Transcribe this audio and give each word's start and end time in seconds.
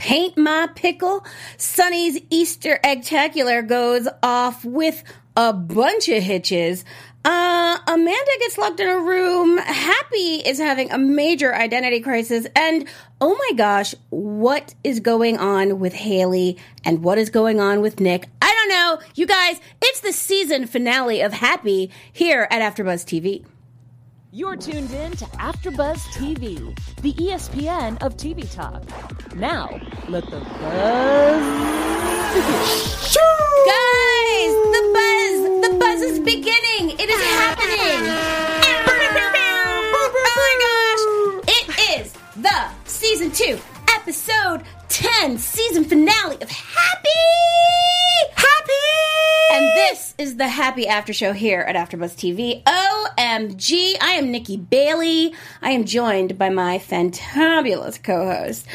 Paint 0.00 0.38
my 0.38 0.66
pickle. 0.74 1.26
Sonny's 1.58 2.18
Easter 2.30 2.80
Eggtacular 2.82 3.68
goes 3.68 4.08
off 4.22 4.64
with 4.64 5.04
a 5.36 5.52
bunch 5.52 6.08
of 6.08 6.22
hitches. 6.22 6.86
Uh, 7.22 7.76
Amanda 7.86 8.30
gets 8.38 8.56
locked 8.56 8.80
in 8.80 8.88
a 8.88 8.98
room. 8.98 9.58
Happy 9.58 10.36
is 10.36 10.58
having 10.58 10.90
a 10.90 10.96
major 10.96 11.54
identity 11.54 12.00
crisis. 12.00 12.46
And 12.56 12.88
oh 13.20 13.36
my 13.36 13.56
gosh, 13.58 13.94
what 14.08 14.74
is 14.82 15.00
going 15.00 15.36
on 15.36 15.80
with 15.80 15.92
Haley 15.92 16.56
and 16.82 17.04
what 17.04 17.18
is 17.18 17.28
going 17.28 17.60
on 17.60 17.82
with 17.82 18.00
Nick? 18.00 18.30
I 18.40 18.54
don't 18.54 18.68
know. 18.70 19.06
You 19.16 19.26
guys, 19.26 19.60
it's 19.82 20.00
the 20.00 20.14
season 20.14 20.66
finale 20.66 21.20
of 21.20 21.34
Happy 21.34 21.90
here 22.10 22.48
at 22.50 22.74
AfterBuzz 22.74 23.04
TV. 23.04 23.44
You're 24.32 24.54
tuned 24.54 24.92
in 24.92 25.10
to 25.16 25.24
AfterBuzz 25.24 25.98
TV, 26.14 26.78
the 27.02 27.12
ESPN 27.14 28.00
of 28.00 28.16
TV 28.16 28.48
talk. 28.54 28.84
Now, 29.34 29.68
let 30.08 30.24
the 30.26 30.38
buzz 30.38 31.42
begin. 32.32 32.62
Guys, 33.66 34.54
the 34.70 34.82
buzz, 34.94 35.38
the 35.68 35.76
buzz 35.80 36.00
is 36.02 36.20
beginning. 36.20 36.90
It 37.00 37.10
is 37.10 37.20
happening. 37.34 38.06
oh 39.96 40.08
my 40.38 40.52
gosh. 40.62 41.52
It 41.56 41.66
is 41.98 42.12
the 42.36 42.68
season 42.84 43.32
two, 43.32 43.58
episode 43.96 44.62
10, 44.90 45.38
season 45.38 45.84
finale 45.84 46.36
of 46.42 46.50
Happy. 46.50 47.08
Happy. 48.34 48.72
And 49.52 49.64
this 49.76 50.14
is 50.18 50.36
the 50.36 50.48
happy 50.48 50.88
after 50.88 51.12
show 51.12 51.32
here 51.32 51.60
at 51.60 51.76
AfterBuzz 51.76 52.16
TV. 52.16 52.64
OMG, 52.64 53.94
I 54.00 54.14
am 54.14 54.32
Nikki 54.32 54.56
Bailey. 54.56 55.32
I 55.62 55.70
am 55.70 55.84
joined 55.84 56.36
by 56.36 56.48
my 56.48 56.78
fantabulous 56.78 58.02
co-host, 58.02 58.66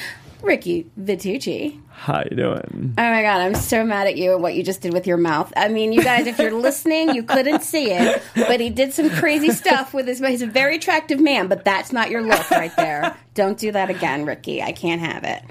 Ricky 0.42 0.90
Vitucci. 0.98 1.82
How 1.98 2.24
you 2.30 2.36
doing? 2.36 2.94
Oh 2.98 3.02
my 3.02 3.22
god, 3.22 3.42
I'm 3.42 3.56
so 3.56 3.84
mad 3.84 4.06
at 4.06 4.18
you 4.18 4.34
and 4.34 4.44
what 4.44 4.54
you 4.54 4.64
just 4.64 4.82
did 4.82 4.94
with 4.94 5.08
your 5.08 5.18
mouth. 5.18 5.52
I 5.56 5.70
mean, 5.70 5.94
you 5.94 6.04
guys, 6.04 6.28
if 6.28 6.38
you're 6.38 6.52
listening, 6.60 7.16
you 7.16 7.24
couldn't 7.24 7.64
see 7.64 7.90
it, 7.92 8.22
but 8.36 8.60
he 8.60 8.70
did 8.70 8.94
some 8.94 9.10
crazy 9.10 9.50
stuff 9.52 9.94
with 9.94 10.06
his. 10.08 10.20
He's 10.20 10.42
a 10.42 10.48
very 10.48 10.76
attractive 10.76 11.20
man, 11.20 11.48
but 11.48 11.64
that's 11.64 11.92
not 11.94 12.12
your 12.12 12.22
look 12.22 12.52
right 12.52 12.76
there. 12.76 13.16
Don't 13.34 13.58
do 13.58 13.72
that 13.72 13.90
again, 13.90 14.26
Ricky. 14.26 14.62
I 14.62 14.74
can't 14.74 15.02
have 15.02 15.24
it. 15.24 15.42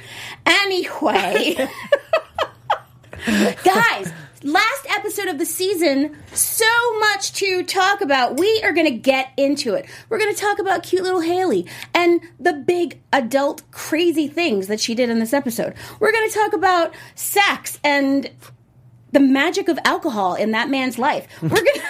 Anyway, 0.46 1.56
guys. 3.64 4.12
Last 4.44 4.86
episode 4.90 5.28
of 5.28 5.38
the 5.38 5.46
season, 5.46 6.14
so 6.34 6.98
much 6.98 7.32
to 7.32 7.62
talk 7.62 8.02
about. 8.02 8.38
We 8.38 8.60
are 8.62 8.72
going 8.72 8.84
to 8.84 8.92
get 8.92 9.30
into 9.38 9.72
it. 9.72 9.86
We're 10.10 10.18
going 10.18 10.34
to 10.34 10.38
talk 10.38 10.58
about 10.58 10.82
cute 10.82 11.02
little 11.02 11.22
Haley 11.22 11.66
and 11.94 12.20
the 12.38 12.52
big 12.52 13.00
adult 13.10 13.62
crazy 13.70 14.28
things 14.28 14.66
that 14.66 14.80
she 14.80 14.94
did 14.94 15.08
in 15.08 15.18
this 15.18 15.32
episode. 15.32 15.72
We're 15.98 16.12
going 16.12 16.28
to 16.28 16.34
talk 16.34 16.52
about 16.52 16.94
sex 17.14 17.80
and 17.82 18.30
the 19.12 19.20
magic 19.20 19.68
of 19.68 19.78
alcohol 19.82 20.34
in 20.34 20.50
that 20.50 20.68
man's 20.68 20.98
life. 20.98 21.26
We're 21.42 21.48
going 21.48 21.64
to 21.74 21.82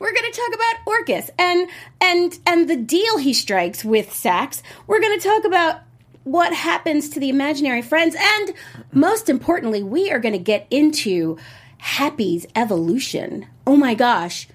we're 0.00 0.12
going 0.12 0.32
to 0.32 0.40
talk 0.40 0.54
about 0.54 0.74
Orcus 0.86 1.30
and 1.38 1.68
and 2.00 2.38
and 2.46 2.68
the 2.68 2.76
deal 2.76 3.18
he 3.18 3.32
strikes 3.32 3.84
with 3.84 4.12
Sax. 4.12 4.62
We're 4.86 5.00
going 5.00 5.20
to 5.20 5.28
talk 5.28 5.44
about 5.44 5.82
what 6.24 6.52
happens 6.52 7.10
to 7.10 7.20
the 7.20 7.28
imaginary 7.28 7.82
friends 7.82 8.16
and 8.18 8.54
most 8.92 9.28
importantly, 9.28 9.82
we 9.82 10.10
are 10.10 10.18
going 10.18 10.32
to 10.32 10.38
get 10.38 10.66
into 10.70 11.36
Happy's 11.80 12.46
evolution. 12.54 13.46
Oh 13.66 13.76
my 13.76 13.94
gosh. 13.94 14.48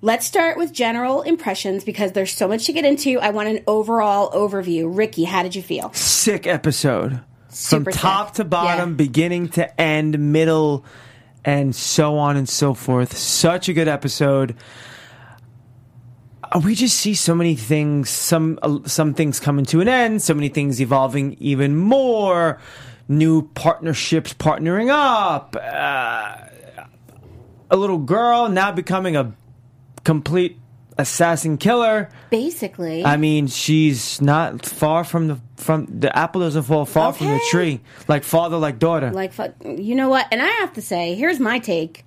Let's 0.00 0.26
start 0.26 0.56
with 0.56 0.72
general 0.72 1.22
impressions 1.22 1.82
because 1.84 2.12
there's 2.12 2.32
so 2.32 2.46
much 2.48 2.66
to 2.66 2.72
get 2.72 2.84
into. 2.84 3.18
I 3.18 3.30
want 3.30 3.48
an 3.48 3.64
overall 3.66 4.30
overview. 4.30 4.84
Ricky, 4.96 5.24
how 5.24 5.42
did 5.42 5.54
you 5.56 5.62
feel? 5.62 5.92
Sick 5.92 6.46
episode. 6.46 7.20
Super 7.48 7.90
From 7.90 7.92
top 7.92 8.28
sick. 8.28 8.34
to 8.36 8.44
bottom, 8.44 8.90
Yeah. 8.90 8.96
beginning 8.96 9.48
to 9.50 9.80
end, 9.80 10.18
middle, 10.32 10.84
and 11.44 11.74
so 11.74 12.16
on 12.16 12.36
and 12.36 12.48
so 12.48 12.74
forth. 12.74 13.16
Such 13.16 13.68
a 13.68 13.72
good 13.72 13.88
episode. 13.88 14.54
Uh, 16.44 16.60
We 16.64 16.74
just 16.74 16.96
see 16.96 17.14
so 17.14 17.34
many 17.34 17.56
things, 17.56 18.08
some 18.10 18.58
uh, 18.62 18.78
some 18.86 19.14
things 19.14 19.40
coming 19.40 19.64
to 19.66 19.80
an 19.80 19.88
end, 19.88 20.22
so 20.22 20.32
many 20.34 20.48
things 20.48 20.80
evolving 20.80 21.36
even 21.40 21.76
more, 21.76 22.58
new 23.08 23.42
partnerships 23.42 24.34
partnering 24.34 24.90
up, 24.90 25.56
uh, 25.60 26.36
a 27.70 27.76
little 27.76 27.98
girl 27.98 28.48
now 28.48 28.70
becoming 28.70 29.16
a 29.16 29.34
complete 30.04 30.58
assassin 30.98 31.56
killer. 31.56 32.10
Basically, 32.30 33.04
I 33.04 33.16
mean, 33.16 33.46
she's 33.46 34.20
not 34.20 34.64
far 34.66 35.04
from 35.04 35.28
the 35.28 35.40
from 35.56 35.86
the 35.86 36.16
apple 36.16 36.42
doesn't 36.42 36.64
fall 36.64 36.84
far 36.84 37.12
from 37.12 37.28
the 37.28 37.40
tree. 37.50 37.80
Like 38.06 38.24
father, 38.24 38.58
like 38.58 38.78
daughter. 38.78 39.10
like 39.10 39.32
you 39.64 39.94
know 39.94 40.08
what? 40.08 40.26
And 40.30 40.42
I 40.42 40.46
have 40.46 40.72
to 40.74 40.82
say, 40.82 41.14
here's 41.14 41.40
my 41.40 41.58
take. 41.58 42.04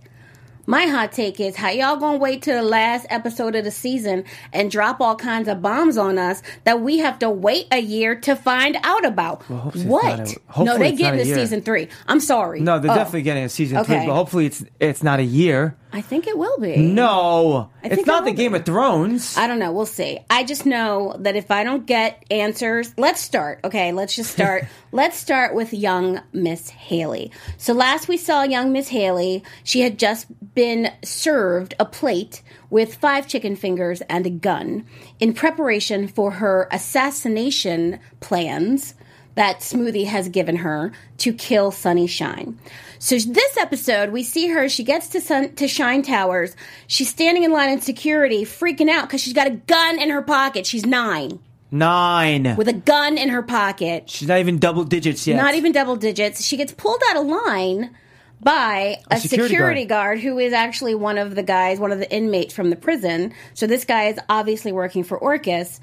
My 0.67 0.83
hot 0.85 1.11
take 1.11 1.39
is 1.39 1.55
how 1.55 1.69
y'all 1.69 1.97
gonna 1.97 2.17
wait 2.17 2.43
till 2.43 2.55
the 2.61 2.67
last 2.67 3.05
episode 3.09 3.55
of 3.55 3.63
the 3.63 3.71
season 3.71 4.23
and 4.53 4.69
drop 4.69 5.01
all 5.01 5.15
kinds 5.15 5.47
of 5.47 5.61
bombs 5.61 5.97
on 5.97 6.17
us 6.17 6.41
that 6.65 6.81
we 6.81 6.99
have 6.99 7.19
to 7.19 7.29
wait 7.29 7.67
a 7.71 7.79
year 7.79 8.15
to 8.21 8.35
find 8.35 8.77
out 8.83 9.03
about. 9.05 9.43
it's 9.73 9.83
what? 9.83 10.37
a- 10.57 10.63
no, 10.63 10.77
they 10.77 10.89
it's 10.89 10.97
get 10.97 11.11
not 11.15 11.19
a 11.21 11.25
season 11.25 11.61
three. 11.61 11.87
I'm 12.07 12.19
sorry. 12.19 12.59
no, 12.61 12.79
they're 12.79 12.91
Oh, 12.91 12.95
definitely 12.95 13.23
getting 13.23 13.43
a 13.43 13.49
season 13.49 13.83
three, 13.83 14.05
but 14.05 14.13
hopefully 14.13 14.45
it's 14.45 14.63
it's 14.79 15.03
not 15.03 15.19
a 15.19 15.23
year. 15.23 15.75
I 15.93 16.01
think 16.01 16.27
it 16.27 16.37
will 16.37 16.57
be. 16.57 16.77
No, 16.77 17.69
it's 17.83 18.05
not 18.05 18.23
the 18.23 18.31
Game 18.31 18.53
be. 18.53 18.59
of 18.59 18.65
Thrones. 18.65 19.37
I 19.37 19.47
don't 19.47 19.59
know. 19.59 19.71
We'll 19.71 19.85
see. 19.85 20.19
I 20.29 20.43
just 20.43 20.65
know 20.65 21.15
that 21.19 21.35
if 21.35 21.51
I 21.51 21.63
don't 21.63 21.85
get 21.85 22.23
answers, 22.31 22.93
let's 22.97 23.19
start. 23.19 23.59
Okay, 23.63 23.91
let's 23.91 24.15
just 24.15 24.31
start. 24.31 24.65
let's 24.91 25.17
start 25.17 25.53
with 25.53 25.73
young 25.73 26.21
Miss 26.31 26.69
Haley. 26.69 27.31
So 27.57 27.73
last 27.73 28.07
we 28.07 28.17
saw 28.17 28.43
young 28.43 28.71
Miss 28.71 28.87
Haley, 28.89 29.43
she 29.63 29.81
had 29.81 29.99
just 29.99 30.27
been 30.55 30.91
served 31.03 31.73
a 31.79 31.85
plate 31.85 32.41
with 32.69 32.95
five 32.95 33.27
chicken 33.27 33.55
fingers 33.55 34.01
and 34.01 34.25
a 34.25 34.29
gun 34.29 34.85
in 35.19 35.33
preparation 35.33 36.07
for 36.07 36.31
her 36.31 36.67
assassination 36.71 37.99
plans 38.21 38.93
that 39.35 39.59
Smoothie 39.59 40.05
has 40.05 40.29
given 40.29 40.57
her 40.57 40.91
to 41.19 41.33
kill 41.33 41.71
Sonny 41.71 42.07
Shine. 42.07 42.57
So 42.99 43.17
this 43.17 43.57
episode, 43.57 44.11
we 44.11 44.23
see 44.23 44.47
her. 44.49 44.67
She 44.69 44.83
gets 44.83 45.07
to 45.09 45.21
Sun, 45.21 45.55
to 45.55 45.67
Shine 45.67 46.03
Towers. 46.03 46.55
She's 46.87 47.09
standing 47.09 47.43
in 47.43 47.51
line 47.51 47.69
in 47.69 47.81
security, 47.81 48.43
freaking 48.43 48.89
out 48.89 49.07
because 49.07 49.21
she's 49.21 49.33
got 49.33 49.47
a 49.47 49.51
gun 49.51 49.99
in 49.99 50.09
her 50.09 50.21
pocket. 50.21 50.65
She's 50.65 50.85
nine 50.85 51.39
Nine. 51.73 52.55
with 52.57 52.67
a 52.67 52.73
gun 52.73 53.17
in 53.17 53.29
her 53.29 53.41
pocket, 53.41 54.09
She's 54.09 54.27
not 54.27 54.39
even 54.39 54.59
double 54.59 54.83
digits 54.83 55.25
yet. 55.25 55.37
not 55.37 55.55
even 55.55 55.71
double 55.71 55.95
digits. 55.95 56.43
She 56.43 56.57
gets 56.57 56.73
pulled 56.73 57.01
out 57.09 57.15
of 57.17 57.25
line 57.25 57.95
by 58.41 58.97
a, 59.09 59.19
security, 59.19 59.53
security 59.53 59.85
guard. 59.85 60.19
who 60.19 60.37
is 60.37 60.51
actually 60.51 60.95
one 60.95 61.17
of 61.17 61.33
the 61.35 61.43
guys, 61.43 61.79
one 61.79 61.91
of 61.93 61.99
the 61.99 62.11
inmates 62.11 62.53
from 62.53 62.71
the 62.71 62.75
prison. 62.75 63.33
So 63.53 63.67
this 63.67 63.85
guy 63.85 64.07
is 64.07 64.19
obviously 64.27 64.71
working 64.73 65.03
for 65.05 65.17
Orcus. 65.17 65.79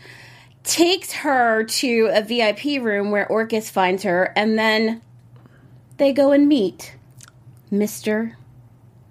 Takes 0.69 1.12
her 1.15 1.65
to 1.65 2.11
a 2.12 2.21
VIP 2.23 2.83
room 2.83 3.11
where 3.11 3.27
Orcus 3.27 3.71
finds 3.71 4.03
her, 4.03 4.34
and 4.37 4.59
then 4.59 5.01
they 5.97 6.12
go 6.12 6.31
and 6.33 6.47
meet 6.47 6.95
Mister 7.71 8.37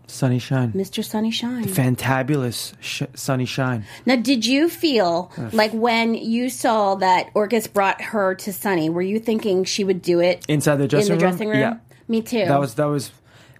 Sonny 0.05 0.37
Shine. 0.37 0.71
Mr. 0.73 1.03
Sonny 1.03 1.31
Shine. 1.31 1.65
Fantabulous 1.65 2.73
sh- 2.79 3.01
Sonny 3.15 3.45
Shine. 3.45 3.85
Now, 4.05 4.17
did 4.17 4.45
you 4.45 4.69
feel 4.69 5.31
like 5.51 5.71
when 5.73 6.13
you 6.13 6.49
saw 6.49 6.93
that 6.95 7.31
Orcus 7.33 7.65
brought 7.65 8.01
her 8.01 8.35
to 8.35 8.53
Sonny, 8.53 8.89
were 8.91 9.01
you 9.01 9.19
thinking 9.19 9.63
she 9.63 9.83
would 9.83 10.03
do 10.03 10.19
it 10.21 10.45
Inside 10.47 10.75
the 10.75 10.87
dressing 10.87 11.13
in 11.13 11.17
the 11.17 11.25
room? 11.25 11.31
dressing 11.31 11.49
room? 11.49 11.59
Yeah. 11.59 11.77
Me 12.07 12.21
too. 12.21 12.45
That 12.45 12.59
was 12.59 12.75
that 12.75 12.85
was 12.85 13.11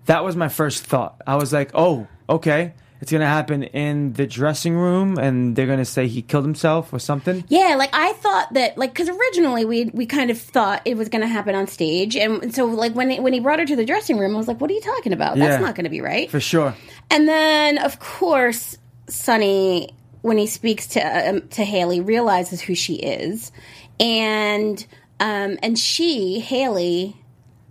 that 0.06 0.24
was 0.24 0.36
my 0.36 0.50
first 0.50 0.84
thought. 0.86 1.20
I 1.26 1.36
was 1.36 1.52
like, 1.52 1.72
oh, 1.74 2.08
okay, 2.30 2.74
it's 3.02 3.12
gonna 3.12 3.26
happen 3.28 3.64
in 3.64 4.14
the 4.14 4.26
dressing 4.28 4.76
room, 4.76 5.18
and 5.18 5.56
they're 5.56 5.68
gonna 5.68 5.86
say 5.86 6.08
he 6.08 6.22
killed 6.22 6.46
himself 6.46 6.92
or 6.94 7.00
something. 7.00 7.44
Yeah, 7.48 7.76
like 7.78 7.90
I 7.94 8.14
thought 8.14 8.54
that, 8.54 8.78
like, 8.78 8.94
because 8.94 9.10
originally 9.10 9.66
we 9.66 9.86
we 9.94 10.06
kind 10.06 10.32
of 10.32 10.40
thought 10.40 10.82
it 10.86 10.98
was 10.98 11.10
going 11.10 11.22
to 11.22 11.28
happen 11.28 11.56
on 11.56 11.68
stage, 11.68 12.16
and 12.16 12.54
so 12.54 12.66
like 12.66 12.94
when 12.94 13.12
it, 13.12 13.22
when 13.24 13.34
he 13.34 13.40
brought 13.40 13.60
her 13.60 13.66
to 13.66 13.76
the 13.76 13.86
dressing 13.86 14.18
room, 14.18 14.34
I 14.34 14.38
was 14.38 14.48
like, 14.48 14.60
"What 14.62 14.70
are 14.72 14.74
you 14.74 14.82
talking 14.82 15.14
about? 15.14 15.38
That's 15.38 15.60
Yeah. 15.60 15.66
not 15.66 15.76
going 15.76 15.84
to 15.86 15.90
be 15.90 16.02
right." 16.02 16.30
For 16.32 16.40
sure. 16.40 16.74
And 17.12 17.28
then, 17.28 17.78
of 17.78 18.00
course, 18.00 18.78
Sonny, 19.08 19.90
when 20.22 20.38
he 20.38 20.48
speaks 20.48 20.88
to 20.88 21.30
um, 21.30 21.48
to 21.50 21.64
Haley, 21.64 22.02
realizes 22.02 22.62
who 22.62 22.76
she 22.76 22.96
is, 22.96 23.52
and 24.00 24.86
um, 25.20 25.58
and 25.64 25.78
she, 25.80 26.40
Haley, 26.40 27.16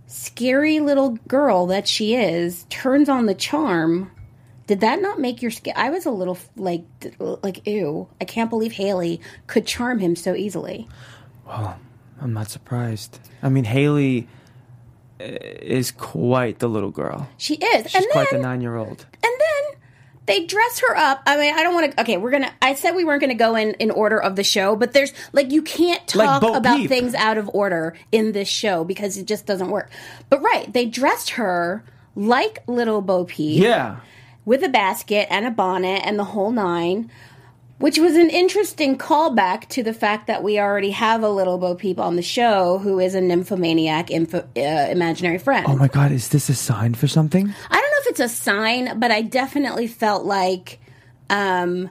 scary 0.07 0.79
little 0.79 1.11
girl 1.27 1.67
that 1.67 1.87
she 1.87 2.15
is, 2.15 2.65
turns 2.69 3.09
on 3.09 3.25
the 3.25 3.35
charm. 3.35 4.11
Did 4.67 4.81
that 4.81 5.01
not 5.01 5.19
make 5.19 5.41
your 5.41 5.51
skin? 5.51 5.73
I 5.75 5.89
was 5.89 6.05
a 6.05 6.11
little 6.11 6.37
like 6.55 6.83
like 7.19 7.65
ew. 7.65 8.07
I 8.21 8.25
can't 8.25 8.49
believe 8.49 8.73
Haley 8.73 9.21
could 9.47 9.65
charm 9.65 9.99
him 9.99 10.15
so 10.15 10.35
easily. 10.35 10.87
Well, 11.45 11.79
I'm 12.21 12.33
not 12.33 12.49
surprised. 12.49 13.19
I 13.41 13.47
mean, 13.49 13.63
Haley 13.63 14.27
uh, 15.21 15.23
is 15.23 15.91
quite 15.91 16.59
the 16.59 16.67
little 16.67 16.91
girl. 16.91 17.29
She 17.37 17.55
is, 17.55 17.89
She's 17.89 17.95
and 17.95 18.11
quite 18.11 18.27
then 18.29 18.41
the 18.41 18.47
nine 18.47 18.59
year 18.61 18.75
old. 18.75 19.05
And 19.23 19.33
then 19.39 19.79
they 20.25 20.45
dress 20.45 20.79
her 20.79 20.97
up. 20.97 21.21
I 21.25 21.37
mean, 21.37 21.55
I 21.55 21.63
don't 21.63 21.73
want 21.73 21.93
to. 21.93 22.01
Okay, 22.01 22.17
we're 22.17 22.31
gonna. 22.31 22.51
I 22.61 22.73
said 22.75 22.91
we 22.91 23.05
weren't 23.05 23.21
gonna 23.21 23.35
go 23.35 23.55
in 23.55 23.71
in 23.75 23.89
order 23.89 24.21
of 24.21 24.35
the 24.35 24.43
show, 24.43 24.75
but 24.75 24.91
there's 24.91 25.13
like 25.31 25.51
you 25.51 25.61
can't 25.61 26.05
talk 26.07 26.41
Bo 26.41 26.55
about 26.55 26.77
Peep. 26.77 26.89
things 26.89 27.15
out 27.15 27.37
of 27.37 27.49
order 27.53 27.95
in 28.11 28.33
this 28.33 28.49
show 28.49 28.83
because 28.83 29.17
it 29.17 29.27
just 29.27 29.45
doesn't 29.45 29.69
work. 29.69 29.89
But 30.29 30.41
right, 30.41 30.71
they 30.73 30.85
dressed 30.87 31.31
her 31.31 31.85
like 32.17 32.67
little 32.67 33.01
Bo 33.01 33.23
Peep 33.23 33.61
Yeah. 33.63 33.97
With 34.47 34.63
a 34.63 34.69
basket 34.69 35.27
and 35.29 35.45
a 35.45 35.51
bonnet 35.51 36.01
and 36.05 36.17
the 36.17 36.23
whole 36.23 36.51
nine, 36.51 37.11
which 37.79 37.99
was 37.99 38.15
an 38.15 38.29
interesting 38.29 38.97
callback 38.97 39.67
to 39.67 39.83
the 39.83 39.93
fact 39.93 40.25
that 40.27 40.41
we 40.41 40.57
already 40.57 40.91
have 40.91 41.21
a 41.21 41.29
little 41.29 41.57
Bo 41.57 41.75
Peep 41.75 41.99
on 41.99 42.15
the 42.15 42.21
show 42.21 42.77
who 42.77 42.97
is 42.97 43.13
a 43.13 43.19
nymphomaniac 43.19 44.09
info, 44.09 44.47
uh, 44.55 44.87
imaginary 44.89 45.37
friend. 45.37 45.65
Oh 45.67 45.75
my 45.75 45.89
god, 45.89 46.13
is 46.13 46.29
this 46.29 46.47
a 46.47 46.55
sign 46.55 46.93
for 46.93 47.09
something? 47.09 47.53
I 47.69 47.73
don't 47.73 47.91
know 47.91 47.97
if 47.99 48.07
it's 48.07 48.21
a 48.21 48.29
sign, 48.29 48.97
but 48.97 49.11
I 49.11 49.21
definitely 49.21 49.85
felt 49.85 50.23
like 50.23 50.79
um, 51.29 51.89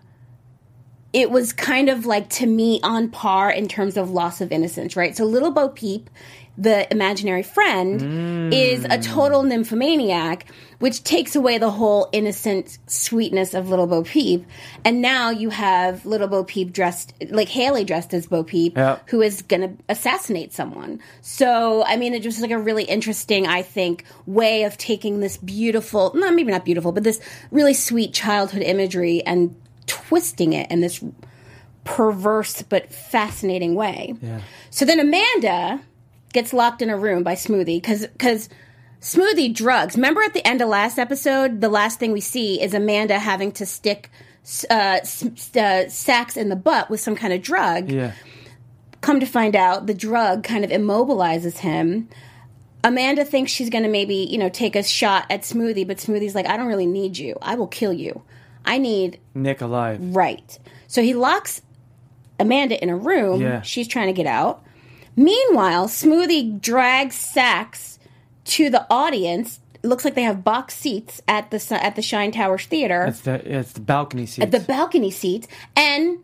it 1.12 1.30
was 1.30 1.52
kind 1.52 1.88
of 1.88 2.06
like 2.06 2.28
to 2.28 2.46
me 2.46 2.80
on 2.82 3.08
par 3.10 3.50
in 3.50 3.68
terms 3.68 3.96
of 3.96 4.10
loss 4.10 4.40
of 4.40 4.52
innocence, 4.52 4.96
right? 4.96 5.16
So 5.16 5.24
little 5.24 5.50
Bo 5.50 5.68
Peep, 5.68 6.10
the 6.58 6.90
imaginary 6.92 7.42
friend, 7.42 8.02
is 8.52 8.86
a 8.88 8.98
total 8.98 9.42
nymphomaniac, 9.42 10.46
which 10.78 11.02
takes 11.02 11.34
away 11.34 11.58
the 11.58 11.70
whole 11.70 12.08
innocent 12.12 12.78
sweetness 12.86 13.54
of 13.54 13.68
little 13.68 13.86
Bo 13.86 14.02
Peep. 14.02 14.46
And 14.84 15.02
now 15.02 15.30
you 15.30 15.50
have 15.50 16.06
little 16.06 16.28
Bo 16.28 16.44
Peep 16.44 16.72
dressed 16.72 17.12
like 17.30 17.48
Haley 17.48 17.84
dressed 17.84 18.14
as 18.14 18.26
Bo 18.26 18.44
Peep, 18.44 18.76
Yeah. 18.76 18.98
who 19.06 19.20
is 19.22 19.42
going 19.42 19.62
to 19.62 19.84
assassinate 19.88 20.52
someone. 20.52 21.00
So, 21.22 21.82
I 21.84 21.96
mean, 21.96 22.14
it 22.14 22.22
just 22.22 22.40
like 22.40 22.50
a 22.52 22.58
really 22.58 22.84
interesting, 22.84 23.46
I 23.46 23.62
think, 23.62 24.04
way 24.26 24.64
of 24.64 24.78
taking 24.78 25.20
this 25.20 25.36
beautiful, 25.38 26.12
no, 26.14 26.30
maybe 26.30 26.52
not 26.52 26.64
beautiful, 26.64 26.92
but 26.92 27.04
this 27.04 27.20
really 27.50 27.74
sweet 27.74 28.12
childhood 28.12 28.62
imagery 28.62 29.22
and 29.24 29.56
twisting 29.86 30.52
it 30.52 30.70
in 30.70 30.80
this 30.80 31.02
perverse 31.84 32.62
but 32.62 32.92
fascinating 32.92 33.74
way. 33.74 34.14
Yeah. 34.20 34.40
So 34.70 34.84
then 34.84 35.00
Amanda 35.00 35.80
gets 36.32 36.52
locked 36.52 36.82
in 36.82 36.90
a 36.90 36.98
room 36.98 37.22
by 37.22 37.34
Smoothie 37.34 37.80
because 37.80 38.06
because 38.06 38.48
Smoothie 39.00 39.54
drugs. 39.54 39.96
Remember 39.96 40.22
at 40.22 40.34
the 40.34 40.46
end 40.46 40.60
of 40.60 40.68
last 40.68 40.98
episode, 40.98 41.60
the 41.60 41.68
last 41.68 41.98
thing 41.98 42.12
we 42.12 42.20
see 42.20 42.60
is 42.60 42.74
Amanda 42.74 43.18
having 43.18 43.52
to 43.52 43.66
stick 43.66 44.10
uh, 44.70 44.98
uh, 45.56 45.88
Sax 45.88 46.36
in 46.36 46.48
the 46.48 46.56
butt 46.56 46.90
with 46.90 47.00
some 47.00 47.16
kind 47.16 47.32
of 47.32 47.42
drug. 47.42 47.90
Yeah. 47.90 48.12
Come 49.00 49.20
to 49.20 49.26
find 49.26 49.54
out, 49.54 49.86
the 49.86 49.94
drug 49.94 50.42
kind 50.42 50.64
of 50.64 50.70
immobilizes 50.70 51.58
him. 51.58 52.08
Amanda 52.82 53.24
thinks 53.24 53.52
she's 53.52 53.70
going 53.70 53.84
to 53.84 53.90
maybe, 53.90 54.16
you 54.16 54.38
know, 54.38 54.48
take 54.48 54.74
a 54.76 54.82
shot 54.82 55.26
at 55.30 55.42
Smoothie, 55.42 55.86
but 55.86 55.98
Smoothie's 55.98 56.34
like, 56.34 56.46
I 56.46 56.56
don't 56.56 56.66
really 56.66 56.86
need 56.86 57.18
you. 57.18 57.36
I 57.42 57.54
will 57.56 57.66
kill 57.66 57.92
you. 57.92 58.22
I 58.66 58.78
need 58.78 59.20
Nick 59.34 59.60
alive. 59.60 59.98
Right. 60.00 60.58
So 60.88 61.02
he 61.02 61.14
locks 61.14 61.62
Amanda 62.38 62.80
in 62.82 62.88
a 62.90 62.96
room. 62.96 63.40
Yeah. 63.40 63.62
She's 63.62 63.88
trying 63.88 64.08
to 64.08 64.12
get 64.12 64.26
out. 64.26 64.62
Meanwhile, 65.16 65.88
Smoothie 65.88 66.60
drags 66.60 67.14
Sax 67.14 67.98
to 68.46 68.68
the 68.68 68.86
audience. 68.90 69.60
It 69.82 69.86
looks 69.86 70.04
like 70.04 70.14
they 70.14 70.22
have 70.22 70.44
box 70.44 70.74
seats 70.74 71.22
at 71.26 71.50
the 71.50 71.78
at 71.82 71.96
the 71.96 72.02
Shine 72.02 72.32
Towers 72.32 72.66
Theater, 72.66 73.06
It's 73.06 73.20
the 73.20 73.58
it's 73.58 73.72
the 73.72 73.80
balcony 73.80 74.26
seat. 74.26 74.42
At 74.42 74.50
the 74.50 74.60
balcony 74.60 75.10
seats, 75.10 75.46
and 75.74 76.18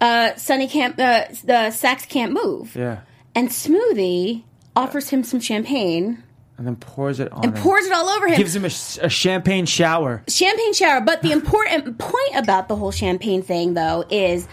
uh, 0.00 0.34
Sonny 0.36 0.68
can't. 0.68 0.98
Uh, 0.98 1.26
the 1.44 1.70
Sax 1.70 2.04
can't 2.06 2.32
move, 2.32 2.74
yeah. 2.74 3.00
and 3.34 3.48
Smoothie 3.48 4.42
offers 4.74 5.10
him 5.10 5.22
some 5.22 5.40
champagne 5.40 6.22
And 6.60 6.66
then 6.66 6.76
pours 6.76 7.20
it 7.20 7.32
on 7.32 7.42
and 7.42 7.56
him. 7.56 7.62
pours 7.62 7.86
it 7.86 7.92
all 7.92 8.06
over 8.10 8.28
him. 8.28 8.36
Gives 8.36 8.54
him 8.54 8.64
a, 8.64 9.06
a 9.06 9.08
champagne 9.08 9.64
shower. 9.64 10.22
champagne 10.28 10.74
shower. 10.74 11.00
But 11.00 11.22
the 11.22 11.32
important 11.32 11.96
point 11.96 12.34
about 12.36 12.68
the 12.68 12.76
whole 12.76 12.90
champagne 12.90 13.40
thing, 13.40 13.72
though, 13.72 14.04
is 14.10 14.46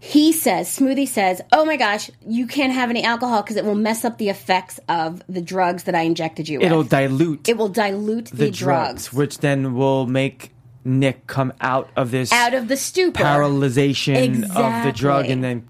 he 0.00 0.32
says, 0.32 0.68
Smoothie 0.68 1.06
says, 1.06 1.40
"Oh 1.52 1.64
my 1.64 1.76
gosh, 1.76 2.10
you 2.26 2.48
can't 2.48 2.72
have 2.72 2.90
any 2.90 3.04
alcohol 3.04 3.42
because 3.42 3.54
it 3.54 3.64
will 3.64 3.76
mess 3.76 4.04
up 4.04 4.18
the 4.18 4.28
effects 4.28 4.80
of 4.88 5.22
the 5.28 5.40
drugs 5.40 5.84
that 5.84 5.94
I 5.94 6.00
injected 6.00 6.48
you 6.48 6.60
It'll 6.60 6.78
with. 6.78 6.88
dilute 6.90 7.48
it 7.48 7.56
will 7.56 7.68
dilute 7.68 8.26
the, 8.26 8.36
the 8.36 8.50
drugs, 8.50 9.04
drugs, 9.06 9.12
which 9.12 9.38
then 9.38 9.74
will 9.74 10.06
make 10.08 10.50
Nick 10.84 11.28
come 11.28 11.52
out 11.60 11.90
of 11.96 12.10
this 12.10 12.32
out 12.32 12.54
of 12.54 12.66
the 12.66 12.76
stupor." 12.76 13.22
paralyzation 13.22 14.42
of 14.50 14.84
the 14.84 14.92
drug 14.92 15.26
and 15.26 15.44
then 15.44 15.68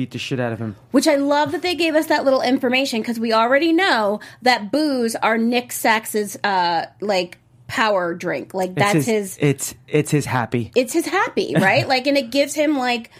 beat 0.00 0.12
the 0.12 0.18
shit 0.18 0.40
out 0.40 0.50
of 0.50 0.58
him. 0.58 0.76
Which 0.92 1.06
I 1.06 1.16
love 1.16 1.52
that 1.52 1.60
they 1.60 1.74
gave 1.74 1.94
us 1.94 2.06
that 2.06 2.24
little 2.24 2.40
information 2.40 3.02
because 3.02 3.20
we 3.20 3.34
already 3.34 3.70
know 3.70 4.20
that 4.40 4.72
booze 4.72 5.14
are 5.14 5.36
Nick 5.36 5.72
Sax's 5.72 6.38
uh, 6.42 6.86
like 7.02 7.36
power 7.66 8.14
drink. 8.14 8.54
Like 8.54 8.74
that's 8.74 8.94
it's 8.94 9.06
his 9.06 9.38
It's 9.42 9.74
it's 9.86 10.10
his 10.10 10.24
happy 10.24 10.72
it's 10.74 10.94
his 10.94 11.04
happy, 11.04 11.54
right? 11.54 11.86
like, 11.94 12.06
and 12.06 12.16
it 12.16 12.30
gives 12.30 12.54
him 12.54 12.78
like, 12.78 13.10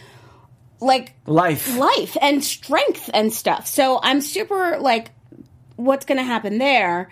like 0.80 1.12
life. 1.26 1.76
life 1.76 2.16
and 2.22 2.42
strength 2.42 3.10
and 3.12 3.30
stuff. 3.30 3.66
So 3.66 4.00
I'm 4.02 4.22
super 4.22 4.78
like, 4.78 5.10
what's 5.76 6.06
going 6.06 6.16
to 6.16 6.24
happen 6.24 6.56
there? 6.56 7.10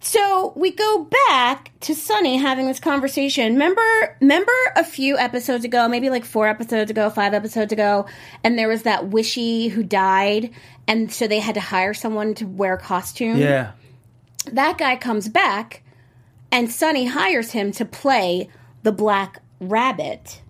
So 0.00 0.52
we 0.56 0.70
go 0.70 1.08
back 1.28 1.72
to 1.80 1.94
Sonny 1.94 2.36
having 2.36 2.66
this 2.66 2.78
conversation. 2.78 3.54
Remember, 3.54 4.16
remember 4.20 4.52
a 4.76 4.84
few 4.84 5.18
episodes 5.18 5.64
ago, 5.64 5.88
maybe 5.88 6.10
like 6.10 6.24
four 6.24 6.46
episodes 6.46 6.90
ago, 6.90 7.10
five 7.10 7.34
episodes 7.34 7.72
ago, 7.72 8.06
and 8.44 8.58
there 8.58 8.68
was 8.68 8.82
that 8.82 9.08
wishy 9.08 9.68
who 9.68 9.82
died, 9.82 10.50
and 10.86 11.12
so 11.12 11.26
they 11.26 11.40
had 11.40 11.54
to 11.54 11.60
hire 11.60 11.94
someone 11.94 12.34
to 12.34 12.46
wear 12.46 12.74
a 12.74 12.78
costume. 12.78 13.38
Yeah. 13.38 13.72
That 14.52 14.78
guy 14.78 14.96
comes 14.96 15.28
back, 15.28 15.82
and 16.52 16.70
Sonny 16.70 17.06
hires 17.06 17.50
him 17.52 17.72
to 17.72 17.84
play 17.84 18.48
the 18.82 18.92
Black 18.92 19.42
Rabbit. 19.60 20.42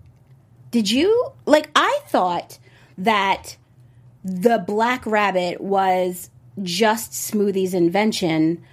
Did 0.69 0.91
you 0.91 1.31
like? 1.45 1.69
I 1.75 2.01
thought 2.07 2.59
that 2.97 3.57
the 4.23 4.59
Black 4.59 5.05
Rabbit 5.05 5.61
was 5.61 6.29
just 6.61 7.13
Smoothie's 7.13 7.73
invention. 7.73 8.63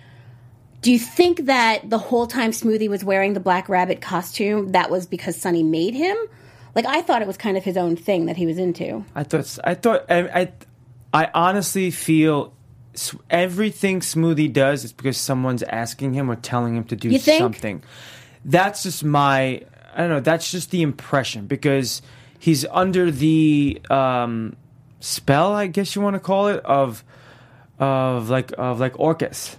Do 0.84 0.92
you 0.92 0.98
think 0.98 1.46
that 1.46 1.88
the 1.88 1.96
whole 1.96 2.26
time 2.26 2.50
Smoothie 2.50 2.90
was 2.90 3.02
wearing 3.02 3.32
the 3.32 3.40
Black 3.40 3.70
Rabbit 3.70 4.02
costume, 4.02 4.72
that 4.72 4.90
was 4.90 5.06
because 5.06 5.34
Sonny 5.34 5.62
made 5.62 5.94
him? 5.94 6.14
Like 6.74 6.84
I 6.84 7.00
thought 7.00 7.22
it 7.22 7.26
was 7.26 7.38
kind 7.38 7.56
of 7.56 7.64
his 7.64 7.78
own 7.78 7.96
thing 7.96 8.26
that 8.26 8.36
he 8.36 8.44
was 8.44 8.58
into. 8.58 9.02
I 9.14 9.24
thought 9.24 9.58
I 9.64 9.72
thought 9.72 10.04
I 10.10 10.42
I, 10.42 10.52
I 11.14 11.30
honestly 11.32 11.90
feel 11.90 12.52
everything 13.30 14.00
Smoothie 14.00 14.52
does 14.52 14.84
is 14.84 14.92
because 14.92 15.16
someone's 15.16 15.62
asking 15.62 16.12
him 16.12 16.30
or 16.30 16.36
telling 16.36 16.76
him 16.76 16.84
to 16.84 16.96
do 16.96 17.18
something. 17.18 17.82
That's 18.44 18.82
just 18.82 19.02
my 19.02 19.62
I 19.94 19.96
don't 19.96 20.10
know. 20.10 20.20
That's 20.20 20.50
just 20.50 20.70
the 20.70 20.82
impression 20.82 21.46
because 21.46 22.02
he's 22.38 22.66
under 22.66 23.10
the 23.10 23.80
um, 23.88 24.54
spell, 25.00 25.54
I 25.54 25.66
guess 25.66 25.96
you 25.96 26.02
want 26.02 26.12
to 26.12 26.20
call 26.20 26.48
it, 26.48 26.62
of 26.66 27.04
of 27.78 28.30
like 28.30 28.52
of 28.56 28.80
like 28.80 28.98
Orcus. 28.98 29.56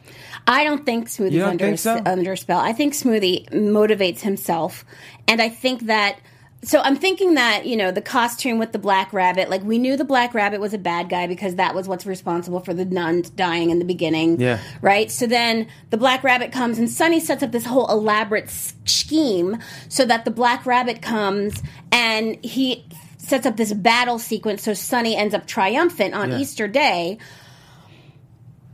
I 0.48 0.64
don't 0.64 0.86
think 0.86 1.07
Smoothie's 1.10 1.40
don't 1.40 1.50
under 1.52 1.66
think 1.66 1.80
so? 1.80 2.02
under 2.06 2.34
a 2.34 2.38
spell. 2.38 2.60
I 2.60 2.72
think 2.72 2.94
Smoothie 2.94 3.50
motivates 3.50 4.19
himself, 4.22 4.86
and 5.28 5.42
I 5.42 5.50
think 5.50 5.88
that. 5.88 6.19
So 6.64 6.81
I'm 6.81 6.95
thinking 6.95 7.36
that 7.36 7.68
you 7.68 7.76
know 7.76 7.92
the 7.92 8.02
costume 8.02 8.57
with 8.57 8.72
the 8.72 8.80
black 8.80 9.14
rabbit. 9.14 9.50
Like 9.52 9.64
we 9.64 9.78
knew 9.78 9.98
the 9.98 10.06
black 10.06 10.34
rabbit 10.34 10.60
was 10.60 10.74
a 10.74 10.80
bad 10.80 11.10
guy 11.10 11.28
because 11.28 11.56
that 11.56 11.76
was 11.76 11.88
what's 11.88 12.07
responsible 12.07 12.60
for 12.60 12.74
the 12.74 12.86
nuns 12.86 13.30
dying 13.30 13.69
in 13.69 13.78
the 13.78 13.86
beginning. 13.86 14.40
Yeah. 14.40 14.60
Right. 14.81 15.12
So 15.12 15.28
then 15.28 15.68
the 15.92 15.98
black 15.98 16.24
rabbit 16.24 16.52
comes, 16.52 16.80
and 16.80 16.90
Sonny 16.90 17.19
sets 17.19 17.44
up 17.44 17.52
this 17.52 17.66
whole 17.66 17.88
elaborate 17.92 18.50
scheme 18.50 19.57
so 19.90 20.06
that 20.06 20.26
the 20.26 20.31
black 20.31 20.66
rabbit 20.66 21.02
comes 21.04 21.62
and 21.92 22.44
he 22.44 22.86
sets 23.18 23.45
up 23.45 23.57
this 23.57 23.74
battle 23.74 24.18
sequence. 24.18 24.64
So 24.64 24.74
Sonny 24.74 25.16
ends 25.16 25.36
up 25.36 25.45
triumphant 25.45 26.16
on 26.16 26.31
Yeah. 26.31 26.40
Easter 26.40 26.68
Day. 26.68 27.18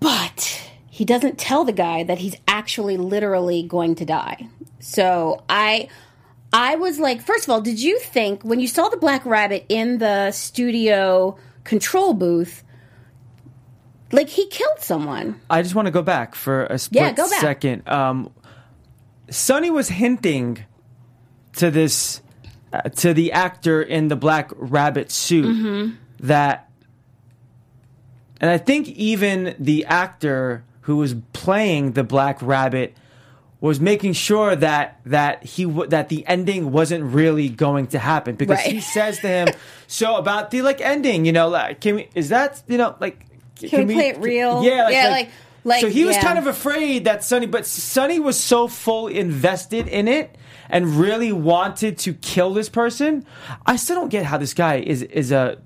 But 0.02 0.70
he 0.90 1.06
doesn't 1.06 1.38
tell 1.38 1.64
the 1.64 1.72
guy 1.72 2.04
that 2.04 2.18
he's 2.18 2.36
actually 2.48 2.98
literally 2.98 3.64
going 3.64 3.96
to 3.96 4.06
die. 4.06 4.50
So 4.80 5.44
I 5.48 5.88
I 6.52 6.76
was 6.76 7.00
like, 7.00 7.22
first 7.22 7.46
of 7.46 7.50
all, 7.52 7.62
did 7.62 7.80
you 7.82 7.98
think 8.00 8.44
when 8.44 8.60
you 8.60 8.68
saw 8.68 8.90
the 8.90 8.98
black 8.98 9.26
rabbit 9.26 9.66
in 9.70 10.00
the 10.00 10.32
studio 10.32 11.38
control 11.64 12.14
booth 12.14 12.64
like 14.12 14.28
he 14.30 14.48
killed 14.48 14.80
someone? 14.80 15.40
I 15.50 15.62
just 15.62 15.76
want 15.76 15.86
to 15.86 15.92
go 15.92 16.02
back 16.02 16.36
for 16.36 16.66
a 16.66 16.78
split 16.80 17.16
Yeah, 17.18 17.26
second. 17.40 17.88
Um, 17.88 18.32
Sonny 19.30 19.70
was 19.70 19.88
hinting 19.88 20.66
to 21.58 21.70
this 21.72 22.22
uh, 22.74 22.82
to 22.90 23.14
the 23.14 23.32
actor 23.34 23.82
in 23.82 24.08
the 24.08 24.16
black 24.16 24.52
rabbit 24.56 25.12
suit 25.12 25.46
Mm-hmm. 25.46 25.96
that, 26.28 26.70
and 28.42 28.50
I 28.52 28.58
think 28.58 28.90
even 28.90 29.56
the 29.58 29.86
actor 29.86 30.64
who 30.82 30.98
was 30.98 31.16
playing 31.32 31.94
the 31.94 32.04
black 32.04 32.42
rabbit 32.42 32.98
was 33.62 33.80
making 33.80 34.14
sure 34.14 34.56
that 34.56 35.00
that 35.06 35.44
he 35.46 35.64
w- 35.66 35.88
that 35.88 36.10
the 36.10 36.26
ending 36.28 36.72
wasn't 36.72 37.04
really 37.04 37.48
going 37.48 37.86
to 37.88 38.00
happen 38.00 38.36
because 38.36 38.58
Right. 38.58 38.74
he 38.74 38.82
says 38.82 39.20
to 39.20 39.28
him, 39.28 39.48
"So 39.88 40.16
about 40.18 40.50
the 40.52 40.64
like 40.64 40.82
ending, 40.82 41.26
you 41.26 41.32
know, 41.32 41.48
like 41.48 41.80
can 41.80 41.96
we 41.96 42.10
is 42.16 42.30
that 42.30 42.62
you 42.68 42.78
know 42.80 42.96
like 43.00 43.24
Can 43.60 43.86
we 43.88 43.94
play 43.94 44.08
it 44.10 44.18
real? 44.18 44.64
Yeah, 44.64 44.86
like, 44.86 44.94
Yeah, 44.94 45.04
like, 45.10 45.12
like- 45.28 45.30
Like, 45.64 45.82
so 45.82 45.90
he 45.90 46.06
was 46.06 46.16
yeah. 46.16 46.24
kind 46.24 46.40
of 46.40 46.48
afraid 46.48 47.04
that 47.06 47.24
Sonny, 47.24 47.46
but 47.46 47.68
Sonny 47.68 48.20
was 48.20 48.36
so 48.40 48.68
full 48.68 49.06
invested 49.08 49.88
in 49.88 50.08
it 50.08 50.36
and 50.72 50.88
really 51.00 51.32
wanted 51.32 52.00
to 52.00 52.16
kill 52.16 52.52
this 52.56 52.68
person. 52.68 53.24
I 53.68 53.76
still 53.76 53.96
don't 53.98 54.10
get 54.10 54.26
how 54.26 54.40
this 54.40 54.56
guy 54.56 54.78
is 54.80 55.04
is 55.04 55.32
a 55.32 55.60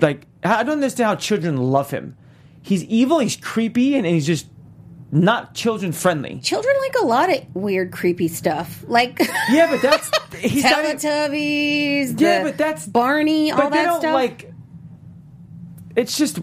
like. 0.00 0.26
I 0.44 0.62
don't 0.62 0.74
understand 0.74 1.06
how 1.08 1.14
children 1.16 1.56
love 1.56 1.90
him. 1.90 2.16
He's 2.62 2.84
evil. 2.84 3.18
He's 3.18 3.36
creepy, 3.36 3.96
and 3.96 4.06
he's 4.06 4.26
just 4.26 4.46
not 5.10 5.54
children 5.54 5.92
friendly. 5.92 6.40
Children 6.40 6.74
like 6.80 6.94
a 7.02 7.06
lot 7.06 7.30
of 7.30 7.54
weird, 7.54 7.92
creepy 7.92 8.28
stuff. 8.28 8.84
Like 8.86 9.18
Yeah, 9.50 9.68
but 9.70 9.82
that's 9.82 10.10
he's 10.38 10.64
Teletubbies. 10.64 12.20
Yeah, 12.20 12.42
but 12.44 12.56
that's- 12.56 12.86
Barney. 12.86 13.50
but 13.52 13.64
all 13.64 13.70
they 13.70 13.76
that 13.78 13.84
don't 13.84 14.00
stuff. 14.00 14.14
like. 14.14 14.52
It's 15.94 16.16
just 16.16 16.38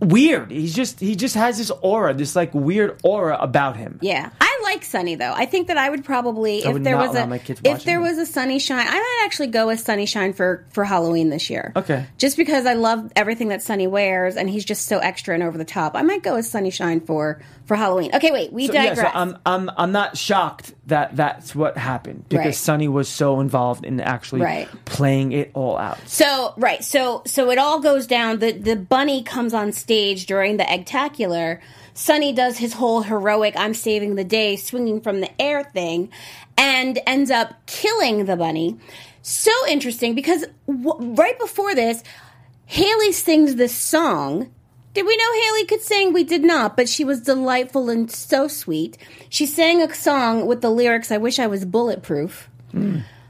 weird. 0.00 0.50
He's 0.50 0.74
just 0.74 0.98
he 0.98 1.14
just 1.14 1.34
has 1.36 1.58
this 1.58 1.70
aura, 1.82 2.12
this 2.14 2.34
like 2.34 2.52
weird 2.54 2.98
aura 3.04 3.36
about 3.38 3.76
him. 3.76 3.98
Yeah, 4.02 4.30
I 4.40 4.49
like 4.62 4.84
Sonny 4.84 5.14
though. 5.14 5.32
I 5.32 5.46
think 5.46 5.68
that 5.68 5.76
I 5.76 5.88
would 5.90 6.04
probably, 6.04 6.58
if 6.58 6.72
would 6.72 6.84
there 6.84 6.96
not 6.96 7.08
was 7.08 7.16
allow 7.16 7.24
a, 7.24 7.28
my 7.28 7.38
kids 7.38 7.60
if 7.64 7.70
watching 7.72 7.86
there 7.86 7.98
it. 7.98 8.02
was 8.02 8.18
a 8.18 8.26
Sonny 8.26 8.58
Shine, 8.58 8.86
I 8.86 8.92
might 8.94 9.22
actually 9.24 9.48
go 9.48 9.66
with 9.66 9.80
Sonny 9.80 10.06
Shine 10.06 10.32
for 10.32 10.64
for 10.70 10.84
Halloween 10.84 11.30
this 11.30 11.50
year. 11.50 11.72
Okay. 11.76 12.06
just 12.18 12.36
because 12.36 12.66
I 12.66 12.74
love 12.74 13.10
everything 13.16 13.48
that 13.48 13.62
Sonny 13.62 13.86
wears, 13.86 14.36
and 14.36 14.48
he's 14.50 14.64
just 14.64 14.86
so 14.86 14.98
extra 14.98 15.34
and 15.34 15.42
over 15.42 15.56
the 15.58 15.64
top. 15.64 15.94
I 15.96 16.02
might 16.02 16.22
go 16.22 16.36
with 16.36 16.46
Sonny 16.46 16.70
Shine 16.70 17.00
for 17.00 17.40
for 17.66 17.76
Halloween. 17.76 18.10
Okay, 18.14 18.32
wait, 18.32 18.52
we 18.52 18.66
So, 18.66 18.72
yeah, 18.72 18.86
digress. 18.90 19.12
so 19.12 19.18
I'm 19.18 19.38
I'm 19.46 19.70
I'm 19.76 19.92
not 19.92 20.16
shocked 20.16 20.74
that 20.86 21.14
that's 21.16 21.54
what 21.54 21.76
happened 21.76 22.24
because 22.28 22.44
Right. 22.46 22.54
Sonny 22.54 22.88
was 22.88 23.08
so 23.08 23.38
involved 23.40 23.84
in 23.84 24.00
actually 24.00 24.40
Right. 24.40 24.68
playing 24.86 25.32
it 25.32 25.50
all 25.54 25.78
out. 25.78 25.98
So 26.06 26.52
right, 26.56 26.82
so 26.82 27.22
so 27.26 27.50
it 27.50 27.58
all 27.58 27.80
goes 27.80 28.06
down. 28.06 28.40
The 28.40 28.52
the 28.52 28.76
bunny 28.76 29.22
comes 29.22 29.54
on 29.54 29.72
stage 29.72 30.26
during 30.26 30.56
the 30.56 30.64
Eggtacular. 30.64 31.60
Sonny 31.94 32.32
does 32.32 32.58
his 32.58 32.74
whole 32.74 33.02
heroic 33.02 33.54
"I'm 33.56 33.74
saving 33.74 34.14
the 34.14 34.24
day" 34.24 34.56
swinging 34.56 35.00
from 35.00 35.20
the 35.20 35.30
air 35.40 35.64
thing, 35.64 36.10
and 36.56 36.98
ends 37.06 37.30
up 37.30 37.54
killing 37.66 38.24
the 38.24 38.36
bunny. 38.36 38.76
So 39.22 39.52
interesting 39.68 40.14
because 40.14 40.46
w- 40.66 41.14
right 41.14 41.38
before 41.38 41.74
this, 41.74 42.02
Haley 42.66 43.12
sings 43.12 43.56
this 43.56 43.74
song. 43.74 44.50
Did 44.92 45.06
we 45.06 45.16
know 45.16 45.32
Haley 45.42 45.66
could 45.66 45.82
sing? 45.82 46.12
We 46.12 46.24
did 46.24 46.42
not, 46.42 46.76
but 46.76 46.88
she 46.88 47.04
was 47.04 47.20
delightful 47.20 47.90
and 47.90 48.10
so 48.10 48.48
sweet. 48.48 48.98
She 49.28 49.46
sang 49.46 49.80
a 49.82 49.94
song 49.94 50.46
with 50.46 50.62
the 50.62 50.70
lyrics, 50.70 51.12
I 51.12 51.18
wish 51.18 51.38
I 51.38 51.46
was 51.46 51.64
bulletproof. 51.64 52.48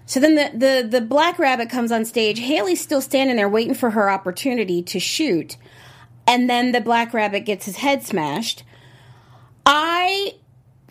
So 0.07 0.21
then 0.21 0.35
the, 0.35 0.51
the, 0.55 0.89
the 0.89 1.01
black 1.01 1.39
rabbit 1.39 1.71
comes 1.71 1.93
on 1.93 2.05
stage. 2.05 2.39
Haley's 2.39 2.81
still 2.81 3.01
standing 3.01 3.37
there 3.37 3.49
waiting 3.49 3.75
for 3.75 3.91
her 3.91 4.11
opportunity 4.11 4.83
to 4.85 4.99
shoot. 4.99 5.57
And 6.31 6.49
then 6.49 6.73
the 6.73 6.81
black 6.81 7.13
rabbit 7.13 7.41
gets 7.41 7.67
his 7.67 7.77
head 7.77 8.03
smashed. 8.05 8.63
I 9.67 10.35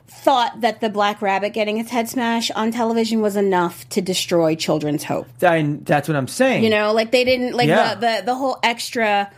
thought 0.08 0.62
that 0.62 0.82
the 0.82 0.90
black 0.90 1.22
rabbit 1.22 1.54
getting 1.54 1.78
his 1.78 1.90
head 1.90 2.10
smashed 2.10 2.52
on 2.56 2.72
television 2.72 3.22
was 3.22 3.36
enough 3.38 3.88
to 3.90 4.02
destroy 4.02 4.56
children's 4.56 5.04
hope. 5.06 5.28
I, 5.42 5.78
that's 5.84 6.08
what 6.10 6.18
I'm 6.18 6.28
saying. 6.28 6.64
You 6.64 6.70
know, 6.70 6.92
like 6.94 7.12
they 7.12 7.24
didn't 7.24 7.54
like 7.56 7.68
Yeah. 7.70 7.96
the, 7.96 8.02
the 8.20 8.22
the 8.26 8.36
whole 8.36 8.60
extra 8.64 9.32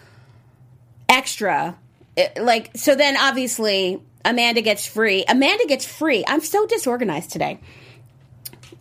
extra 1.08 1.78
it- 2.16 2.38
like 2.42 2.72
so 2.76 2.96
then 2.96 3.16
obviously 3.18 4.02
Amanda 4.26 4.62
gets 4.62 4.86
free. 4.86 5.24
Amanda 5.28 5.66
gets 5.68 5.86
free. 5.86 6.24
I'm 6.28 6.42
so 6.42 6.66
disorganized 6.68 7.32
today. 7.32 7.60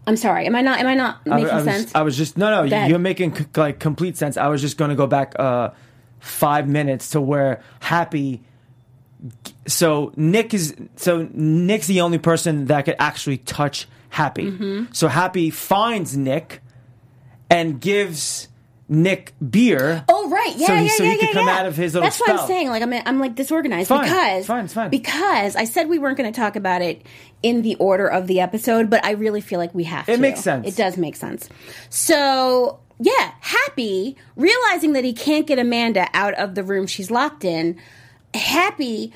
I'm 0.07 0.17
sorry. 0.17 0.47
Am 0.47 0.55
I 0.57 0.63
not 0.63 0.81
am 0.81 0.87
I 0.87 0.95
not 0.95 1.25
making 1.27 1.51
I 1.51 1.55
was, 1.57 1.65
sense? 1.65 1.95
I 1.95 2.03
was 2.03 2.17
just 2.17 2.37
no 2.39 2.65
no. 2.67 2.87
You're 2.87 2.99
making 2.99 3.37
c- 3.37 3.45
like 3.57 3.79
complete 3.79 4.17
sense. 4.17 4.37
I 4.37 4.49
was 4.49 4.61
just 4.61 4.77
going 4.79 4.89
to 4.91 4.97
go 4.97 5.07
back 5.07 5.35
uh, 5.39 5.71
five 6.21 6.69
minutes 6.69 7.11
to 7.11 7.21
where 7.21 7.63
Happy. 7.81 8.43
So 9.67 10.13
Nick 10.17 10.55
is 10.55 10.75
so 10.97 11.29
Nick's 11.33 11.87
the 11.87 12.01
only 12.01 12.19
person 12.19 12.67
that 12.67 12.85
could 12.85 12.97
actually 12.99 13.39
touch 13.39 13.87
Happy. 14.09 14.51
Mm-hmm. 14.51 14.93
So 14.93 15.09
Happy 15.09 15.51
finds 15.51 16.17
Nick 16.17 16.63
and 17.49 17.81
gives 17.81 18.49
Nick 18.89 19.35
beer. 19.51 20.05
Oh 20.09 20.29
right, 20.31 20.55
yeah, 20.57 20.67
So 20.67 20.75
he- 20.75 20.83
yeah, 20.85 20.89
so 20.97 21.05
yeah, 21.05 21.11
he 21.13 21.17
could 21.19 21.29
yeah, 21.29 21.33
come 21.35 21.47
yeah. 21.47 21.59
out 21.59 21.67
of 21.67 21.77
his 21.77 21.95
little 21.95 22.07
That's 22.07 22.19
what 22.21 22.31
I'm 22.31 22.47
saying. 22.49 22.69
Like 22.71 22.83
I'm, 22.83 22.93
I'm 22.93 23.21
like 23.21 23.37
disorganized 23.37 23.89
Fine, 23.89 24.03
because 24.05 24.47
fine, 24.47 24.65
it's 24.65 24.75
fine. 24.75 24.91
because 24.91 25.55
I 25.55 25.65
said 25.65 25.89
we 25.89 25.99
weren't 26.01 26.19
going 26.19 26.33
to 26.33 26.37
talk 26.39 26.57
about 26.57 26.83
it 26.83 27.03
in 27.43 27.63
the 27.63 27.77
order 27.77 28.09
of 28.09 28.27
the 28.27 28.41
episode, 28.41 28.91
but 28.91 29.05
I 29.05 29.13
really 29.13 29.41
feel 29.41 29.59
like 29.61 29.73
we 29.75 29.85
have 29.85 30.07
to. 30.07 30.13
It 30.13 30.19
makes 30.21 30.41
sense. 30.41 30.67
It 30.67 30.77
does 30.77 30.97
make 30.97 31.15
sense. 31.15 31.49
So 31.89 32.81
yeah, 33.01 33.33
Happy 33.41 34.17
realizing 34.37 34.93
that 34.93 35.05
he 35.05 35.13
can't 35.13 35.47
get 35.47 35.59
Amanda 35.59 36.07
out 36.15 36.35
of 36.35 36.55
the 36.55 36.63
room 36.63 36.87
she's 36.87 37.11
locked 37.11 37.45
in. 37.45 37.81
Happy 38.35 39.13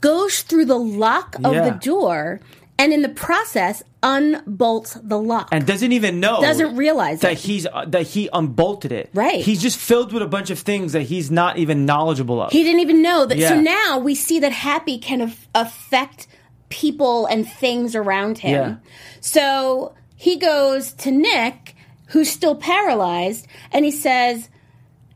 goes 0.00 0.42
through 0.42 0.66
the 0.66 0.78
lock 0.78 1.36
of 1.42 1.54
Yeah. 1.54 1.70
the 1.70 1.78
door 1.78 2.40
and 2.78 2.92
in 2.92 3.02
the 3.02 3.08
process 3.08 3.82
unbolts 4.02 4.96
the 5.02 5.18
lock. 5.18 5.48
and 5.50 5.66
doesn't 5.66 5.90
even 5.92 6.20
know 6.20 6.40
Doesn't 6.40 6.76
realize 6.76 7.20
that 7.20 7.32
it. 7.32 7.38
he's 7.38 7.66
uh, 7.66 7.86
that 7.88 8.02
he 8.08 8.28
unbolted 8.32 8.92
it. 8.92 9.08
Right. 9.14 9.40
He's 9.40 9.60
just 9.62 9.78
filled 9.78 10.12
with 10.12 10.22
a 10.22 10.26
bunch 10.28 10.50
of 10.50 10.58
things 10.60 10.92
that 10.92 11.02
he's 11.02 11.30
not 11.30 11.58
even 11.58 11.86
knowledgeable 11.86 12.40
of. 12.42 12.52
He 12.52 12.62
didn't 12.62 12.80
even 12.80 13.02
know 13.02 13.24
that. 13.26 13.38
So 13.40 13.58
now 13.60 13.98
we 13.98 14.14
see 14.14 14.38
that 14.40 14.52
Happy 14.52 14.98
can 14.98 15.22
af- 15.22 15.48
affect 15.54 16.28
people 16.68 17.26
and 17.26 17.48
things 17.48 17.96
around 17.96 18.38
him. 18.38 18.52
Yeah. 18.52 18.76
So 19.20 19.94
he 20.14 20.36
goes 20.36 20.92
to 20.94 21.10
Nick, 21.10 21.65
who's 22.06 22.30
still 22.30 22.54
paralyzed, 22.54 23.46
and 23.72 23.84
he 23.84 23.90
says, 23.90 24.48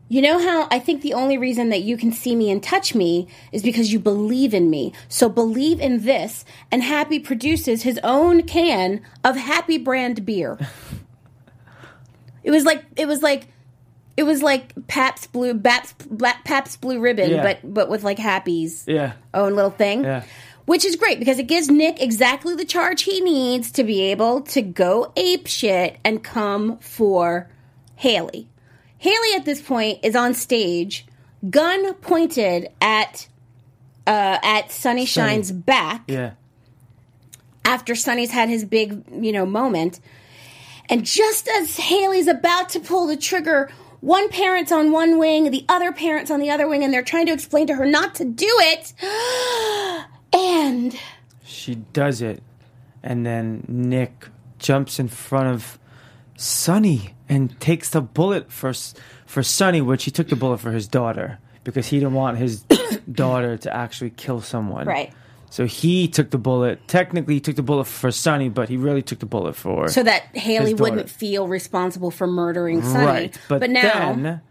You 0.09 0.21
know 0.21 0.39
how 0.39 0.67
I 0.71 0.79
think 0.79 1.01
the 1.01 1.13
only 1.13 1.37
reason 1.37 1.69
that 1.69 1.81
you 1.83 1.97
can 1.97 2.11
see 2.11 2.35
me 2.35 2.51
and 2.51 2.61
touch 2.61 2.93
me 2.93 3.27
is 3.51 3.63
because 3.63 3.91
you 3.93 3.99
believe 3.99 4.53
in 4.53 4.69
me. 4.69 4.93
So 5.07 5.29
believe 5.29 5.79
in 5.79 6.03
this. 6.03 6.43
And 6.71 6.83
Happy 6.83 7.19
produces 7.19 7.83
his 7.83 7.99
own 8.03 8.43
can 8.43 9.01
of 9.23 9.35
Happy 9.37 9.77
brand 9.77 10.25
beer. 10.25 10.57
it 12.43 12.51
was 12.51 12.65
like, 12.65 12.83
it 12.95 13.07
was 13.07 13.21
like, 13.21 13.47
it 14.17 14.23
was 14.23 14.43
like 14.43 14.73
Pabst 14.87 15.31
Blue, 15.31 15.53
Black, 15.53 16.43
Pabst 16.43 16.81
Blue 16.81 16.99
Ribbon, 16.99 17.31
Yeah. 17.31 17.41
but 17.41 17.73
but 17.73 17.89
with 17.89 18.03
like 18.03 18.19
Happy's 18.19 18.83
yeah. 18.87 19.13
own 19.33 19.55
little 19.55 19.71
thing. 19.71 20.03
Yeah. 20.03 20.23
Which 20.71 20.85
is 20.85 20.95
great 20.95 21.19
because 21.19 21.37
it 21.37 21.47
gives 21.47 21.69
Nick 21.69 22.01
exactly 22.01 22.55
the 22.55 22.63
charge 22.63 23.01
he 23.01 23.19
needs 23.19 23.71
to 23.71 23.83
be 23.83 24.03
able 24.03 24.39
to 24.43 24.61
go 24.61 25.11
ape 25.17 25.45
shit 25.45 25.97
and 26.01 26.23
come 26.23 26.77
for 26.77 27.49
Haley. 27.97 28.47
Haley 28.97 29.35
at 29.35 29.43
this 29.43 29.61
point 29.61 29.99
is 30.01 30.15
on 30.15 30.33
stage, 30.33 31.05
gun 31.49 31.93
pointed 31.95 32.69
at 32.79 33.27
uh, 34.07 34.37
at 34.41 34.71
Sonny 34.71 35.05
Shine's 35.05 35.51
back 35.51 36.05
Yeah. 36.07 36.35
after 37.65 37.93
Sonny's 37.93 38.31
had 38.31 38.47
his 38.47 38.63
big, 38.63 39.03
you 39.11 39.33
know, 39.33 39.45
moment. 39.45 39.99
And 40.87 41.03
just 41.03 41.49
as 41.49 41.75
Haley's 41.75 42.27
about 42.27 42.69
to 42.69 42.79
pull 42.79 43.07
the 43.07 43.17
trigger, 43.17 43.69
one 43.99 44.29
parent's 44.29 44.71
on 44.71 44.93
one 44.93 45.17
wing, 45.17 45.51
the 45.51 45.65
other 45.67 45.91
parent's 45.91 46.31
on 46.31 46.39
the 46.39 46.49
other 46.49 46.65
wing, 46.65 46.81
and 46.81 46.93
they're 46.93 47.03
trying 47.03 47.25
to 47.25 47.33
explain 47.33 47.67
to 47.67 47.75
her 47.75 47.85
not 47.85 48.15
to 48.15 48.23
do 48.23 48.47
it. 48.47 48.93
And 50.33 50.97
She 51.43 51.75
does 51.75 52.21
it, 52.21 52.41
and 53.03 53.25
then 53.25 53.65
Nick 53.67 54.27
jumps 54.59 54.99
in 54.99 55.07
front 55.07 55.47
of 55.47 55.79
Sonny 56.37 57.13
and 57.29 57.59
takes 57.59 57.89
the 57.89 58.01
bullet 58.01 58.51
for 58.51 58.73
for 59.25 59.43
Sonny, 59.43 59.81
which 59.81 60.03
he 60.05 60.11
took 60.11 60.29
the 60.29 60.35
bullet 60.35 60.59
for 60.59 60.71
his 60.71 60.87
daughter 60.87 61.39
because 61.63 61.87
he 61.87 61.99
didn't 61.99 62.13
want 62.13 62.37
his 62.37 62.61
daughter 63.11 63.57
to 63.57 63.75
actually 63.75 64.09
kill 64.11 64.41
someone. 64.41 64.87
Right. 64.87 65.13
So 65.49 65.65
he 65.65 66.07
took 66.07 66.29
the 66.29 66.37
bullet. 66.37 66.87
Technically, 66.87 67.33
he 67.35 67.39
took 67.41 67.57
the 67.57 67.61
bullet 67.61 67.85
for 67.85 68.09
Sonny, 68.09 68.47
but 68.47 68.69
he 68.69 68.77
really 68.77 69.01
took 69.01 69.19
the 69.19 69.25
bullet 69.25 69.55
for 69.55 69.89
so 69.89 70.01
that 70.01 70.23
Haley 70.35 70.73
wouldn't 70.73 71.09
feel 71.09 71.47
responsible 71.47 72.09
for 72.09 72.25
murdering 72.25 72.81
Sonny. 72.81 73.05
right. 73.05 73.37
But, 73.49 73.69
now, 73.69 74.13
then 74.13 74.41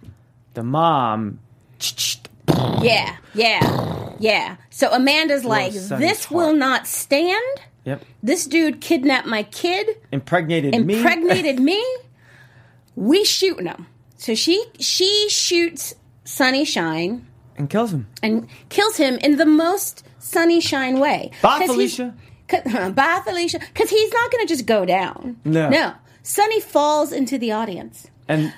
the 0.55 0.63
mom. 0.63 1.39
Yeah, 2.83 3.17
yeah, 3.35 4.15
yeah. 4.19 4.57
So 4.71 4.91
Amanda's 4.93 5.45
like, 5.45 5.73
this 5.73 6.31
will 6.31 6.55
not 6.55 6.87
stand. 6.87 7.61
Yep. 7.85 8.05
This 8.23 8.47
dude 8.47 8.81
kidnapped 8.81 9.27
my 9.27 9.43
kid. 9.45 9.89
Impregnated 10.13 10.75
me. 10.87 10.97
impregnated 10.97 11.59
me. 11.71 11.83
We 12.97 13.25
shooting 13.25 13.67
him. 13.67 13.87
So 14.17 14.35
she 14.35 14.63
she 14.79 15.29
shoots 15.31 15.95
Sonny 16.25 16.65
Shine 16.65 17.27
and 17.57 17.71
kills 17.71 17.93
him. 17.93 18.07
and 18.23 18.47
kills 18.69 18.97
him 18.99 19.17
in 19.19 19.37
the 19.37 19.47
most 19.47 20.05
Sonny 20.19 20.61
Shine 20.61 20.99
way. 21.01 21.31
Bye, 21.43 21.61
'Cause 21.61 21.75
he's- 21.77 21.97
Felicia. 21.97 22.15
'cause- 22.49 22.93
Bye, 22.95 23.21
Felicia. 23.25 23.59
Because 23.61 23.89
he's 23.91 24.13
not 24.13 24.31
going 24.31 24.47
to 24.47 24.53
just 24.53 24.67
go 24.67 24.85
down. 24.85 25.37
No. 25.45 25.69
no. 25.71 25.95
Sonny 26.23 26.61
falls 26.61 27.13
into 27.13 27.39
the 27.39 27.53
audience. 27.53 28.09
And 28.29 28.53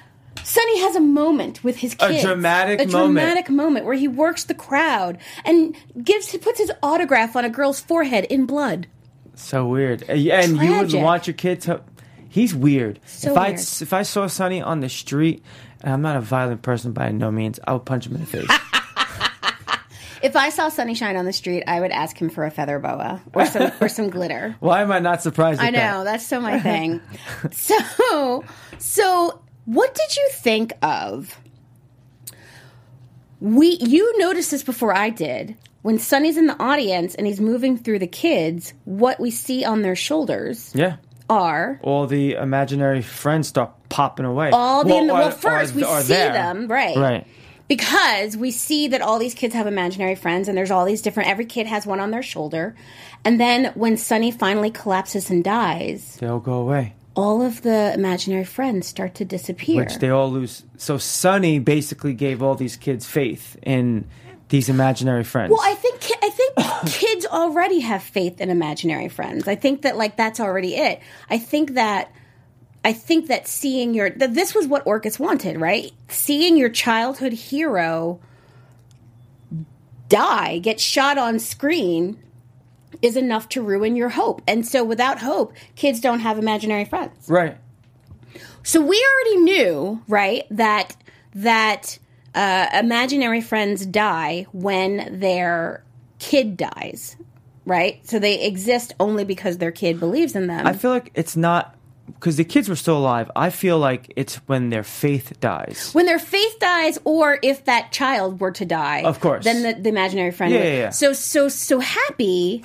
Sonny 0.45 0.81
has 0.81 0.97
a 0.97 1.01
moment 1.01 1.63
with 1.63 1.77
his 1.77 1.95
kids. 1.95 2.25
A 2.25 2.27
dramatic 2.27 2.81
a 2.81 2.87
moment. 2.87 3.15
dramatic 3.15 3.51
moment 3.51 3.87
where 3.87 3.95
he 3.95 4.09
works 4.09 4.45
the 4.45 4.55
crowd 4.55 5.19
and 5.45 5.77
gives 6.03 6.31
he 6.31 6.39
puts 6.39 6.59
his 6.59 6.73
autograph 6.83 7.37
on 7.37 7.45
a 7.45 7.51
girl's 7.51 7.81
forehead 7.81 8.25
in 8.25 8.47
blood. 8.47 8.87
So 9.35 9.67
weird. 9.67 10.03
And 10.09 10.21
you 10.21 10.33
you 10.33 10.77
wouldn't 10.79 11.03
want 11.03 11.27
your 11.27 11.35
kid 11.35 11.61
to. 11.63 11.83
He's 12.29 12.55
weird. 12.55 13.01
So 13.07 13.33
if 13.33 13.39
I 13.39 13.49
if 13.51 13.93
I 13.93 14.03
saw 14.03 14.27
Sonny 14.27 14.61
on 14.63 14.81
the 14.81 14.89
street, 14.89 15.43
and 15.81 15.93
I'm 15.93 16.03
not 16.03 16.17
a 16.17 16.21
violent 16.21 16.63
person 16.63 16.93
by 16.93 17.11
no 17.11 17.31
means, 17.31 17.61
I 17.67 17.73
would 17.75 17.85
punch 17.85 18.07
him 18.07 18.15
in 18.15 18.21
the 18.21 18.27
face. 18.27 18.49
If 20.23 20.37
I 20.37 20.51
saw 20.51 20.69
Sonny 20.69 20.95
Shine 20.95 21.17
on 21.17 21.25
the 21.25 21.33
street, 21.33 21.65
I 21.67 21.81
would 21.81 21.91
ask 21.91 22.17
him 22.17 22.31
for 22.31 22.45
a 22.45 22.51
feather 22.51 22.79
boa 22.79 23.21
or 23.35 23.45
some 23.45 23.73
or 23.81 23.89
some 23.89 24.09
glitter. 24.09 24.55
Why 24.61 24.83
am 24.83 24.93
I 24.93 25.01
not 25.01 25.21
surprised? 25.21 25.61
At 25.61 25.67
I 25.67 25.71
know 25.71 26.05
that's 26.05 26.25
so 26.25 26.41
my 26.41 26.61
thing. 26.69 27.01
so, 27.51 28.45
so 28.79 29.43
what 29.65 29.95
did 29.95 30.17
you 30.17 30.29
think 30.33 30.73
of? 30.83 31.39
We 33.41 33.77
you 33.81 34.19
noticed 34.19 34.51
this 34.51 34.63
before 34.63 34.95
I 34.95 35.11
did. 35.11 35.57
When 35.83 35.99
Sonny's 35.99 36.37
in 36.37 36.47
the 36.47 36.61
audience 36.63 37.17
and 37.17 37.27
he's 37.27 37.41
moving 37.41 37.77
through 37.77 37.99
the 37.99 38.07
kids, 38.07 38.73
what 38.85 39.19
we 39.19 39.33
see 39.33 39.65
on 39.65 39.83
their 39.83 39.97
shoulders 39.97 40.71
Yeah. 40.75 40.97
are 41.29 41.81
All 41.83 42.07
the 42.07 42.35
imaginary 42.35 43.03
friends 43.03 43.49
start 43.49 43.73
popping 43.89 44.25
away. 44.27 44.51
all 44.53 44.85
the 44.85 44.95
well, 44.95 45.29
or- 45.29 45.31
first 45.33 45.73
or- 45.75 45.77
we 45.79 45.85
see 46.03 46.13
there. 46.13 46.33
them 46.33 46.69
right 46.69 46.97
Right. 46.97 47.27
because 47.67 48.37
we 48.37 48.53
see 48.53 48.87
that 48.89 49.03
all 49.03 49.19
these 49.19 49.35
kids 49.35 49.55
have 49.55 49.67
imaginary 49.67 50.15
friends 50.15 50.47
and 50.49 50.57
there's 50.57 50.71
all 50.71 50.85
these 50.85 51.03
different 51.03 51.29
every 51.31 51.47
kid 51.47 51.67
has 51.67 51.85
one 51.85 51.99
on 51.99 52.13
their 52.13 52.23
shoulder 52.23 52.77
and 53.25 53.41
then 53.41 53.73
when 53.75 53.97
Sonny 53.97 54.31
finally 54.31 54.71
collapses 54.71 55.31
and 55.31 55.43
dies 55.43 56.17
They 56.21 56.29
all 56.29 56.39
go 56.39 56.55
away. 56.55 56.95
All 57.15 57.43
of 57.43 57.63
the 57.63 57.93
imaginary 57.95 58.45
friends 58.45 58.87
start 58.87 59.15
to 59.17 59.25
disappear 59.25 59.77
which 59.77 59.99
they 59.99 60.11
all 60.11 60.31
lose. 60.31 60.65
So 60.77 60.99
Sonny 60.99 61.59
basically 61.59 62.15
gave 62.15 62.43
all 62.43 62.55
these 62.55 62.77
kids 62.77 63.07
faith 63.07 63.57
in 63.63 64.07
these 64.49 64.69
imaginary 64.69 65.25
friends. 65.25 65.51
well 65.51 65.61
I 65.63 65.75
think 65.75 66.03
I 66.23 66.31
think 66.31 66.55
kids 66.93 67.27
already 67.27 67.81
have 67.81 68.03
faith 68.03 68.41
in 68.41 68.51
imaginary 68.51 69.09
friends 69.09 69.49
I 69.49 69.55
think 69.55 69.83
that 69.83 69.97
like 69.97 70.17
that's 70.17 70.41
already 70.41 70.77
it 70.77 71.01
I 71.31 71.39
think 71.39 71.75
that 71.75 72.13
I 72.85 72.93
think 72.93 73.29
that 73.29 73.47
seeing 73.47 73.95
your 73.95 74.11
that 74.11 74.35
this 74.35 74.55
was 74.55 74.67
what 74.67 74.87
Orcus 74.87 75.19
wanted, 75.19 75.61
right? 75.61 75.93
Seeing 76.09 76.57
your 76.57 76.69
childhood 76.69 77.33
hero 77.33 78.21
die, 80.09 80.59
get 80.59 80.81
shot 80.81 81.17
on 81.17 81.39
screen 81.39 82.19
is 83.03 83.17
enough 83.17 83.49
to 83.51 83.63
ruin 83.63 83.97
your 83.97 84.09
hope. 84.11 84.41
And 84.47 84.67
so 84.67 84.83
without 84.85 85.19
hope, 85.21 85.53
kids 85.75 86.01
don't 86.01 86.21
have 86.21 86.39
imaginary 86.39 86.85
friends. 86.85 87.29
right. 87.29 87.59
So 88.65 88.81
we 88.81 89.05
already 89.15 89.43
knew, 89.43 90.03
right, 90.07 90.45
that 90.51 90.97
that 91.35 91.99
uh, 92.35 92.67
imaginary 92.75 93.41
friends 93.41 93.85
die 93.85 94.47
when 94.53 95.19
their 95.19 95.83
kid 96.21 96.57
dies, 96.57 97.17
right? 97.67 98.07
So 98.09 98.21
they 98.21 98.45
exist 98.47 98.95
only 99.01 99.25
because 99.25 99.59
their 99.59 99.73
kid 99.73 99.99
believes 99.99 100.37
in 100.37 100.47
them. 100.47 100.65
I 100.65 100.75
feel 100.75 100.93
like 100.93 101.11
it's 101.15 101.35
not 101.37 101.75
because 102.07 102.37
the 102.37 102.45
kids 102.45 102.69
were 102.69 102.77
still 102.77 102.99
alive. 102.99 103.31
I 103.35 103.51
feel 103.51 103.79
like 103.79 104.13
it's 104.15 104.37
when 104.47 104.71
their 104.71 104.85
faith 104.85 105.41
dies. 105.41 105.91
when 105.93 106.07
their 106.07 106.19
faith 106.21 106.59
dies 106.61 106.99
or 107.05 107.39
if 107.43 107.65
that 107.65 107.91
child 107.91 108.41
were 108.41 108.53
to 108.53 108.65
die 108.65 109.03
Of 109.03 109.19
course. 109.21 109.45
then 109.45 109.63
the, 109.63 109.83
the 109.83 109.89
imaginary 109.89 110.31
friend 110.31 110.53
Yeah, 110.53 110.59
would. 110.61 110.67
yeah, 110.69 110.79
yeah. 110.79 110.91
so 110.91 111.13
so 111.13 111.49
so 111.49 111.81
happy 111.81 112.65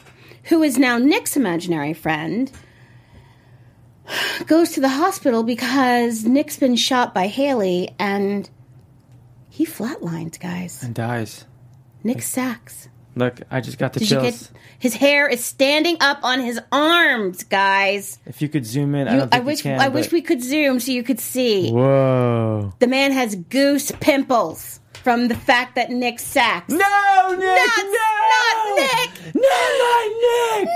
who 0.49 0.63
is 0.63 0.77
now 0.77 0.97
nick's 0.97 1.35
imaginary 1.37 1.93
friend 1.93 2.51
goes 4.45 4.71
to 4.71 4.79
the 4.79 4.89
hospital 4.89 5.43
because 5.43 6.23
nick's 6.23 6.57
been 6.57 6.75
shot 6.75 7.13
by 7.13 7.27
haley 7.27 7.93
and 7.99 8.49
he 9.49 9.65
flatlines 9.65 10.39
guys 10.39 10.81
And 10.83 10.93
dies. 10.95 11.45
nick 12.03 12.21
Sax 12.21 12.89
Look, 13.15 13.41
I 13.49 13.61
just 13.61 13.79
got 13.79 13.93
the 13.93 13.99
did 14.01 14.11
you 14.11 14.19
chills. 14.21 14.47
get 14.51 14.61
his 14.77 14.93
hair 14.93 15.27
is 15.27 15.43
standing 15.43 15.97
up 16.01 16.19
on 16.23 16.39
his 16.39 16.59
arms 16.71 17.43
guys 17.43 18.19
if 18.27 18.41
you 18.43 18.47
could 18.47 18.63
zoom 18.65 18.93
in, 18.93 19.07
I 19.07 19.15
don't 19.17 19.33
I 19.33 19.39
wish 19.39 19.59
you 19.59 19.63
can, 19.63 19.79
I 19.81 19.87
wish 19.87 20.11
we 20.11 20.21
could 20.21 20.43
zoom 20.43 20.79
so 20.79 20.91
you 20.91 21.01
could 21.01 21.19
see. 21.19 21.71
Whoa! 21.71 22.73
The 22.77 22.85
man 22.87 23.11
has 23.11 23.33
goose 23.35 23.91
pimples 23.99 24.79
from 25.07 25.29
the 25.29 25.35
fact 25.35 25.75
that 25.75 25.89
Nick 25.89 26.19
Sax. 26.19 26.67
No, 26.67 26.75
Nick! 26.77 27.39
Not- 27.39 27.85
no! 27.85 28.07
not 28.33 28.75
Nick! 28.75 29.35
No, 29.35 29.41
not 29.79 30.07
Nick! 30.27 30.67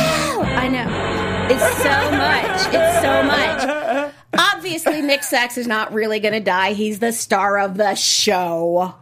No, 0.00 0.42
I 0.42 0.68
know. 0.68 1.46
It's 1.54 1.76
so 1.78 2.10
much. 2.10 2.74
It's 2.74 3.00
so 3.00 3.22
much. 3.22 4.14
Obviously, 4.56 5.02
Nick 5.02 5.22
Sax 5.22 5.56
is 5.56 5.68
not 5.68 5.92
really 5.92 6.18
going 6.18 6.34
to 6.34 6.40
die. 6.40 6.72
He's 6.72 6.98
the 6.98 7.12
star 7.12 7.60
of 7.60 7.76
the 7.76 7.94
show. 7.94 8.96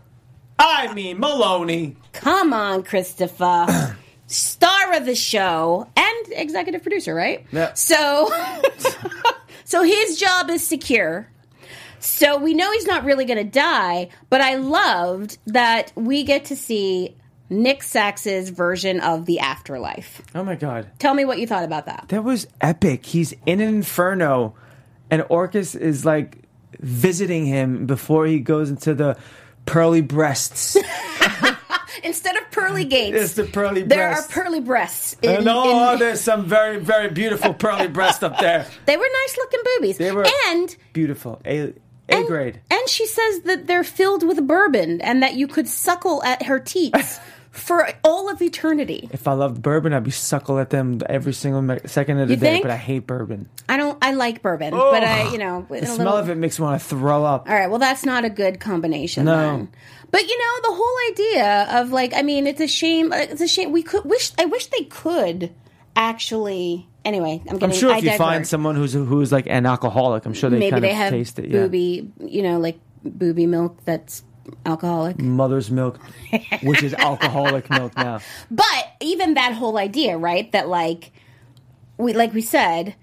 I 0.58 0.92
mean 0.92 1.16
Meloni. 1.16 1.96
Come 2.12 2.52
on, 2.52 2.82
Christopher. 2.82 3.96
star 4.26 4.92
of 4.92 5.06
the 5.06 5.14
show 5.14 5.88
and 5.96 6.26
executive 6.32 6.82
producer, 6.82 7.14
right? 7.14 7.46
Yeah. 7.52 7.72
So, 7.72 8.30
so 9.64 9.82
his 9.82 10.18
job 10.18 10.50
is 10.50 10.62
secure. 10.62 11.30
So 12.00 12.38
we 12.38 12.54
know 12.54 12.70
he's 12.72 12.86
not 12.86 13.04
really 13.04 13.24
going 13.24 13.38
to 13.38 13.44
die, 13.44 14.08
but 14.30 14.40
I 14.40 14.54
loved 14.56 15.38
that 15.46 15.92
we 15.94 16.22
get 16.24 16.46
to 16.46 16.56
see 16.56 17.16
Nick 17.50 17.82
Sax's 17.82 18.50
version 18.50 19.00
of 19.00 19.26
the 19.26 19.40
afterlife. 19.40 20.20
Oh 20.34 20.44
my 20.44 20.54
god, 20.54 20.90
Tell 20.98 21.14
me 21.14 21.24
what 21.24 21.38
you 21.38 21.46
thought 21.46 21.64
about 21.64 21.86
that. 21.86 22.06
that 22.08 22.22
was 22.24 22.46
epic. 22.60 23.06
He's 23.06 23.32
in 23.46 23.60
an 23.60 23.68
inferno, 23.68 24.54
and 25.10 25.24
Orcus 25.28 25.74
is 25.74 26.04
like 26.04 26.38
visiting 26.80 27.46
him 27.46 27.86
before 27.86 28.26
he 28.26 28.38
goes 28.40 28.70
into 28.70 28.94
the 28.94 29.16
pearly 29.66 30.02
breasts. 30.02 30.76
Instead 32.04 32.36
of 32.36 32.48
pearly 32.52 32.84
gates, 32.84 33.16
it's 33.16 33.32
the 33.34 33.44
pearly 33.44 33.82
there 33.82 34.10
breasts. 34.10 34.30
are 34.30 34.32
pearly 34.42 34.60
breasts. 34.60 35.16
In, 35.20 35.30
and 35.38 35.48
oh, 35.48 35.94
in- 35.94 35.98
there's 35.98 36.20
some 36.20 36.46
very, 36.46 36.78
very 36.78 37.08
beautiful 37.10 37.52
pearly 37.54 37.88
breasts 37.88 38.22
up 38.22 38.38
there. 38.38 38.66
they 38.86 38.96
were 38.96 39.08
nice 39.24 39.36
looking 39.36 39.60
boobies. 39.64 39.98
They 39.98 40.12
were 40.12 40.26
and 40.46 40.76
beautiful. 40.92 41.40
A 41.44 41.72
A 42.08 42.16
and, 42.16 42.26
grade. 42.26 42.60
And 42.70 42.88
she 42.88 43.06
says 43.06 43.40
that 43.42 43.66
they're 43.66 43.84
filled 43.84 44.22
with 44.26 44.46
bourbon 44.46 45.00
and 45.00 45.22
that 45.22 45.34
you 45.34 45.46
could 45.46 45.68
suckle 45.68 46.22
at 46.22 46.44
her 46.44 46.58
teats 46.58 47.20
for 47.50 47.88
all 48.04 48.30
of 48.30 48.40
eternity. 48.40 49.08
If 49.12 49.28
I 49.28 49.32
loved 49.32 49.60
bourbon, 49.62 49.92
I'd 49.92 50.04
be 50.04 50.10
suckle 50.10 50.58
at 50.58 50.70
them 50.70 51.00
every 51.06 51.32
single 51.34 51.60
me- 51.60 51.78
second 51.86 52.18
of 52.20 52.28
the 52.28 52.34
You 52.34 52.40
day. 52.40 52.46
think? 52.52 52.62
But 52.62 52.70
I 52.70 52.76
hate 52.76 53.06
bourbon. 53.06 53.48
I 53.68 53.76
don't. 53.76 53.98
I 54.02 54.12
like 54.12 54.42
bourbon, 54.42 54.70
but 54.70 55.02
I, 55.04 55.30
you 55.32 55.38
know, 55.38 55.66
The 55.68 55.84
smell 55.86 56.16
of 56.16 56.30
it 56.30 56.36
makes 56.36 56.58
me 56.58 56.64
want 56.64 56.80
to 56.80 56.86
throw 56.88 57.24
up. 57.24 57.48
All 57.48 57.54
right, 57.54 57.68
well, 57.68 57.78
that's 57.78 58.04
not 58.04 58.24
a 58.24 58.30
good 58.30 58.58
combination. 58.60 59.24
No. 59.26 59.36
then. 59.36 59.68
but 60.10 60.22
you 60.22 60.38
know, 60.38 60.70
the 60.70 60.74
whole 60.76 60.96
idea 61.10 61.80
of 61.82 61.90
like, 61.90 62.14
I 62.14 62.22
mean, 62.22 62.46
it's 62.46 62.60
a 62.60 62.66
shame. 62.68 63.12
Uh, 63.12 63.16
it's 63.16 63.40
a 63.42 63.48
shame. 63.48 63.72
We 63.72 63.82
could 63.82 64.04
wish. 64.04 64.32
I 64.38 64.46
wish 64.46 64.66
they 64.66 64.84
could 64.84 65.52
actually. 65.94 66.88
Anyway, 67.08 67.40
I'm 67.46 67.54
I'm 67.54 67.58
getting. 67.58 67.74
sure 67.74 67.90
I 67.90 67.98
if 67.98 68.04
you 68.04 68.16
find 68.18 68.46
someone 68.46 68.76
who's 68.76 68.92
who's 68.92 69.32
like 69.32 69.46
an 69.48 69.64
alcoholic, 69.64 70.26
I'm 70.26 70.34
sure 70.34 70.50
they 70.50 70.58
maybe 70.58 70.72
kind 70.72 70.84
they 70.84 70.90
of 70.90 70.96
have 70.96 71.10
taste 71.10 71.38
it. 71.38 71.46
Yeah. 71.48 71.62
booby, 71.62 72.12
you 72.20 72.42
know, 72.42 72.58
like 72.58 72.78
booby 73.02 73.46
milk 73.46 73.78
that's 73.86 74.22
alcoholic. 74.66 75.18
Mother's 75.18 75.70
milk, 75.70 75.98
which 76.62 76.82
is 76.82 76.92
alcoholic 76.92 77.70
milk 77.78 77.96
now. 77.96 78.20
But 78.50 78.92
even 79.00 79.34
that 79.34 79.54
whole 79.54 79.78
idea, 79.78 80.18
right? 80.18 80.52
That 80.52 80.68
like 80.68 81.12
we 81.96 82.12
like 82.12 82.34
we 82.34 82.42
said, 82.42 82.94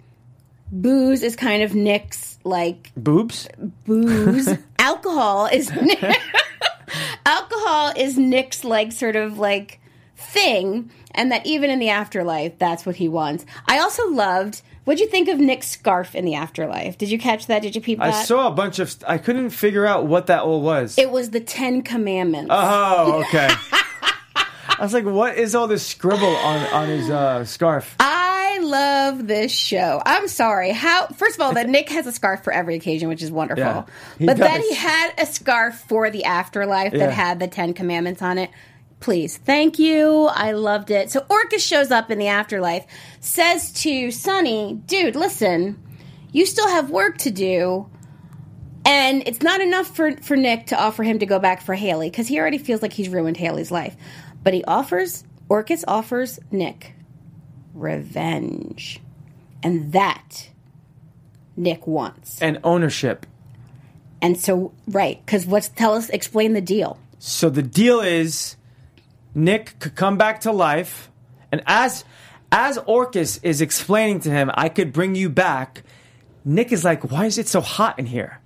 booze 0.72 1.24
is 1.24 1.36
kind 1.36 1.64
of 1.64 1.74
Nick's 1.74 2.38
like 2.44 2.92
Boobs? 2.96 3.48
booze. 3.86 4.50
alcohol 4.80 5.48
is 5.48 5.72
alcohol 7.26 7.92
is 7.98 8.18
Nick's 8.20 8.64
like 8.64 8.92
sort 8.92 9.16
of 9.16 9.40
like 9.40 9.80
thing, 10.36 10.92
and 11.12 11.32
that 11.32 11.46
even 11.46 11.70
in 11.70 11.80
the 11.80 11.90
afterlife, 11.90 12.60
that's 12.60 12.86
what 12.86 12.98
he 12.98 13.08
wants. 13.08 13.46
I 13.68 13.80
also 13.80 14.08
loved. 14.10 14.62
What'd 14.84 15.00
you 15.00 15.08
think 15.08 15.30
of 15.30 15.40
Nick's 15.40 15.68
scarf 15.68 16.14
in 16.14 16.26
the 16.26 16.36
afterlife? 16.36 16.96
Did 17.00 17.10
you 17.10 17.18
catch 17.18 17.48
that? 17.48 17.64
Did 17.64 17.74
you 17.76 17.82
peep 17.82 18.00
I 18.00 18.12
that? 18.12 18.28
saw 18.28 18.48
a 18.48 18.52
bunch 18.52 18.78
of. 18.78 18.96
I 19.08 19.18
couldn't 19.18 19.50
figure 19.50 19.86
out 19.86 20.06
what 20.06 20.28
that 20.28 20.44
all 20.44 20.62
was. 20.62 20.98
it 21.00 21.10
was 21.10 21.32
the 21.32 21.40
Ten 21.40 21.82
Commandments. 21.82 22.50
oh, 22.54 23.24
okay. 23.28 23.50
I 24.78 24.78
was 24.82 24.94
like, 24.94 25.06
what 25.06 25.38
is 25.38 25.56
all 25.56 25.68
this 25.68 25.86
scribble 25.88 26.36
on 26.36 26.66
on 26.68 26.88
his 26.90 27.10
uh, 27.10 27.46
scarf? 27.46 27.96
I 28.00 28.60
love 28.62 29.26
this 29.28 29.52
show. 29.52 30.02
I'm 30.06 30.28
sorry. 30.28 30.72
How 30.72 31.08
first 31.08 31.36
of 31.36 31.42
all, 31.42 31.54
that 31.54 31.68
Nick 31.70 31.90
has 31.90 32.06
a 32.08 32.12
scarf 32.12 32.44
for 32.44 32.52
every 32.54 32.76
occasion, 32.76 33.08
which 33.10 33.24
is 33.24 33.32
wonderful. 33.32 33.64
Yeah, 33.64 33.86
but 34.28 34.38
then 34.38 34.62
he 34.62 34.74
had 34.76 35.14
a 35.18 35.26
scarf 35.26 35.76
for 35.88 36.10
the 36.10 36.26
afterlife 36.26 36.94
Yeah. 36.94 37.08
that 37.08 37.14
had 37.14 37.40
the 37.40 37.48
Ten 37.48 37.74
Commandments 37.74 38.22
on 38.22 38.38
it. 38.38 38.50
Please, 39.06 39.38
thank 39.38 39.78
you. 39.78 40.24
I 40.34 40.54
loved 40.54 40.90
it. 40.90 41.12
So 41.12 41.24
Orcus 41.30 41.64
shows 41.64 41.92
up 41.92 42.10
in 42.10 42.18
the 42.18 42.26
afterlife, 42.26 42.88
says 43.20 43.72
to 43.84 44.10
Sonny, 44.10 44.82
"Dude, 44.88 45.16
listen, 45.16 45.80
you 46.32 46.48
still 46.48 46.68
have 46.68 46.90
work 46.90 47.20
to 47.20 47.30
do." 47.30 47.88
And 48.84 49.22
it's 49.28 49.44
not 49.44 49.62
enough 49.62 49.96
for, 49.96 50.14
for 50.24 50.36
Nick 50.36 50.66
to 50.68 50.82
offer 50.82 51.04
him 51.04 51.20
to 51.20 51.28
go 51.28 51.38
back 51.38 51.62
for 51.62 51.76
Haley 51.76 52.10
because 52.10 52.28
he 52.28 52.40
already 52.40 52.58
feels 52.58 52.82
like 52.82 52.94
he's 52.94 53.08
ruined 53.08 53.38
Haley's 53.38 53.70
life. 53.70 53.96
But 54.42 54.56
he 54.56 54.64
offers, 54.64 55.24
Orcus 55.50 55.86
offers 55.88 56.40
Nick 56.50 56.94
revenge. 57.76 59.02
And 59.62 59.92
that 59.92 60.50
Nick 61.56 61.86
wants. 61.86 62.42
And 62.42 62.60
ownership. 62.64 63.28
And 64.20 64.36
so, 64.36 64.74
right, 64.88 65.24
because 65.24 65.46
what's, 65.46 65.70
tell 65.70 65.94
us, 65.94 66.10
explain 66.10 66.54
the 66.54 66.62
deal. 66.62 66.98
So 67.20 67.52
the 67.52 67.62
deal 67.62 68.02
is, 68.02 68.56
Nick 69.36 69.78
could 69.80 69.96
come 69.96 70.18
back 70.18 70.40
to 70.42 70.52
life, 70.52 71.12
and 71.52 71.62
as 71.68 72.06
as 72.52 72.78
Orcus 72.86 73.38
is 73.44 73.60
explaining 73.60 74.22
to 74.22 74.30
him, 74.30 74.50
I 74.54 74.70
could 74.70 74.94
bring 74.94 75.14
you 75.14 75.30
back. 75.30 75.84
Nick 76.46 76.72
is 76.72 76.86
like, 76.86 77.12
"Why 77.12 77.26
is 77.26 77.38
it 77.38 77.48
so 77.48 77.60
hot 77.60 78.00
in 78.00 78.06
here?" 78.06 78.40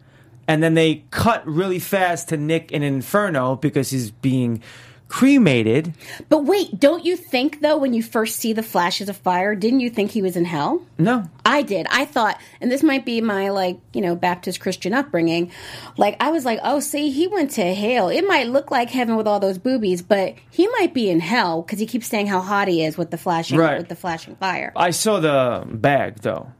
And 0.48 0.64
then 0.64 0.74
they 0.74 1.04
cut 1.12 1.48
really 1.48 1.78
fast 1.78 2.30
to 2.30 2.38
Nick 2.38 2.72
in 2.72 2.82
Inferno 2.82 3.56
because 3.56 3.92
he's 3.92 4.10
being 4.10 4.64
cremated. 5.10 5.94
But 6.30 6.46
wait, 6.46 6.80
don't 6.80 7.04
you 7.04 7.18
think 7.18 7.60
though 7.62 7.78
when 7.78 7.94
you 7.94 8.02
first 8.02 8.38
see 8.38 8.54
the 8.54 8.64
flashes 8.64 9.10
of 9.10 9.18
fire, 9.18 9.56
didn't 9.56 9.82
you 9.82 9.90
think 9.90 10.12
he 10.12 10.22
was 10.22 10.38
in 10.38 10.46
hell? 10.46 10.82
No, 10.98 11.30
I 11.44 11.64
did. 11.64 11.88
I 11.90 12.06
thought, 12.06 12.40
and 12.62 12.72
this 12.72 12.84
might 12.84 13.06
be 13.06 13.20
my 13.20 13.50
like, 13.50 13.80
you 13.92 14.02
know, 14.02 14.16
Baptist 14.16 14.60
Christian 14.62 14.94
upbringing. 14.94 15.52
Like 15.98 16.16
I 16.22 16.30
was 16.32 16.46
like, 16.46 16.60
oh, 16.64 16.80
see, 16.80 17.10
he 17.10 17.28
went 17.28 17.52
to 17.52 17.74
hell. 17.74 18.08
It 18.10 18.26
might 18.26 18.48
look 18.48 18.72
like 18.72 18.90
heaven 18.92 19.18
with 19.18 19.28
all 19.28 19.40
those 19.40 19.58
boobies, 19.58 20.02
but 20.02 20.36
he 20.52 20.68
might 20.80 20.94
be 20.94 21.10
in 21.10 21.20
hell 21.20 21.64
because 21.64 21.80
he 21.80 21.86
keeps 21.86 22.08
saying 22.08 22.28
how 22.28 22.40
hot 22.40 22.68
he 22.68 22.86
is 22.86 22.98
with 22.98 23.12
the 23.12 23.18
flashing 23.18 23.58
Right. 23.58 23.80
with 23.80 23.90
the 23.90 23.96
flashing 23.96 24.36
fire. 24.36 24.72
I 24.76 24.92
saw 24.92 25.20
the 25.20 25.66
bag 25.68 26.20
though. 26.22 26.52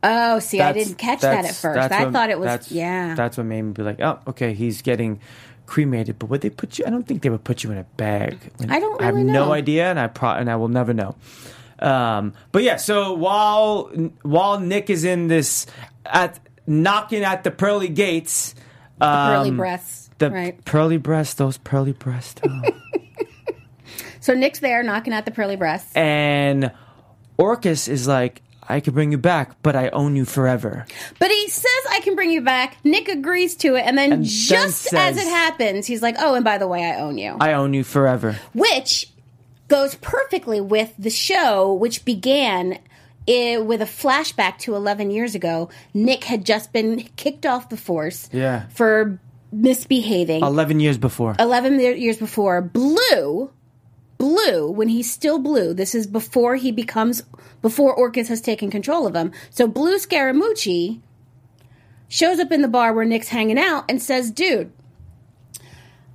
Oh, 0.00 0.38
see, 0.38 0.60
I 0.60 0.72
didn't 0.72 0.94
catch 0.94 1.22
that 1.22 1.44
at 1.44 1.56
first. 1.56 1.92
I 1.92 2.04
what- 2.04 2.12
thought 2.12 2.30
it 2.30 2.38
was 2.38 2.46
that's, 2.46 2.70
yeah. 2.72 3.14
That's 3.16 3.36
what 3.36 3.46
made 3.46 3.62
me 3.62 3.72
be 3.72 3.82
like, 3.82 4.00
oh, 4.00 4.20
okay, 4.28 4.54
he's 4.54 4.80
getting 4.80 5.18
cremated. 5.68 6.18
But 6.18 6.30
would 6.30 6.40
they 6.40 6.50
put 6.50 6.78
you? 6.78 6.84
I 6.86 6.90
don't 6.90 7.06
think 7.06 7.22
they 7.22 7.30
would 7.30 7.44
put 7.44 7.62
you 7.62 7.70
in 7.70 7.78
a 7.78 7.84
bag. 7.96 8.38
I 8.68 8.80
don't 8.80 8.92
Really 8.94 9.02
I 9.02 9.04
have 9.06 9.14
really 9.14 9.30
no 9.30 9.52
idea, 9.52 9.88
and 9.90 10.00
I 10.00 10.08
pro- 10.08 10.34
and 10.40 10.50
I 10.50 10.56
will 10.56 10.68
never 10.68 10.92
know. 10.92 11.14
Um, 11.78 12.32
but 12.50 12.62
yeah, 12.64 12.76
so 12.76 13.12
while 13.12 13.90
while 14.22 14.58
Nick 14.58 14.90
is 14.90 15.04
in 15.04 15.28
this 15.28 15.66
at 16.04 16.40
knocking 16.66 17.22
at 17.22 17.44
the 17.44 17.52
pearly 17.52 17.88
gates, 17.88 18.54
um, 19.00 19.28
pearly 19.30 19.50
breasts, 19.52 20.10
the 20.18 20.30
right? 20.30 20.64
pearly 20.64 20.96
breasts, 20.96 21.34
those 21.34 21.58
pearly 21.58 21.92
breasts. 21.92 22.40
oh. 22.48 22.62
So 24.20 24.34
Nick's 24.34 24.58
there 24.58 24.82
knocking 24.82 25.12
at 25.14 25.24
the 25.24 25.30
pearly 25.30 25.56
breasts. 25.56 25.94
and 25.96 26.70
Orcus 27.38 27.86
is 27.88 28.06
like, 28.08 28.42
I 28.68 28.80
could 28.80 28.92
bring 28.92 29.12
you 29.12 29.16
back, 29.16 29.62
but 29.62 29.74
I 29.76 29.88
own 29.90 30.16
you 30.16 30.24
forever. 30.26 30.84
But 31.18 31.30
he 31.30 31.36
says, 31.36 31.37
I 31.37 31.37
can 31.37 31.37
bring 32.18 32.30
you 32.32 32.40
back. 32.40 32.76
Nick 32.84 33.08
agrees 33.08 33.54
to 33.56 33.76
it. 33.76 33.82
And 33.86 33.96
then 33.96 34.12
And 34.12 34.22
then 34.24 34.28
just 34.28 34.92
as 34.92 35.16
it 35.16 35.28
happens, 35.28 35.86
he's 35.86 36.02
like, 36.02 36.16
oh, 36.18 36.34
and 36.34 36.44
by 36.44 36.58
the 36.58 36.66
way, 36.66 36.84
I 36.84 36.98
own 37.00 37.16
you. 37.16 37.36
I 37.40 37.52
own 37.52 37.74
you 37.74 37.84
forever. 37.84 38.36
which 38.52 39.12
goes 39.68 39.94
perfectly 39.96 40.60
with 40.60 40.92
the 40.98 41.10
show, 41.10 41.72
which 41.74 42.04
began 42.04 42.78
i 43.28 43.58
with 43.62 43.82
a 43.82 43.84
flashback 43.84 44.58
to 44.58 44.74
11 44.74 45.10
years 45.12 45.34
ago. 45.36 45.68
Nick 45.94 46.24
had 46.24 46.44
just 46.44 46.72
been 46.72 47.00
kicked 47.16 47.44
off 47.46 47.68
the 47.68 47.76
force 47.76 48.28
Yeah. 48.32 48.66
for 48.70 49.20
misbehaving. 49.52 50.42
11 50.42 50.80
years 50.80 50.98
before. 50.98 51.36
11 51.38 51.78
year- 51.78 51.94
years 51.94 52.16
before, 52.16 52.60
Blue, 52.62 53.50
Blue, 54.16 54.70
when 54.70 54.88
he's 54.88 55.08
still 55.10 55.38
Blue, 55.38 55.72
this 55.74 55.94
is 55.94 56.06
before 56.06 56.56
he 56.56 56.72
becomes, 56.72 57.22
before 57.62 57.94
Orcus 57.94 58.28
has 58.28 58.40
taken 58.40 58.70
control 58.70 59.06
of 59.06 59.14
him. 59.14 59.30
So 59.50 59.68
Blue 59.68 59.98
Scaramucci 59.98 61.00
shows 62.08 62.38
up 62.38 62.50
in 62.52 62.62
the 62.62 62.68
bar 62.68 62.92
where 62.92 63.04
Nick's 63.04 63.28
hanging 63.28 63.58
out 63.58 63.84
and 63.88 64.00
says, 64.02 64.30
dude, 64.30 64.72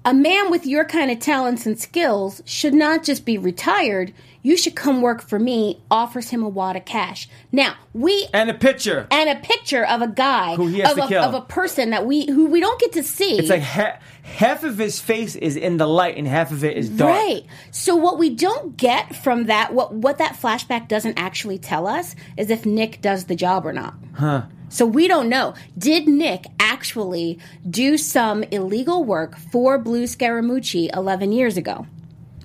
a 0.05 0.13
man 0.13 0.51
with 0.51 0.65
your 0.65 0.83
kind 0.85 1.11
of 1.11 1.19
talents 1.19 1.65
and 1.65 1.79
skills 1.79 2.41
should 2.45 2.73
not 2.73 3.03
just 3.03 3.25
be 3.25 3.37
retired. 3.37 4.13
You 4.41 4.57
should 4.57 4.75
come 4.75 5.01
work 5.01 5.21
for 5.21 5.39
me. 5.39 5.81
Offers 5.89 6.29
him 6.29 6.43
a 6.43 6.49
wad 6.49 6.75
of 6.75 6.83
cash. 6.83 7.29
Now 7.53 7.75
we 7.93 8.27
and 8.33 8.49
a 8.49 8.53
picture. 8.53 9.07
and 9.09 9.29
a 9.29 9.35
picture 9.37 9.85
of 9.85 10.01
a 10.01 10.07
guy 10.09 10.57
Who 10.57 10.67
he 10.67 10.79
has 10.79 10.91
of, 10.91 10.97
to 10.97 11.03
a, 11.05 11.07
kill. 11.07 11.23
of 11.23 11.33
a 11.33 11.41
person 11.41 11.91
that 11.91 12.05
we 12.05 12.25
who 12.25 12.47
we 12.47 12.59
don't 12.59 12.77
get 12.81 12.91
to 12.93 13.03
see. 13.03 13.37
It's 13.39 13.49
like 13.49 13.61
ha- 13.61 13.99
half 14.23 14.65
of 14.65 14.77
his 14.77 14.99
face 14.99 15.35
is 15.37 15.55
in 15.55 15.77
the 15.77 15.87
light 15.87 16.17
and 16.17 16.27
half 16.27 16.51
of 16.51 16.65
it 16.65 16.75
is 16.75 16.89
dark. 16.89 17.11
Right. 17.15 17.45
So 17.71 17.95
what 17.95 18.17
we 18.19 18.31
don't 18.31 18.75
get 18.75 19.15
from 19.15 19.45
that, 19.45 19.73
what 19.73 19.93
what 19.93 20.17
that 20.17 20.33
flashback 20.33 20.89
doesn't 20.89 21.17
actually 21.17 21.59
tell 21.59 21.87
us, 21.87 22.13
is 22.35 22.49
if 22.49 22.65
Nick 22.65 22.99
does 23.01 23.23
the 23.25 23.35
job 23.37 23.65
or 23.65 23.71
not. 23.71 23.93
Huh. 24.15 24.41
So 24.73 24.87
we 24.87 25.07
don't 25.07 25.29
know. 25.29 25.53
Did 25.77 26.07
Nick 26.07 26.47
actually 26.59 27.37
do 27.69 27.95
some 27.95 28.41
illegal 28.45 29.03
work 29.03 29.37
for 29.37 29.77
Blue 29.77 30.05
Scaramucci 30.05 30.89
11 30.97 31.31
years 31.31 31.57
ago? 31.57 31.85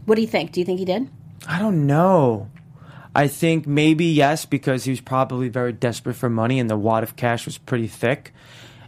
What 0.04 0.16
do 0.16 0.20
you 0.20 0.28
think? 0.28 0.52
Do 0.52 0.60
you 0.60 0.66
think 0.66 0.78
he 0.78 0.84
did? 0.84 1.08
I 1.46 1.58
don't 1.58 1.86
know. 1.86 2.50
I 3.14 3.28
think 3.28 3.66
maybe 3.66 4.04
yes, 4.04 4.44
because 4.44 4.84
he 4.84 4.90
was 4.90 5.00
probably 5.00 5.48
very 5.48 5.72
desperate 5.72 6.16
for 6.16 6.28
money 6.28 6.60
and 6.60 6.68
the 6.68 6.76
wad 6.76 7.02
of 7.02 7.16
cash 7.16 7.46
was 7.46 7.56
pretty 7.56 7.86
thick. 7.86 8.34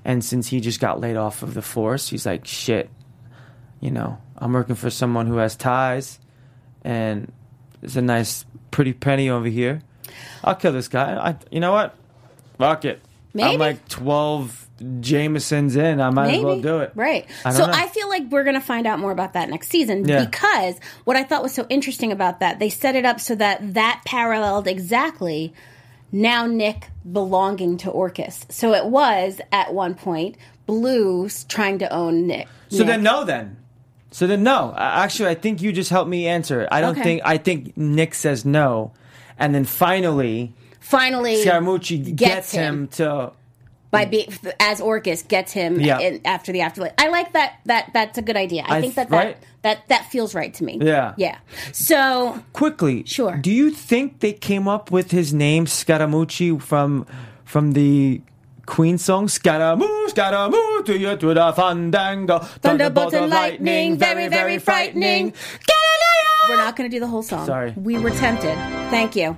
And 0.05 0.23
since 0.23 0.49
he 0.49 0.61
just 0.61 0.79
got 0.79 1.01
laid 1.01 1.17
off 1.17 1.43
of 1.43 1.55
the 1.55 1.63
force, 1.63 2.11
he's 2.11 2.27
like, 2.27 2.47
shit, 2.47 2.91
you 3.81 3.91
know, 3.91 4.19
I'm 4.37 4.53
working 4.53 4.77
for 4.77 4.91
someone 4.91 5.27
who 5.27 5.39
has 5.39 5.57
ties 5.57 6.21
and 6.85 7.33
it's 7.81 7.97
a 7.97 8.03
nice, 8.03 8.45
pretty 8.71 8.93
penny 8.93 9.31
over 9.31 9.49
here. 9.49 9.81
I'll 10.45 10.57
kill 10.57 10.73
this 10.73 10.89
guy. 10.89 11.15
I, 11.17 11.37
you 11.51 11.61
know 11.61 11.73
what? 11.73 11.97
Fuck 12.59 12.85
it. 12.85 13.01
Maybe. 13.33 13.51
I'm 13.55 13.59
like 13.59 13.87
12 13.89 14.69
Jamesons 15.01 15.77
in. 15.77 16.01
I 16.01 16.11
might 16.11 16.35
as 16.35 16.43
well 16.43 16.61
do 16.61 16.79
it. 16.81 16.93
Right. 16.95 17.27
I 17.45 17.53
so 17.53 17.67
know. 17.67 17.73
I 17.73 17.87
feel 17.89 18.09
like 18.09 18.25
we're 18.31 18.45
going 18.45 18.55
to 18.55 18.61
find 18.61 18.87
out 18.87 18.99
more 18.99 19.13
about 19.13 19.35
that 19.35 19.49
next 19.51 19.69
season 19.69 20.07
Yeah. 20.07 20.25
because 20.25 20.81
what 21.05 21.17
I 21.17 21.23
thought 21.25 21.43
was 21.43 21.53
so 21.55 21.67
interesting 21.69 22.13
about 22.13 22.41
that, 22.41 22.59
they 22.59 22.69
set 22.71 22.97
it 22.97 23.05
up 23.05 23.21
so 23.21 23.35
that 23.37 23.75
that 23.75 24.03
paralleled 24.07 24.67
exactly 24.67 25.53
now 26.13 26.47
Nick 26.47 26.89
belonging 27.11 27.77
to 27.79 27.91
Orcus. 27.91 28.47
So 28.49 28.73
it 28.75 28.87
was 28.87 29.41
at 29.53 29.73
one 29.75 29.95
point 29.95 30.37
Blues 30.67 31.45
trying 31.45 31.79
to 31.81 31.93
own 31.93 32.27
Nick. 32.27 32.49
So 32.69 32.79
Nick. 32.79 32.87
then 32.87 33.03
no 33.03 33.25
then. 33.25 33.57
So 34.13 34.27
then 34.27 34.43
no. 34.43 34.75
Actually, 34.77 35.29
I 35.31 35.35
think 35.37 35.63
you 35.63 35.73
just 35.73 35.91
helped 35.91 36.11
me 36.11 36.27
answer. 36.27 36.63
it. 36.63 36.69
I 36.73 36.81
don't 36.81 36.93
Okay. 36.93 37.03
think 37.03 37.23
I 37.25 37.37
think 37.39 37.77
Nick 37.77 38.15
says 38.15 38.45
no, 38.45 38.93
and 39.39 39.55
then 39.55 39.65
finally 39.65 40.53
finally 40.81 41.45
Scaramucci 41.45 42.15
gets, 42.17 42.53
him. 42.53 42.89
to. 42.89 43.33
by 43.91 44.05
being 44.05 44.33
as 44.61 44.81
Orcus 44.81 45.23
gets 45.23 45.53
him 45.53 45.81
Yeah. 45.81 45.99
in, 45.99 46.21
after 46.25 46.53
the 46.53 46.61
afterlife. 46.63 46.93
I 46.99 47.09
like 47.09 47.33
that. 47.33 47.61
That 47.67 47.91
that's 47.93 48.19
a 48.19 48.23
good 48.23 48.37
idea. 48.37 48.65
I, 48.69 48.79
I 48.79 48.81
think 48.81 48.95
that 48.95 49.09
that, 49.11 49.17
right? 49.17 49.37
that 49.63 49.89
that 49.89 50.07
feels 50.11 50.35
right 50.35 50.53
to 50.55 50.65
me. 50.65 50.79
Yeah. 50.81 51.15
Yeah. 51.17 51.39
So 51.73 52.43
Quickly, 52.53 53.05
Sure. 53.07 53.37
Do 53.37 53.51
you 53.51 53.71
think 53.71 54.21
they 54.21 54.33
came 54.33 54.67
up 54.69 54.91
with 54.91 55.11
his 55.11 55.33
name 55.35 55.67
Scaramucci 55.67 56.61
from 56.63 57.07
from 57.45 57.73
the 57.73 58.21
Queen 58.67 58.99
song 58.99 59.27
Scaramouche, 59.27 60.11
Scaramouche, 60.11 60.85
to 60.87 60.97
you 60.97 61.17
to 61.17 61.35
the 61.35 61.53
fandango, 61.53 62.39
Thunderbolts 62.39 63.13
and 63.15 63.29
lightning, 63.29 63.97
very, 63.99 64.29
very 64.29 64.59
frightening. 64.59 65.33
We're 66.49 66.57
not 66.57 66.75
going 66.77 66.91
to 66.91 66.95
do 66.95 67.01
the 67.01 67.07
whole 67.07 67.23
song. 67.23 67.47
Sorry. 67.47 67.73
We 67.77 67.99
were 67.99 68.11
tempted. 68.11 68.55
Thank 68.91 69.15
you. 69.15 69.37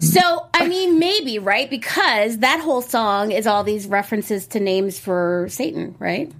So, 0.00 0.48
I 0.52 0.68
mean, 0.68 0.98
maybe, 0.98 1.38
right? 1.38 1.70
Because 1.70 2.38
that 2.38 2.60
whole 2.60 2.82
song 2.82 3.30
is 3.30 3.46
all 3.46 3.64
these 3.64 3.86
references 3.86 4.46
to 4.48 4.60
names 4.60 4.98
for 4.98 5.46
Satan, 5.48 5.94
right? 5.98 6.32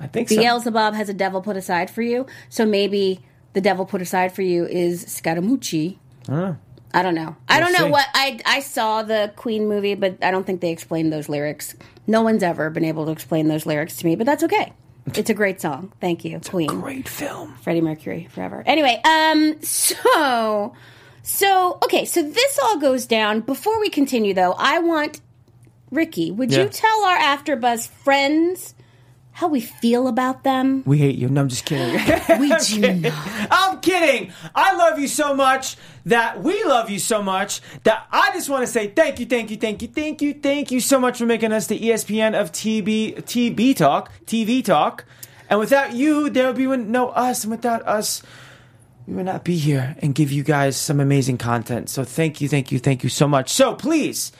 I 0.00 0.08
think 0.08 0.28
so. 0.28 0.36
Beelzebub 0.36 0.94
has 0.94 1.08
a 1.08 1.14
devil 1.14 1.40
put 1.40 1.56
aside 1.56 1.90
for 1.90 2.02
you. 2.02 2.26
So 2.48 2.66
maybe 2.66 3.20
the 3.52 3.60
devil 3.60 3.86
put 3.86 4.02
aside 4.02 4.34
for 4.34 4.42
you 4.42 4.66
is 4.66 5.04
Scaramucci. 5.06 5.98
I 6.28 7.02
don't 7.02 7.14
know. 7.14 7.36
I 7.48 7.60
don't 7.60 7.72
know 7.72 7.86
see. 7.86 7.90
what 7.90 8.06
I 8.14 8.40
I 8.46 8.60
saw 8.60 9.02
the 9.02 9.32
Queen 9.36 9.68
movie, 9.68 9.94
but 9.94 10.16
I 10.22 10.30
don't 10.30 10.46
think 10.46 10.60
they 10.60 10.70
explained 10.70 11.12
those 11.12 11.28
lyrics. 11.28 11.74
No 12.06 12.22
one's 12.22 12.42
ever 12.42 12.70
been 12.70 12.84
able 12.84 13.04
to 13.06 13.12
explain 13.12 13.48
those 13.48 13.66
lyrics 13.66 13.96
to 13.98 14.06
me, 14.06 14.16
but 14.16 14.24
that's 14.24 14.42
okay. 14.44 14.72
It's 15.14 15.30
a 15.30 15.34
great 15.34 15.60
song. 15.60 15.92
Thank 16.00 16.24
you, 16.24 16.40
Queen. 16.40 16.68
Great 16.68 17.08
film. 17.08 17.54
Freddie 17.62 17.80
Mercury 17.80 18.28
forever. 18.30 18.62
Anyway, 18.66 19.00
um, 19.04 19.62
so, 19.62 20.74
so 21.22 21.78
okay, 21.84 22.04
so 22.04 22.22
this 22.22 22.58
all 22.62 22.78
goes 22.78 23.06
down. 23.06 23.40
Before 23.40 23.78
we 23.80 23.88
continue, 23.88 24.34
though, 24.34 24.54
I 24.58 24.78
want 24.80 25.20
Ricky. 25.90 26.30
Would 26.30 26.50
Yeah. 26.52 26.64
you 26.64 26.68
tell 26.68 27.04
our 27.04 27.18
AfterBuzz 27.18 27.88
friends 27.88 28.74
how 29.36 29.48
we 29.48 29.60
feel 29.60 30.08
about 30.08 30.44
them? 30.44 30.82
We 30.86 30.96
hate 30.96 31.16
you. 31.16 31.28
No, 31.28 31.42
I'm 31.42 31.48
just 31.48 31.66
kidding. 31.66 31.92
We 32.40 32.48
do 32.48 32.94
not. 32.94 33.12
I'm 33.50 33.80
kidding. 33.80 34.32
I 34.54 34.74
love 34.74 34.98
you 34.98 35.08
so 35.08 35.34
much 35.34 35.76
that 36.06 36.42
we 36.42 36.64
love 36.64 36.88
you 36.88 36.98
so 36.98 37.22
much 37.22 37.60
that 37.82 38.06
I 38.10 38.30
just 38.32 38.48
want 38.48 38.62
to 38.62 38.66
say 38.66 38.86
thank 38.86 39.20
you, 39.20 39.26
thank 39.26 39.50
you, 39.50 39.58
thank 39.58 39.82
you, 39.82 39.88
thank 39.88 40.22
you, 40.22 40.32
thank 40.32 40.70
you 40.70 40.80
so 40.80 40.98
much 40.98 41.18
for 41.18 41.26
making 41.26 41.52
us 41.52 41.66
the 41.66 41.78
ESPN 41.78 42.34
of 42.40 42.50
TB 42.50 43.24
TB 43.24 43.76
Talk, 43.76 44.10
TV 44.24 44.64
Talk. 44.64 45.04
And 45.50 45.60
without 45.60 45.92
you, 45.92 46.30
there 46.30 46.46
would 46.46 46.56
be 46.56 46.66
no 46.66 47.08
us, 47.10 47.44
and 47.44 47.50
without 47.50 47.86
us, 47.86 48.22
we 49.06 49.16
would 49.16 49.26
not 49.26 49.44
be 49.44 49.58
here 49.58 49.96
and 50.00 50.14
give 50.14 50.32
you 50.32 50.44
guys 50.44 50.78
some 50.78 50.98
amazing 50.98 51.36
content. 51.36 51.90
So 51.90 52.04
thank 52.04 52.40
you, 52.40 52.48
thank 52.48 52.72
you, 52.72 52.78
thank 52.78 53.02
you 53.02 53.10
so 53.10 53.28
much. 53.28 53.50
So 53.50 53.74
please 53.74 54.32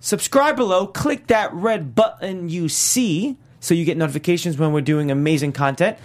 subscribe 0.00 0.56
below, 0.56 0.88
click 0.88 1.28
that 1.28 1.52
red 1.54 1.94
button 1.94 2.48
you 2.48 2.68
see 2.68 3.36
so 3.64 3.72
you 3.72 3.86
get 3.86 3.96
notifications 3.96 4.58
when 4.58 4.74
we're 4.74 4.82
doing 4.82 5.10
amazing 5.10 5.50
content. 5.50 5.96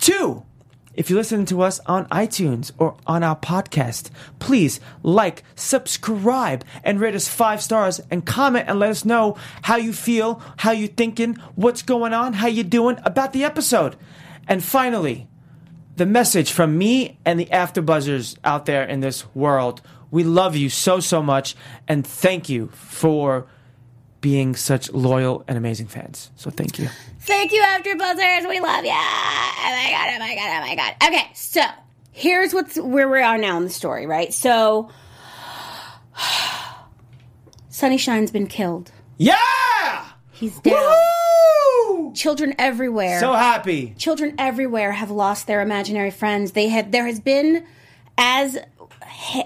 Two, 0.00 0.42
if 0.94 1.08
you're 1.08 1.18
listening 1.18 1.46
to 1.46 1.62
us 1.62 1.78
on 1.86 2.08
iTunes 2.08 2.72
or 2.78 2.96
on 3.06 3.22
our 3.22 3.36
podcast, 3.36 4.10
please 4.40 4.80
like, 5.04 5.44
subscribe, 5.54 6.64
and 6.82 6.98
rate 6.98 7.14
us 7.14 7.28
five 7.28 7.62
stars 7.62 8.00
and 8.10 8.26
comment 8.26 8.64
and 8.66 8.80
let 8.80 8.90
us 8.90 9.04
know 9.04 9.36
how 9.62 9.76
you 9.76 9.92
feel, 9.92 10.42
how 10.56 10.72
you're 10.72 10.88
thinking, 10.88 11.34
what's 11.54 11.82
going 11.82 12.12
on, 12.12 12.32
how 12.32 12.48
you're 12.48 12.64
doing 12.64 12.98
about 13.04 13.32
the 13.32 13.44
episode. 13.44 13.94
And 14.48 14.64
finally, 14.64 15.28
the 15.94 16.06
message 16.06 16.50
from 16.50 16.76
me 16.76 17.20
and 17.24 17.38
the 17.38 17.46
afterbuzzers 17.46 18.36
out 18.42 18.66
there 18.66 18.82
in 18.82 18.98
this 18.98 19.32
world. 19.32 19.80
We 20.10 20.24
love 20.24 20.56
you 20.56 20.68
so 20.68 20.98
so 20.98 21.22
much 21.22 21.54
and 21.86 22.04
thank 22.04 22.48
you 22.48 22.66
for 22.72 23.46
being 24.26 24.56
such 24.56 24.90
loyal 24.90 25.44
and 25.46 25.56
amazing 25.56 25.86
fans. 25.86 26.32
So 26.34 26.50
thank 26.50 26.80
you. 26.80 26.88
Thank 27.20 27.52
you, 27.52 27.62
AfterBuzzers. 27.62 28.48
We 28.48 28.58
love 28.58 28.84
you. 28.84 28.90
Oh 28.90 29.70
my 29.70 29.88
god! 29.88 30.14
Oh 30.14 30.18
my 30.18 30.34
god! 30.34 30.48
Oh 30.48 30.60
my 30.62 30.74
god! 30.74 30.94
Okay, 31.06 31.30
so 31.32 31.60
here's 32.10 32.52
what's 32.52 32.76
where 32.76 33.08
we 33.08 33.20
are 33.20 33.38
now 33.38 33.56
in 33.56 33.62
the 33.62 33.70
story, 33.70 34.04
right? 34.04 34.34
So, 34.34 34.90
Sonny 37.68 37.98
Shine's 37.98 38.32
been 38.32 38.48
killed. 38.48 38.90
Yeah! 39.16 39.36
He's 40.32 40.58
down. 40.58 40.74
Woo! 40.74 42.12
Children 42.12 42.56
everywhere. 42.58 43.20
So 43.20 43.32
happy. 43.32 43.94
children 43.96 44.34
everywhere 44.38 44.90
have 44.90 45.12
lost 45.12 45.46
their 45.46 45.60
imaginary 45.60 46.10
friends. 46.10 46.50
They 46.50 46.66
had 46.66 46.90
there 46.90 47.06
has 47.06 47.20
been 47.20 47.64
as 48.18 48.58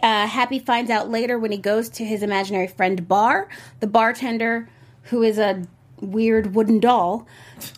uh, 0.02 0.26
Happy 0.26 0.58
finds 0.58 0.90
out 0.90 1.10
later 1.10 1.38
when 1.38 1.52
he 1.52 1.58
goes 1.58 1.88
to 1.90 2.04
his 2.04 2.22
imaginary 2.22 2.66
friend 2.66 3.06
bar, 3.06 3.48
the 3.80 3.86
bartender 3.86 4.68
who 5.04 5.22
is 5.22 5.38
a 5.38 5.62
weird 6.00 6.54
wooden 6.54 6.80
doll 6.80 7.26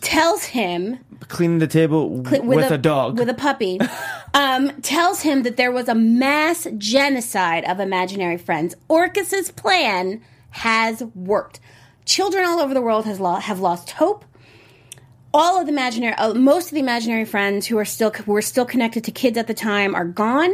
tells 0.01 0.45
him 0.45 0.99
Cleaning 1.27 1.59
the 1.59 1.67
table 1.67 2.09
with, 2.09 2.71
a, 2.71 2.77
dog. 2.77 3.17
with 3.17 3.29
a 3.29 3.33
puppy. 3.33 3.79
Um, 4.35 4.81
tells 4.81 5.21
him 5.21 5.43
that 5.43 5.57
there 5.57 5.71
was 5.71 5.87
a 5.87 5.93
mass 5.93 6.65
genocide 6.79 7.65
of 7.65 7.79
imaginary 7.79 8.39
friends. 8.39 8.73
Orcus's 8.87 9.51
plan 9.51 10.23
has 10.49 11.03
worked. 11.13 11.59
Children 12.05 12.45
all 12.45 12.59
over 12.59 12.73
the 12.73 12.81
world 12.81 13.05
has 13.05 13.19
lo- 13.19 13.35
have 13.35 13.59
lost 13.59 13.91
hope. 13.91 14.25
All 15.35 15.59
of 15.59 15.67
the 15.67 15.71
imaginary 15.71 16.15
uh, 16.15 16.33
most 16.33 16.69
of 16.69 16.71
the 16.71 16.79
imaginary 16.79 17.25
friends 17.25 17.67
who 17.67 17.77
are 17.77 17.85
still 17.85 18.09
who 18.09 18.31
were 18.31 18.41
still 18.41 18.65
connected 18.65 19.03
to 19.03 19.11
kids 19.11 19.37
at 19.37 19.45
the 19.45 19.53
time 19.53 19.93
are 19.93 20.05
gone 20.05 20.51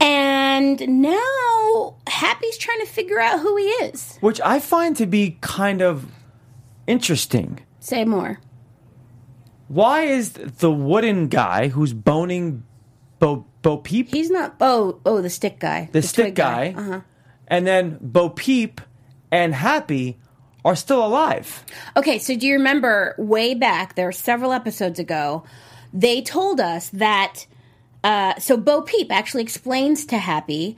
and 0.00 0.80
now 0.88 1.96
happy's 2.06 2.58
trying 2.58 2.80
to 2.80 2.86
figure 2.86 3.20
out 3.20 3.40
who 3.40 3.56
he 3.56 3.64
is. 3.64 4.16
Which 4.20 4.40
I 4.44 4.60
find 4.60 4.96
to 4.96 5.06
be 5.06 5.38
kind 5.40 5.82
of 5.82 6.06
interesting. 6.86 7.60
say 7.80 8.04
more. 8.04 8.40
Why 9.68 10.02
is 10.02 10.32
the 10.32 10.70
wooden 10.70 11.28
guy 11.28 11.68
who's 11.68 11.92
boning 11.92 12.64
Bo 13.18 13.46
Bo 13.62 13.78
Peep, 13.78 14.08
he's 14.10 14.30
not 14.30 14.56
oh 14.60 15.00
oh 15.06 15.22
the 15.22 15.30
stick 15.30 15.58
guy. 15.58 15.88
The, 15.92 16.02
stick 16.02 16.24
twig 16.26 16.34
guy, 16.34 16.74
uh-huh. 16.76 17.00
And 17.48 17.66
then 17.66 17.98
Bo 18.00 18.28
Peep 18.28 18.80
and 19.30 19.54
Happy 19.54 20.18
are 20.64 20.76
still 20.76 21.04
alive? 21.04 21.64
Okay, 21.96 22.18
so 22.18 22.36
do 22.36 22.46
you 22.46 22.54
remember 22.54 23.14
way 23.18 23.54
back, 23.54 23.94
there 23.94 24.06
were 24.06 24.12
several 24.12 24.52
episodes 24.52 24.98
ago, 24.98 25.44
they 25.92 26.22
told 26.22 26.60
us 26.60 26.88
that, 26.90 27.46
uh, 28.04 28.38
so 28.38 28.56
Bo 28.56 28.82
Peep 28.82 29.10
actually 29.10 29.42
explains 29.42 30.06
to 30.06 30.18
Happy 30.18 30.76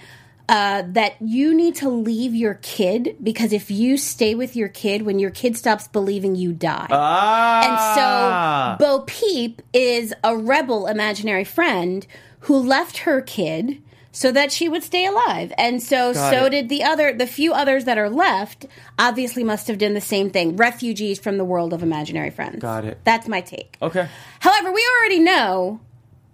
uh, 0.49 0.85
that 0.87 1.21
you 1.21 1.53
need 1.55 1.75
to 1.75 1.89
leave 1.91 2.35
your 2.35 2.55
kid 2.63 3.17
because 3.23 3.53
if 3.53 3.69
you 3.71 3.97
stay 3.99 4.35
with 4.35 4.55
your 4.55 4.69
kid, 4.69 5.03
when 5.03 5.19
your 5.19 5.31
kid 5.31 5.57
stops 5.57 5.89
believing, 5.89 6.37
you 6.37 6.53
die. 6.53 6.87
Ah, 6.91 8.77
And 8.79 8.79
so 8.79 8.85
Bo 8.87 9.01
Peep 9.07 9.61
is 9.73 10.15
a 10.23 10.37
rebel 10.37 10.87
imaginary 10.87 11.43
friend 11.45 12.07
who 12.41 12.57
left 12.57 12.99
her 12.99 13.21
kid 13.21 13.83
so 14.13 14.31
that 14.33 14.53
she 14.53 14.69
would 14.69 14.83
stay 14.85 15.05
alive. 15.05 15.53
And 15.59 15.83
so 15.83 16.15
Got 16.15 16.31
so 16.33 16.45
it. 16.47 16.51
did 16.51 16.69
the 16.69 16.85
other 16.85 17.13
the 17.13 17.27
few 17.27 17.53
others 17.53 17.85
that 17.85 17.99
are 17.99 18.09
left 18.09 18.67
obviously 18.99 19.43
must 19.45 19.67
have 19.67 19.79
done 19.79 19.95
the 19.95 20.01
same 20.01 20.31
thing. 20.31 20.57
Refugees 20.57 21.19
from 21.19 21.39
the 21.39 21.45
world 21.45 21.73
of 21.73 21.83
imaginary 21.83 22.31
friends. 22.31 22.61
Got 22.63 22.85
it. 22.85 22.99
That's 23.05 23.27
my 23.27 23.41
take. 23.41 23.77
okay. 23.83 24.09
However, 24.41 24.73
we 24.73 24.87
already 25.01 25.19
know 25.19 25.81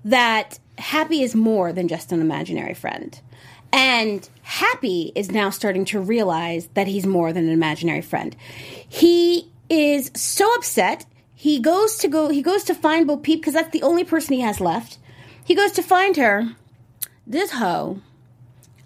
that 0.05 0.59
Happy 0.79 1.23
is 1.23 1.35
more 1.35 1.73
than 1.73 1.87
just 1.89 2.13
an 2.13 2.21
imaginary 2.21 2.75
friend. 2.75 3.21
And 3.73 4.29
Happy 4.43 5.13
is 5.15 5.31
now 5.31 5.51
starting 5.51 5.85
to 5.87 6.01
realize 6.01 6.69
that 6.75 6.87
he's 6.87 7.07
more 7.07 7.33
than 7.33 7.45
an 7.45 7.53
imaginary 7.53 8.03
friend. 8.03 8.35
He 8.89 9.51
is 9.71 10.11
so 10.15 10.53
upset. 10.55 11.07
He 11.35 11.59
goes 11.61 11.97
to 11.99 12.09
go 12.09 12.29
he 12.29 12.43
goes 12.43 12.65
to 12.65 12.75
find 12.75 13.07
Bo 13.07 13.17
Peep 13.17 13.41
because 13.41 13.55
that's 13.55 13.71
the 13.73 13.83
only 13.83 14.05
person 14.05 14.35
he 14.35 14.41
has 14.41 14.61
left. 14.61 14.99
He 15.45 15.55
goes 15.55 15.73
to 15.73 15.83
find 15.83 16.17
her. 16.17 16.55
This 17.27 17.53
hoe 17.53 18.01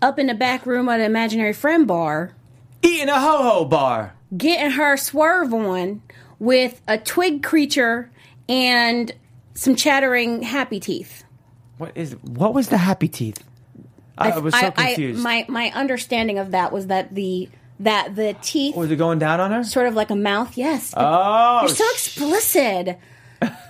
up 0.03 0.19
in 0.19 0.27
the 0.27 0.35
back 0.35 0.67
room 0.67 0.89
at 0.89 1.01
an 1.01 1.07
imaginary 1.07 1.53
friend 1.53 1.87
bar 1.87 2.33
Eating 2.83 3.09
a 3.09 3.19
ho 3.19 3.43
ho 3.43 3.65
bar. 3.65 4.15
getting 4.37 4.73
her 4.73 4.97
swerve 4.97 5.53
on 5.55 6.03
with 6.39 6.81
a 6.87 6.99
twig 6.99 7.43
creature 7.43 8.11
and 8.49 9.13
some 9.57 9.75
chattering 9.75 10.43
happy 10.43 10.79
teeth. 10.81 11.25
What 11.79 11.93
is? 11.97 12.13
What 12.23 12.55
was 12.55 12.69
the 12.69 12.79
happy 12.79 13.09
teeth? 13.09 13.43
I, 14.19 14.39
was 14.39 14.55
so 14.55 14.67
I- 14.69 14.71
confused. 14.71 15.23
my 15.23 15.45
my 15.49 15.71
understanding 15.75 16.39
of 16.39 16.53
that 16.53 16.73
was 16.73 16.87
that 16.87 17.15
the 17.15 17.49
that 17.81 18.15
the 18.17 18.35
teeth 18.41 18.75
was 18.77 18.91
it 18.91 18.97
going 18.97 19.19
down 19.19 19.41
on 19.41 19.51
her? 19.51 19.63
sort 19.65 19.87
of 19.87 19.95
like 19.95 20.11
a 20.11 20.17
mouth. 20.17 20.57
Yes, 20.57 20.95
Oh, 20.97 21.61
you're 21.63 21.69
so 21.75 21.85
explicit. 21.91 22.99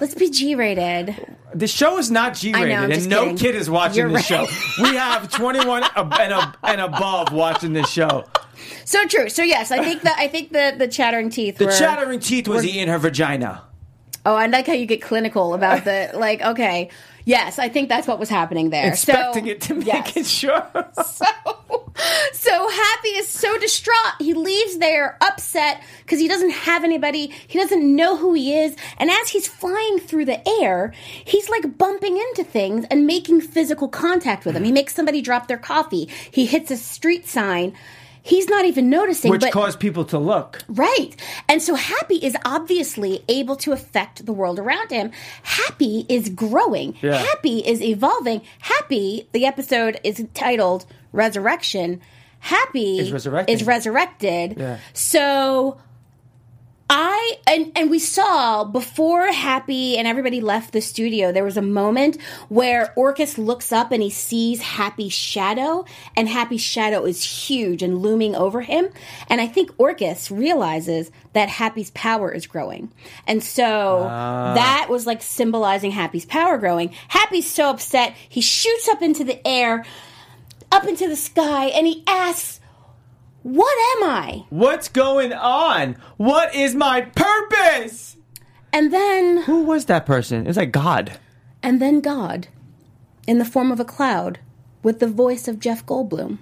Let's 0.01 0.15
be 0.15 0.31
G 0.31 0.55
rated. 0.55 1.17
The 1.53 1.67
show 1.67 1.99
is 1.99 2.09
not 2.11 2.35
G 2.35 2.53
rated, 2.53 2.71
and 2.71 2.93
just 2.93 3.09
no 3.09 3.23
kidding. 3.23 3.37
kid 3.39 3.55
is 3.57 3.69
watching 3.69 3.97
You're 3.99 4.09
this 4.13 4.31
right. 4.31 4.49
show. 4.49 4.83
We 4.83 4.95
have 4.95 5.29
21 5.31 5.83
and, 5.83 5.93
ab- 6.33 6.57
and 6.63 6.81
above 6.81 7.33
watching 7.33 7.73
this 7.73 7.91
show. 7.91 8.25
So 8.85 9.05
true. 9.07 9.29
So 9.29 9.43
yes, 9.43 9.73
I 9.73 9.83
think 9.83 10.03
that 10.03 10.17
I 10.19 10.29
think 10.29 10.53
the 10.53 10.75
the 10.79 10.87
chattering 10.87 11.31
teeth. 11.31 11.59
The 11.59 11.67
were, 11.67 11.73
chattering 11.73 12.21
teeth 12.21 12.47
was 12.47 12.65
eating 12.65 12.87
her 12.87 12.99
vagina. 12.99 13.63
Oh, 14.27 14.35
I 14.35 14.47
like 14.47 14.67
how 14.67 14.73
you 14.73 14.87
get 14.87 15.01
clinical 15.01 15.55
about 15.55 15.85
the 15.85 16.11
like. 16.15 16.43
Okay, 16.43 16.91
yes, 17.25 17.61
I 17.61 17.69
think 17.69 17.89
that's 17.89 18.09
what 18.09 18.19
was 18.19 18.29
happening 18.29 18.71
there. 18.71 18.89
Expecting 18.89 19.45
so, 19.45 19.51
it 19.53 19.61
to 19.63 19.75
make 19.75 19.87
yes. 19.87 20.17
it 20.17 20.27
sure. 20.27 20.67
so, 21.05 21.27
so 22.33 22.69
happy 22.69 23.09
is 23.11 23.29
so 23.29 23.57
distraught. 23.59 24.15
He 24.19 24.35
leaves 24.35 24.79
there 24.79 25.17
upset 25.21 25.81
because 26.03 26.19
he 26.19 26.27
doesn't 26.27 26.51
have 26.51 26.83
anybody. 26.83 27.33
He 27.47 27.57
doesn't 27.57 27.95
know 27.95 28.17
who 28.17 28.35
he 28.35 28.59
is. 28.59 28.75
And 28.99 29.13
as 29.13 29.29
he's 29.29 29.47
flying 29.47 30.01
through 30.01 30.25
the 30.25 30.43
air, 30.61 30.93
he's 31.25 31.49
like 31.49 31.79
bumping 31.79 32.17
into 32.17 32.43
things 32.43 32.85
and 32.91 33.07
making 33.07 33.43
physical 33.43 33.87
contact 33.87 34.45
with 34.45 34.55
them. 34.55 34.65
He 34.65 34.73
makes 34.73 34.93
somebody 34.93 35.23
drop 35.23 35.47
their 35.47 35.57
coffee. 35.57 36.11
He 36.33 36.47
hits 36.47 36.73
a 36.73 36.77
street 36.77 37.29
sign. 37.29 37.77
He's 38.27 38.49
not 38.49 38.65
even 38.65 38.91
noticing. 38.91 39.31
Which 39.31 39.41
but 39.41 39.53
caused 39.53 39.79
people 39.79 40.05
to 40.07 40.19
look. 40.19 40.63
Right. 40.69 41.11
And 41.49 41.63
so 41.63 41.77
Happy 41.77 42.17
is 42.17 42.37
obviously 42.45 43.23
able 43.29 43.55
to 43.57 43.71
affect 43.71 44.27
the 44.27 44.33
world 44.33 44.59
around 44.59 44.91
him. 44.91 45.13
Happy 45.45 46.05
is 46.09 46.29
growing. 46.29 46.97
Yeah. 47.01 47.19
Happy 47.19 47.61
is 47.61 47.81
evolving. 47.81 48.43
Happy, 48.59 49.29
the 49.33 49.47
episode 49.47 50.01
is 50.03 50.25
titled 50.35 50.87
Resurrection. 51.13 52.01
Happy 52.41 52.99
Is 52.99 53.13
resurrecting. 53.13 53.55
is 53.55 53.65
resurrected. 53.65 54.57
Yeah. 54.59 54.79
So 54.93 55.79
I 56.89 57.39
and 57.49 57.73
and 57.75 57.91
we 57.91 57.99
saw 57.99 58.63
before 58.63 59.33
Happy 59.33 59.99
and 59.99 60.07
everybody 60.07 60.41
left 60.41 60.73
the 60.73 60.81
studio, 60.81 61.33
there 61.33 61.43
was 61.43 61.57
a 61.57 61.63
moment 61.63 62.21
where 62.49 62.93
Orcus 62.95 63.39
looks 63.39 63.73
up 63.73 63.91
and 63.91 64.01
he 64.01 64.11
sees 64.11 64.61
Happy's 64.63 65.13
shadow, 65.13 65.85
and 66.17 66.29
Happy's 66.29 66.61
shadow 66.61 67.05
is 67.05 67.49
huge 67.49 67.83
and 67.83 67.99
looming 67.99 68.37
over 68.37 68.61
him. 68.61 68.89
And 69.29 69.41
I 69.41 69.49
think 69.49 69.73
Orcus 69.79 70.31
realizes 70.31 71.11
that 71.33 71.49
Happy's 71.49 71.91
power 71.91 72.31
is 72.31 72.47
growing. 72.47 72.93
And 73.27 73.43
so 73.43 74.07
ah. 74.09 74.55
that 74.55 74.87
was 74.89 75.07
like 75.07 75.23
symbolizing 75.23 75.91
Happy's 75.91 76.25
power 76.25 76.57
growing. 76.57 76.95
Happy's 77.09 77.51
so 77.51 77.71
upset, 77.71 78.15
he 78.29 78.41
shoots 78.41 78.89
up 78.89 79.03
into 79.03 79.25
the 79.25 79.45
air, 79.47 79.85
up 80.71 80.87
into 80.87 81.09
the 81.09 81.17
sky, 81.17 81.67
and 81.67 81.87
he 81.87 82.05
asks, 82.07 82.61
What 83.47 83.79
am 83.97 84.11
I? 84.11 84.45
What's 84.51 84.89
going 84.89 85.33
on? 85.33 85.97
What 86.17 86.53
is 86.53 86.75
my 86.75 87.03
purpose? 87.03 88.17
And 88.73 88.93
then 88.93 89.43
Who 89.43 89.63
was 89.63 89.85
that 89.85 90.05
person? 90.05 90.41
It 90.43 90.49
was 90.49 90.57
like 90.57 90.73
God. 90.73 91.17
And 91.63 91.81
then 91.81 92.01
God, 92.01 92.49
in 93.25 93.39
the 93.39 93.45
form 93.45 93.71
of 93.71 93.79
a 93.79 93.85
cloud, 93.85 94.41
with 94.83 94.99
the 94.99 95.07
voice 95.07 95.47
of 95.47 95.61
Jeff 95.61 95.87
Goldblum. 95.87 96.39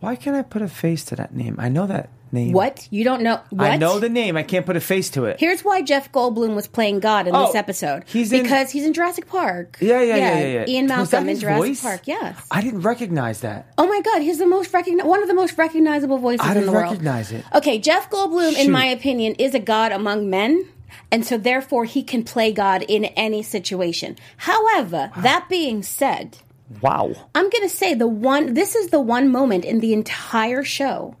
Why 0.00 0.16
can't 0.16 0.36
I 0.36 0.42
put 0.42 0.60
a 0.60 0.68
face 0.68 1.02
to 1.06 1.16
that 1.16 1.34
name? 1.34 1.56
I 1.58 1.70
know 1.70 1.86
that 1.86 2.10
name. 2.34 2.52
What? 2.52 2.86
You 2.90 3.04
don't 3.04 3.22
know? 3.22 3.40
What? 3.50 3.70
I 3.70 3.76
know 3.78 3.98
the 3.98 4.10
name. 4.10 4.36
I 4.36 4.42
can't 4.42 4.66
put 4.66 4.76
a 4.76 4.80
face 4.80 5.08
to 5.10 5.24
it. 5.24 5.40
Here's 5.40 5.64
why 5.64 5.80
Jeff 5.80 6.12
Goldblum 6.12 6.54
was 6.54 6.66
playing 6.66 7.00
God 7.00 7.26
in 7.26 7.34
Oh, 7.34 7.46
this 7.46 7.54
episode. 7.54 8.02
he's 8.06 8.30
in- 8.32 8.42
because 8.42 8.70
he's 8.70 8.84
in 8.84 8.92
Jurassic 8.92 9.26
Park. 9.26 9.78
Yeah, 9.80 10.02
yeah, 10.02 10.16
yeah, 10.16 10.38
yeah. 10.38 10.46
yeah. 10.46 10.64
Ian 10.68 10.88
Was 10.88 11.10
that 11.10 11.18
Malcolm 11.24 11.28
in 11.28 11.28
his 11.34 11.40
Jurassic 11.40 11.58
voice? 11.66 11.80
Park. 11.82 12.00
Yes. 12.06 12.38
I 12.50 12.60
didn't 12.60 12.82
recognize 12.82 13.40
that. 13.40 13.72
Oh 13.78 13.86
my 13.86 14.00
God, 14.02 14.20
he's 14.20 14.38
the 14.38 14.46
most 14.46 14.70
recogni- 14.72 15.04
one 15.04 15.22
of 15.22 15.28
the 15.28 15.34
most 15.34 15.56
recognizable 15.56 16.18
voices 16.18 16.44
I 16.44 16.48
in 16.48 16.54
didn't 16.54 16.66
the 16.66 16.72
world. 16.72 16.84
I 16.84 16.90
recognize 16.90 17.32
it. 17.32 17.44
Okay, 17.54 17.78
Jeff 17.78 18.10
Goldblum, 18.10 18.56
in 18.58 18.70
my 18.70 18.84
opinion, 18.84 19.36
is 19.38 19.54
a 19.54 19.60
god 19.60 19.92
among 19.92 20.28
men, 20.28 20.66
and 21.10 21.24
so 21.24 21.38
therefore 21.38 21.84
he 21.84 22.02
can 22.02 22.24
play 22.24 22.52
God 22.52 22.82
in 22.88 23.04
any 23.06 23.42
situation. 23.42 24.16
However, 24.36 25.10
that 25.16 25.46
being 25.48 25.82
said, 25.82 26.38
Wow. 26.80 27.12
I'm 27.34 27.50
going 27.50 27.62
to 27.62 27.68
say 27.68 27.94
the 27.94 28.08
one, 28.08 28.54
this 28.54 28.74
is 28.74 28.88
the 28.88 29.00
one 29.00 29.28
moment 29.30 29.64
in 29.64 29.80
the 29.80 29.92
entire 29.92 30.64
show 30.64 31.14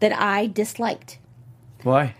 that 0.00 0.12
I 0.12 0.46
disliked 0.46 1.18
Why? 1.82 2.14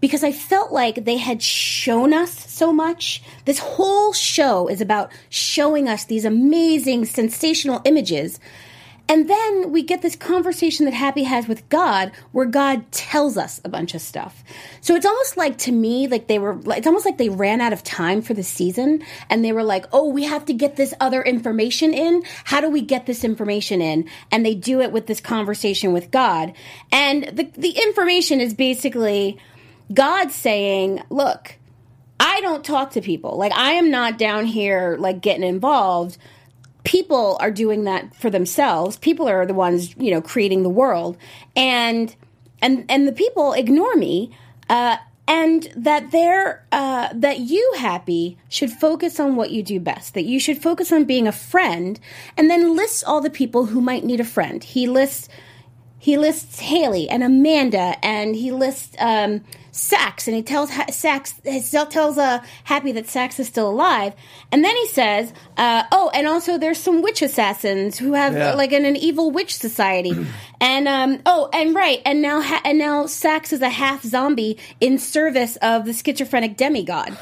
because 0.00 0.22
I 0.22 0.32
felt 0.32 0.72
like 0.72 1.04
they 1.04 1.16
had 1.16 1.42
shown 1.42 2.12
us 2.12 2.30
so 2.30 2.72
much. 2.72 3.22
This 3.44 3.58
whole 3.58 4.12
show 4.12 4.68
is 4.68 4.80
about 4.80 5.10
showing 5.30 5.88
us 5.88 6.04
these 6.04 6.24
amazing, 6.24 7.06
sensational 7.06 7.80
images. 7.84 8.38
And 9.08 9.30
then 9.30 9.70
we 9.70 9.82
get 9.82 10.02
this 10.02 10.16
conversation 10.16 10.84
that 10.84 10.94
Happy 10.94 11.22
has 11.22 11.46
with 11.46 11.68
God 11.68 12.10
where 12.32 12.46
God 12.46 12.90
tells 12.90 13.36
us 13.36 13.60
a 13.64 13.68
bunch 13.68 13.94
of 13.94 14.00
stuff. 14.00 14.42
So 14.80 14.94
it's 14.96 15.06
almost 15.06 15.36
like 15.36 15.58
to 15.58 15.72
me, 15.72 16.08
like 16.08 16.26
they 16.26 16.38
were, 16.38 16.58
it's 16.72 16.86
almost 16.86 17.06
like 17.06 17.18
they 17.18 17.28
ran 17.28 17.60
out 17.60 17.72
of 17.72 17.84
time 17.84 18.20
for 18.20 18.34
the 18.34 18.42
season 18.42 19.04
and 19.30 19.44
they 19.44 19.52
were 19.52 19.62
like, 19.62 19.86
oh, 19.92 20.08
we 20.08 20.24
have 20.24 20.44
to 20.46 20.52
get 20.52 20.76
this 20.76 20.92
other 20.98 21.22
information 21.22 21.94
in. 21.94 22.24
How 22.44 22.60
do 22.60 22.68
we 22.68 22.80
get 22.80 23.06
this 23.06 23.22
information 23.22 23.80
in? 23.80 24.08
And 24.32 24.44
they 24.44 24.54
do 24.54 24.80
it 24.80 24.90
with 24.90 25.06
this 25.06 25.20
conversation 25.20 25.92
with 25.92 26.10
God. 26.10 26.52
And 26.90 27.24
the, 27.24 27.44
the 27.56 27.70
information 27.70 28.40
is 28.40 28.54
basically 28.54 29.38
God 29.92 30.32
saying, 30.32 31.02
look, 31.10 31.56
I 32.18 32.40
don't 32.40 32.64
talk 32.64 32.92
to 32.92 33.00
people. 33.00 33.36
Like 33.36 33.52
I 33.52 33.72
am 33.72 33.90
not 33.90 34.18
down 34.18 34.46
here 34.46 34.96
like 34.98 35.20
getting 35.20 35.44
involved 35.44 36.18
people 36.86 37.36
are 37.40 37.50
doing 37.50 37.84
that 37.84 38.14
for 38.14 38.30
themselves. 38.30 38.96
People 38.96 39.28
are 39.28 39.44
the 39.44 39.52
ones, 39.52 39.94
you 39.98 40.10
know, 40.10 40.22
creating 40.22 40.62
the 40.62 40.70
world, 40.70 41.18
and 41.54 42.14
and 42.62 42.86
and 42.88 43.06
the 43.06 43.12
people 43.12 43.52
ignore 43.52 43.94
me. 43.96 44.30
Uh, 44.70 44.96
and 45.28 45.72
that 45.74 46.12
they're 46.12 46.64
uh, 46.70 47.08
that 47.12 47.40
you 47.40 47.74
happy 47.78 48.38
should 48.48 48.70
focus 48.70 49.18
on 49.18 49.34
what 49.34 49.50
you 49.50 49.60
do 49.60 49.80
best 49.80 50.14
that 50.14 50.24
you 50.24 50.38
should 50.38 50.62
focus 50.62 50.92
on 50.92 51.04
being 51.04 51.26
a 51.26 51.32
friend 51.32 51.98
and 52.36 52.48
then 52.48 52.76
lists 52.76 53.02
all 53.02 53.20
the 53.20 53.28
people 53.28 53.66
who 53.66 53.80
might 53.80 54.04
need 54.04 54.20
a 54.20 54.24
friend 54.24 54.62
he 54.62 54.86
lists 54.86 55.28
he 55.98 56.16
lists 56.16 56.60
haley 56.60 57.08
and 57.08 57.22
amanda 57.22 57.96
and 58.04 58.34
he 58.36 58.52
lists 58.52 58.94
um, 58.98 59.42
Sax, 59.72 60.26
and 60.26 60.34
he 60.34 60.42
tells 60.42 60.70
ha- 60.70 60.86
Sax, 60.90 61.34
he 61.44 61.60
tells 61.60 62.16
uh, 62.16 62.42
Happy 62.64 62.92
that 62.92 63.06
Sax 63.08 63.38
is 63.38 63.46
still 63.46 63.68
alive, 63.68 64.14
and 64.50 64.64
then 64.64 64.74
he 64.74 64.86
says, 64.86 65.34
uh, 65.58 65.82
"Oh, 65.92 66.10
and 66.14 66.26
also 66.26 66.56
there's 66.56 66.78
some 66.78 67.02
witch 67.02 67.20
assassins 67.20 67.98
who 67.98 68.14
have 68.14 68.32
Yeah. 68.32 68.54
like 68.54 68.72
an, 68.72 68.86
an 68.86 68.96
evil 68.96 69.30
witch 69.30 69.54
society, 69.54 70.12
and 70.62 70.88
um, 70.88 71.20
oh, 71.26 71.50
and 71.52 71.74
right, 71.74 72.00
and 72.06 72.22
now 72.22 72.40
ha- 72.40 72.62
and 72.64 72.78
now 72.78 73.04
Sax 73.04 73.52
is 73.52 73.60
a 73.60 73.68
half 73.68 74.02
zombie 74.02 74.56
in 74.80 74.98
service 74.98 75.56
of 75.56 75.84
the 75.84 75.92
schizophrenic 75.92 76.56
demigod." 76.56 77.14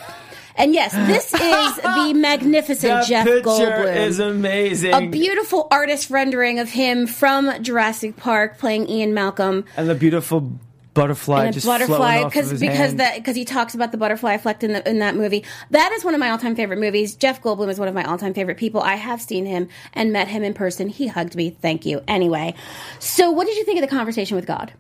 And 0.57 0.73
yes, 0.73 0.93
this 0.93 1.33
is 1.35 1.77
the 1.83 2.13
magnificent 2.17 2.93
That 2.93 3.07
Jeff 3.07 3.27
picture 3.27 3.49
Goldblum 3.49 3.97
is 3.97 4.19
amazing. 4.21 4.95
a 4.95 5.07
beautiful 5.09 5.67
artist 5.71 6.11
rendering 6.11 6.59
of 6.59 6.71
him 6.71 7.07
from 7.07 7.63
Jurassic 7.63 8.17
Park 8.17 8.59
playing 8.59 8.89
Ian 8.89 9.15
Malcolm 9.15 9.65
and 9.77 9.89
the 9.89 9.95
beautiful 9.95 10.53
butterfly 10.95 11.47
and 11.47 11.57
a 11.57 11.61
butterfly 11.61 12.17
of 12.19 12.33
because 12.33 12.61
hand. 12.61 13.01
that 13.01 13.17
because 13.17 13.35
he 13.37 13.45
talks 13.45 13.75
about 13.75 13.91
the 13.91 13.99
butterfly 13.99 14.33
effect 14.33 14.63
in, 14.63 14.73
the, 14.73 14.89
in 14.89 15.01
that 15.01 15.17
movie. 15.17 15.45
That 15.71 15.93
is 15.93 16.05
one 16.05 16.15
of 16.15 16.21
my 16.21 16.31
all 16.31 16.39
time 16.39 16.55
favorite 16.55 16.79
movies. 16.79 17.17
Jeff 17.17 17.43
Goldblum 17.43 17.69
is 17.69 17.79
one 17.79 17.89
of 17.89 17.95
my 17.95 18.05
all 18.05 18.17
time 18.17 18.33
favorite 18.33 18.57
people. 18.57 18.81
I 18.81 18.95
have 18.95 19.21
seen 19.21 19.45
him 19.45 19.69
and 19.93 20.13
met 20.13 20.29
him 20.29 20.43
in 20.43 20.55
person. 20.55 20.89
He 20.89 21.09
hugged 21.09 21.35
me. 21.35 21.51
Thank 21.51 21.85
you. 21.85 22.03
Anyway, 22.07 22.55
so 23.01 23.33
what 23.33 23.47
did 23.47 23.57
you 23.57 23.65
think 23.65 23.83
of 23.83 23.89
the 23.89 23.95
conversation 23.95 24.37
with 24.37 24.47
God? 24.47 24.73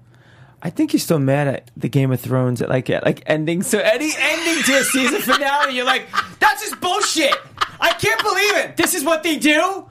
I 0.64 0.70
think 0.70 0.94
you're 0.94 1.00
still 1.00 1.18
mad 1.18 1.46
at 1.46 1.70
the 1.76 1.90
Game 1.90 2.10
of 2.10 2.20
Thrones 2.20 2.62
at 2.62 2.70
like 2.70 2.88
at 2.88 3.04
like 3.04 3.22
ending. 3.26 3.62
So 3.62 3.78
any 3.78 4.10
ending 4.18 4.62
to 4.64 4.78
a 4.78 4.84
season 4.84 5.20
finale, 5.20 5.76
you're 5.76 5.84
like, 5.84 6.06
that's 6.40 6.62
just 6.62 6.80
bullshit. 6.80 7.34
I 7.80 7.92
can't 7.92 8.22
believe 8.22 8.56
it. 8.64 8.76
This 8.78 8.94
is 8.94 9.04
what 9.04 9.22
they 9.22 9.36
do. 9.36 9.86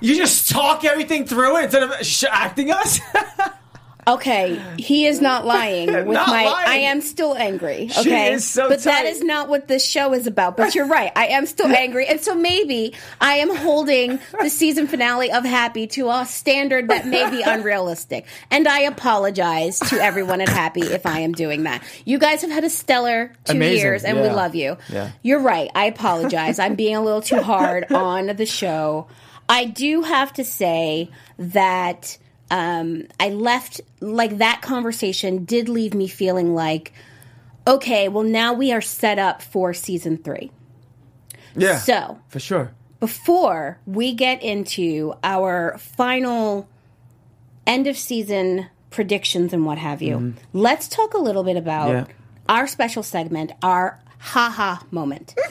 You 0.00 0.14
just 0.16 0.50
talk 0.50 0.84
everything 0.84 1.24
through 1.24 1.56
it 1.58 1.64
instead 1.64 1.82
of 1.84 2.06
sh- 2.06 2.24
acting 2.30 2.70
us. 2.70 3.00
Okay, 4.04 4.60
he 4.78 5.06
is 5.06 5.20
not 5.20 5.46
lying 5.46 5.86
with 5.92 6.06
Not 6.08 6.26
my. 6.28 6.44
lying. 6.44 6.68
I 6.68 6.74
am 6.90 7.00
still 7.00 7.36
angry. 7.36 7.86
She 7.88 8.00
Okay, 8.00 8.32
is 8.32 8.44
so 8.48 8.68
but 8.68 8.80
that 8.82 9.02
tight. 9.02 9.08
is 9.08 9.22
not 9.22 9.48
what 9.48 9.68
this 9.68 9.84
show 9.88 10.12
is 10.12 10.26
about. 10.26 10.56
But 10.56 10.74
you're 10.74 10.88
right. 10.88 11.12
I 11.14 11.28
am 11.28 11.46
still 11.46 11.68
angry, 11.68 12.06
and 12.06 12.20
so 12.20 12.34
maybe 12.34 12.94
I 13.20 13.34
am 13.34 13.54
holding 13.54 14.18
the 14.40 14.50
season 14.50 14.88
finale 14.88 15.30
of 15.30 15.44
Happy 15.44 15.86
to 15.88 16.10
a 16.10 16.26
standard 16.26 16.88
that 16.88 17.06
may 17.06 17.30
be 17.30 17.42
unrealistic. 17.42 18.26
And 18.50 18.66
I 18.66 18.80
apologize 18.80 19.78
to 19.78 19.96
everyone 20.02 20.40
at 20.40 20.48
Happy 20.48 20.82
if 20.82 21.06
I 21.06 21.20
am 21.20 21.32
doing 21.32 21.62
that. 21.62 21.82
You 22.04 22.18
guys 22.18 22.42
have 22.42 22.50
had 22.50 22.64
a 22.64 22.70
stellar 22.70 23.32
two 23.44 23.52
Amazing, 23.52 23.78
years, 23.78 24.04
and 24.04 24.20
we 24.20 24.28
love 24.28 24.54
you. 24.56 24.78
Yeah. 24.88 25.12
You're 25.22 25.40
right. 25.40 25.70
I 25.76 25.84
apologize. 25.84 26.58
I'm 26.58 26.74
being 26.74 26.96
a 26.96 27.02
little 27.02 27.22
too 27.22 27.40
hard 27.40 27.86
on 27.92 28.26
the 28.34 28.46
show. 28.46 29.06
I 29.48 29.64
do 29.66 30.02
have 30.02 30.32
to 30.34 30.44
say 30.44 31.10
that 31.38 32.18
um, 32.52 33.06
I 33.18 33.30
left, 33.30 33.80
like, 34.00 34.38
that 34.38 34.62
conversation 34.62 35.44
did 35.44 35.68
leave 35.68 35.94
me 35.94 36.06
feeling 36.06 36.54
like, 36.54 36.92
okay, 37.66 38.08
well, 38.08 38.22
now 38.24 38.52
we 38.52 38.70
are 38.72 38.80
set 38.80 39.18
up 39.18 39.42
for 39.42 39.72
season 39.74 40.18
three. 40.18 40.50
yeah, 41.56 41.78
So, 41.78 42.18
for 42.28 42.38
sure. 42.38 42.72
before 43.00 43.78
we 43.86 44.12
get 44.14 44.42
into 44.42 45.14
our 45.24 45.76
final 45.78 46.68
end 47.66 47.86
of 47.86 47.96
season 47.96 48.66
predictions 48.90 49.52
and 49.52 49.64
what 49.64 49.78
have 49.78 50.02
you, 50.02 50.34
let's 50.52 50.86
talk 50.88 51.14
a 51.14 51.18
little 51.18 51.42
bit 51.44 51.56
about 51.56 51.88
Mm-hmm. 51.88 52.10
Yeah. 52.10 52.16
our 52.48 52.66
special 52.66 53.02
segment, 53.02 53.52
our 53.62 53.98
haha 54.18 54.76
moment. 54.90 55.34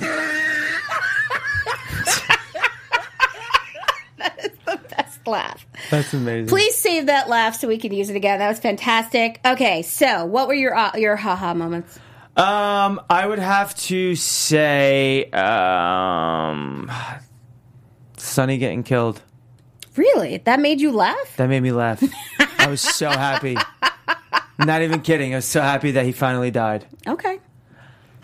that 4.17 4.37
is 4.39 4.51
the 4.65 4.79
best 4.95 5.20
laugh. 5.31 5.65
That's 5.89 6.13
amazing. 6.13 6.47
Please 6.47 6.75
save 6.75 7.07
that 7.07 7.29
laugh 7.29 7.55
so 7.55 7.67
we 7.67 7.77
can 7.77 7.91
use 7.91 8.09
it 8.09 8.15
again. 8.15 8.39
That 8.39 8.49
was 8.49 8.59
fantastic. 8.59 9.39
Okay, 9.43 9.81
so 9.81 10.25
what 10.25 10.47
were 10.47 10.53
your 10.53 10.75
uh, 10.75 10.95
your 10.95 11.15
haha 11.15 11.55
moments? 11.55 11.97
Um, 12.37 13.01
I 13.09 13.25
would 13.25 13.39
have 13.39 13.75
to 13.75 14.15
say, 14.15 15.25
um, 15.31 16.89
Sonny 18.17 18.57
getting 18.57 18.83
killed. 18.83 19.21
Really, 19.97 20.37
that 20.37 20.59
made 20.59 20.79
you 20.79 20.91
laugh? 20.91 21.35
That 21.35 21.49
made 21.49 21.59
me 21.59 21.73
laugh. 21.73 22.01
I 22.57 22.67
was 22.67 22.79
so 22.79 23.09
happy. 23.09 23.57
Not 24.59 24.83
even 24.83 25.01
kidding. 25.01 25.33
I 25.33 25.37
was 25.37 25.45
so 25.45 25.61
happy 25.61 25.91
that 25.91 26.05
he 26.05 26.13
finally 26.13 26.51
died. 26.51 26.85
Okay. 27.05 27.39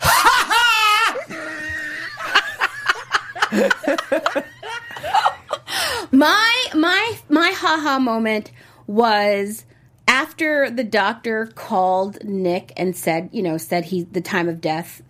my 6.18 6.66
my 6.74 7.18
my 7.28 7.50
haha 7.50 7.98
moment 7.98 8.50
was 8.86 9.64
after 10.06 10.70
the 10.70 10.84
doctor 10.84 11.46
called 11.54 12.24
Nick 12.24 12.72
and 12.76 12.96
said, 12.96 13.28
you 13.32 13.42
know, 13.42 13.58
said 13.58 13.86
he 13.86 14.02
the 14.04 14.20
time 14.20 14.48
of 14.48 14.60
death 14.60 15.02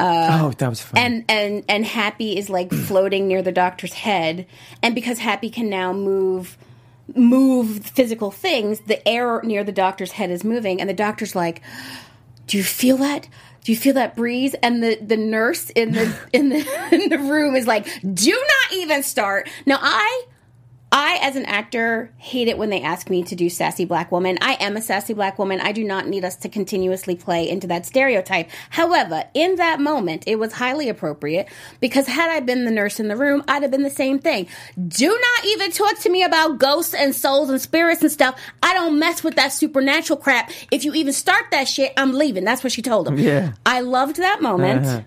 uh, 0.00 0.28
oh, 0.40 0.50
that 0.52 0.68
was 0.68 0.80
fun. 0.80 0.98
and 0.98 1.24
and 1.28 1.64
and 1.68 1.84
Happy 1.84 2.36
is 2.36 2.48
like 2.48 2.72
floating 2.86 3.28
near 3.28 3.42
the 3.42 3.52
doctor's 3.52 3.92
head, 3.92 4.46
and 4.82 4.94
because 4.94 5.18
Happy 5.18 5.50
can 5.50 5.68
now 5.68 5.92
move 5.92 6.56
move 7.14 7.84
physical 7.84 8.30
things, 8.30 8.80
the 8.80 9.06
air 9.06 9.42
near 9.42 9.62
the 9.62 9.72
doctor's 9.72 10.12
head 10.12 10.30
is 10.30 10.42
moving, 10.42 10.80
and 10.80 10.88
the 10.88 10.94
doctor's 10.94 11.36
like, 11.36 11.60
"Do 12.46 12.56
you 12.56 12.64
feel 12.64 12.96
that? 12.96 13.28
Do 13.62 13.72
you 13.72 13.78
feel 13.78 13.92
that 13.94 14.16
breeze?" 14.16 14.54
And 14.62 14.82
the 14.82 14.96
the 14.96 15.18
nurse 15.18 15.68
in 15.68 15.92
the 15.92 16.16
in 16.32 16.48
the 16.48 16.88
in 16.92 17.10
the 17.10 17.18
room 17.18 17.54
is 17.54 17.66
like, 17.66 17.86
"Do 18.00 18.30
not 18.30 18.78
even 18.78 19.02
start." 19.02 19.50
Now 19.66 19.78
I. 19.82 20.24
I, 20.92 21.18
as 21.22 21.36
an 21.36 21.44
actor, 21.46 22.10
hate 22.16 22.48
it 22.48 22.58
when 22.58 22.70
they 22.70 22.82
ask 22.82 23.08
me 23.08 23.22
to 23.24 23.36
do 23.36 23.48
sassy 23.48 23.84
black 23.84 24.10
woman. 24.10 24.38
I 24.40 24.54
am 24.54 24.76
a 24.76 24.82
sassy 24.82 25.14
black 25.14 25.38
woman. 25.38 25.60
I 25.60 25.70
do 25.70 25.84
not 25.84 26.08
need 26.08 26.24
us 26.24 26.34
to 26.36 26.48
continuously 26.48 27.14
play 27.14 27.48
into 27.48 27.68
that 27.68 27.86
stereotype. 27.86 28.50
However, 28.70 29.24
in 29.32 29.54
that 29.56 29.80
moment, 29.80 30.24
it 30.26 30.36
was 30.36 30.54
highly 30.54 30.88
appropriate 30.88 31.48
because 31.78 32.08
had 32.08 32.30
I 32.30 32.40
been 32.40 32.64
the 32.64 32.72
nurse 32.72 32.98
in 32.98 33.06
the 33.06 33.16
room, 33.16 33.44
I'd 33.46 33.62
have 33.62 33.70
been 33.70 33.84
the 33.84 33.90
same 33.90 34.18
thing. 34.18 34.48
Do 34.88 35.08
not 35.08 35.44
even 35.46 35.70
talk 35.70 35.98
to 36.00 36.10
me 36.10 36.24
about 36.24 36.58
ghosts 36.58 36.94
and 36.94 37.14
souls 37.14 37.50
and 37.50 37.60
spirits 37.60 38.02
and 38.02 38.10
stuff. 38.10 38.40
I 38.62 38.74
don't 38.74 38.98
mess 38.98 39.22
with 39.22 39.36
that 39.36 39.52
supernatural 39.52 40.18
crap. 40.18 40.50
If 40.72 40.84
you 40.84 40.92
even 40.94 41.12
start 41.12 41.44
that 41.52 41.68
shit, 41.68 41.92
I'm 41.96 42.12
leaving. 42.12 42.44
That's 42.44 42.64
what 42.64 42.72
she 42.72 42.82
told 42.82 43.06
him. 43.06 43.16
Yeah. 43.16 43.52
I 43.64 43.80
loved 43.80 44.16
that 44.16 44.42
moment. 44.42 44.86
Uh-huh. 44.86 45.02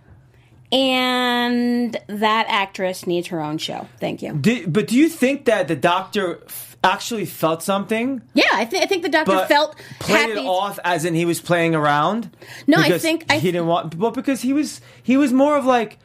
And 0.73 1.95
that 2.07 2.45
actress 2.49 3.05
needs 3.05 3.27
her 3.27 3.39
own 3.39 3.57
show. 3.59 3.87
Thank 3.99 4.21
you. 4.23 4.33
Do- 4.33 4.67
but 4.67 4.87
do 4.87 4.95
you 4.95 5.07
think 5.07 5.45
that 5.45 5.67
the 5.67 5.75
doctor 5.75 6.41
f- 6.47 6.75
actually 6.83 7.25
felt 7.25 7.61
something, 7.61 8.21
Yeah, 8.33 8.43
I, 8.51 8.65
th- 8.65 8.81
I 8.81 8.87
think 8.87 9.03
the 9.03 9.09
doctor 9.09 9.31
but 9.33 9.47
felt 9.47 9.75
played 9.99 10.29
happy. 10.29 10.31
it 10.41 10.45
off 10.45 10.79
as 10.83 11.05
in 11.05 11.13
he 11.13 11.25
was 11.25 11.39
playing 11.39 11.75
around? 11.75 12.35
No, 12.67 12.77
I 12.77 12.97
think- 12.97 13.25
I 13.29 13.37
he 13.37 13.51
didn't 13.51 13.67
want. 13.67 13.95
Well, 13.95 14.11
because 14.11 14.41
he 14.41 14.51
was 14.51 14.81
he 15.01 15.15
was 15.15 15.31
more 15.31 15.55
of 15.57 15.65
like 15.65 15.99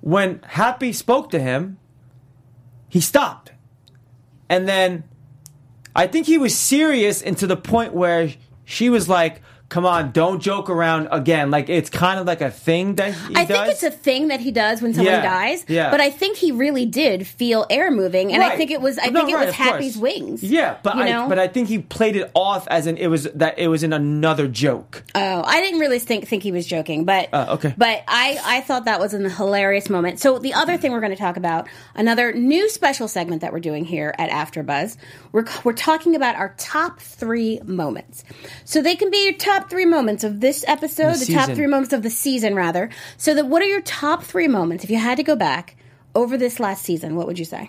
when 0.00 0.40
Happy 0.48 0.92
spoke 0.94 1.30
to 1.30 1.38
him, 1.38 1.78
he 2.88 3.00
stopped, 3.02 3.52
and 4.48 4.66
then 4.66 5.04
I 5.94 6.06
think 6.06 6.26
he 6.26 6.38
was 6.38 6.56
serious 6.56 7.20
and 7.20 7.36
to 7.38 7.46
the 7.46 7.56
point 7.56 7.92
where 7.92 8.30
she 8.64 8.88
was 8.88 9.08
like, 9.10 9.42
come 9.70 9.86
on, 9.86 10.10
don't 10.12 10.40
joke 10.40 10.68
around 10.68 11.08
again. 11.10 11.50
Like 11.50 11.70
it's 11.70 11.88
kind 11.88 12.20
of 12.20 12.26
like 12.26 12.42
a 12.42 12.50
thing 12.50 12.96
that 12.96 13.14
he 13.14 13.34
I 13.34 13.46
does. 13.46 13.56
think 13.56 13.68
it's 13.72 13.82
a 13.84 13.90
thing 13.90 14.28
that 14.28 14.40
he 14.40 14.50
does 14.50 14.82
when 14.82 14.92
someone 14.92 15.14
Yeah, 15.14 15.22
dies. 15.22 15.64
yeah. 15.68 15.90
But 15.90 16.02
I 16.02 16.10
think 16.10 16.36
he 16.36 16.52
really 16.52 16.84
did 16.84 17.26
feel 17.26 17.64
air 17.70 17.90
moving, 17.90 18.32
and 18.34 18.42
I 18.42 18.48
Right. 18.50 18.58
think 18.58 18.70
it 18.70 18.82
was. 18.82 18.98
I 18.98 19.06
No, 19.06 19.20
think 19.20 19.30
it 19.32 19.38
was 19.38 19.48
of 19.48 19.56
course. 19.56 19.68
Happy's 19.70 19.96
wings. 19.96 20.42
Yeah, 20.42 20.76
but 20.82 20.96
you 20.96 21.02
I 21.04 21.10
know? 21.10 21.28
but 21.28 21.38
I 21.38 21.48
think 21.48 21.68
he 21.68 21.78
played 21.78 22.16
it 22.16 22.30
off 22.34 22.68
as 22.68 22.86
in 22.86 22.98
it 22.98 23.06
was 23.06 23.24
that 23.34 23.58
it 23.58 23.68
was 23.68 23.82
in 23.82 23.92
another 23.94 24.46
joke. 24.48 25.02
Oh, 25.14 25.42
I 25.46 25.60
didn't 25.62 25.80
really 25.80 25.98
think 26.00 26.28
think 26.28 26.42
he 26.42 26.52
was 26.52 26.66
joking, 26.66 27.04
but 27.04 27.28
Uh, 27.32 27.46
okay. 27.50 27.72
But 27.78 28.02
I 28.08 28.38
I 28.44 28.60
thought 28.60 28.84
that 28.84 29.00
was 29.00 29.14
a 29.14 29.28
hilarious 29.30 29.88
moment. 29.88 30.18
So 30.20 30.38
the 30.38 30.52
other 30.54 30.76
thing 30.76 30.90
we're 30.92 31.00
going 31.00 31.12
to 31.12 31.18
talk 31.18 31.36
about 31.36 31.68
another 31.94 32.32
new 32.32 32.68
special 32.68 33.06
segment 33.08 33.40
that 33.42 33.52
we're 33.52 33.60
doing 33.60 33.84
here 33.84 34.12
at 34.18 34.30
AfterBuzz. 34.30 34.96
We're 35.32 35.44
we're 35.64 35.72
talking 35.74 36.16
about 36.16 36.34
our 36.34 36.54
top 36.58 36.98
three 36.98 37.60
moments. 37.64 38.24
So 38.64 38.82
they 38.82 38.96
can 38.96 39.10
be 39.10 39.22
your 39.24 39.34
top 39.34 39.59
three 39.68 39.84
moments 39.84 40.24
of 40.24 40.40
this 40.40 40.64
episode, 40.66 41.16
the, 41.16 41.26
The 41.26 41.34
top 41.34 41.50
three 41.50 41.66
moments 41.66 41.92
of 41.92 42.02
the 42.02 42.10
season, 42.10 42.54
rather. 42.54 42.88
So 43.16 43.34
that 43.34 43.46
what 43.46 43.60
are 43.62 43.66
your 43.66 43.82
top 43.82 44.22
three 44.22 44.48
moments 44.48 44.84
if 44.84 44.90
you 44.90 44.96
had 44.98 45.16
to 45.16 45.22
go 45.22 45.36
back 45.36 45.76
over 46.14 46.38
this 46.38 46.60
last 46.60 46.84
season? 46.84 47.16
What 47.16 47.26
would 47.26 47.38
you 47.38 47.44
say? 47.44 47.68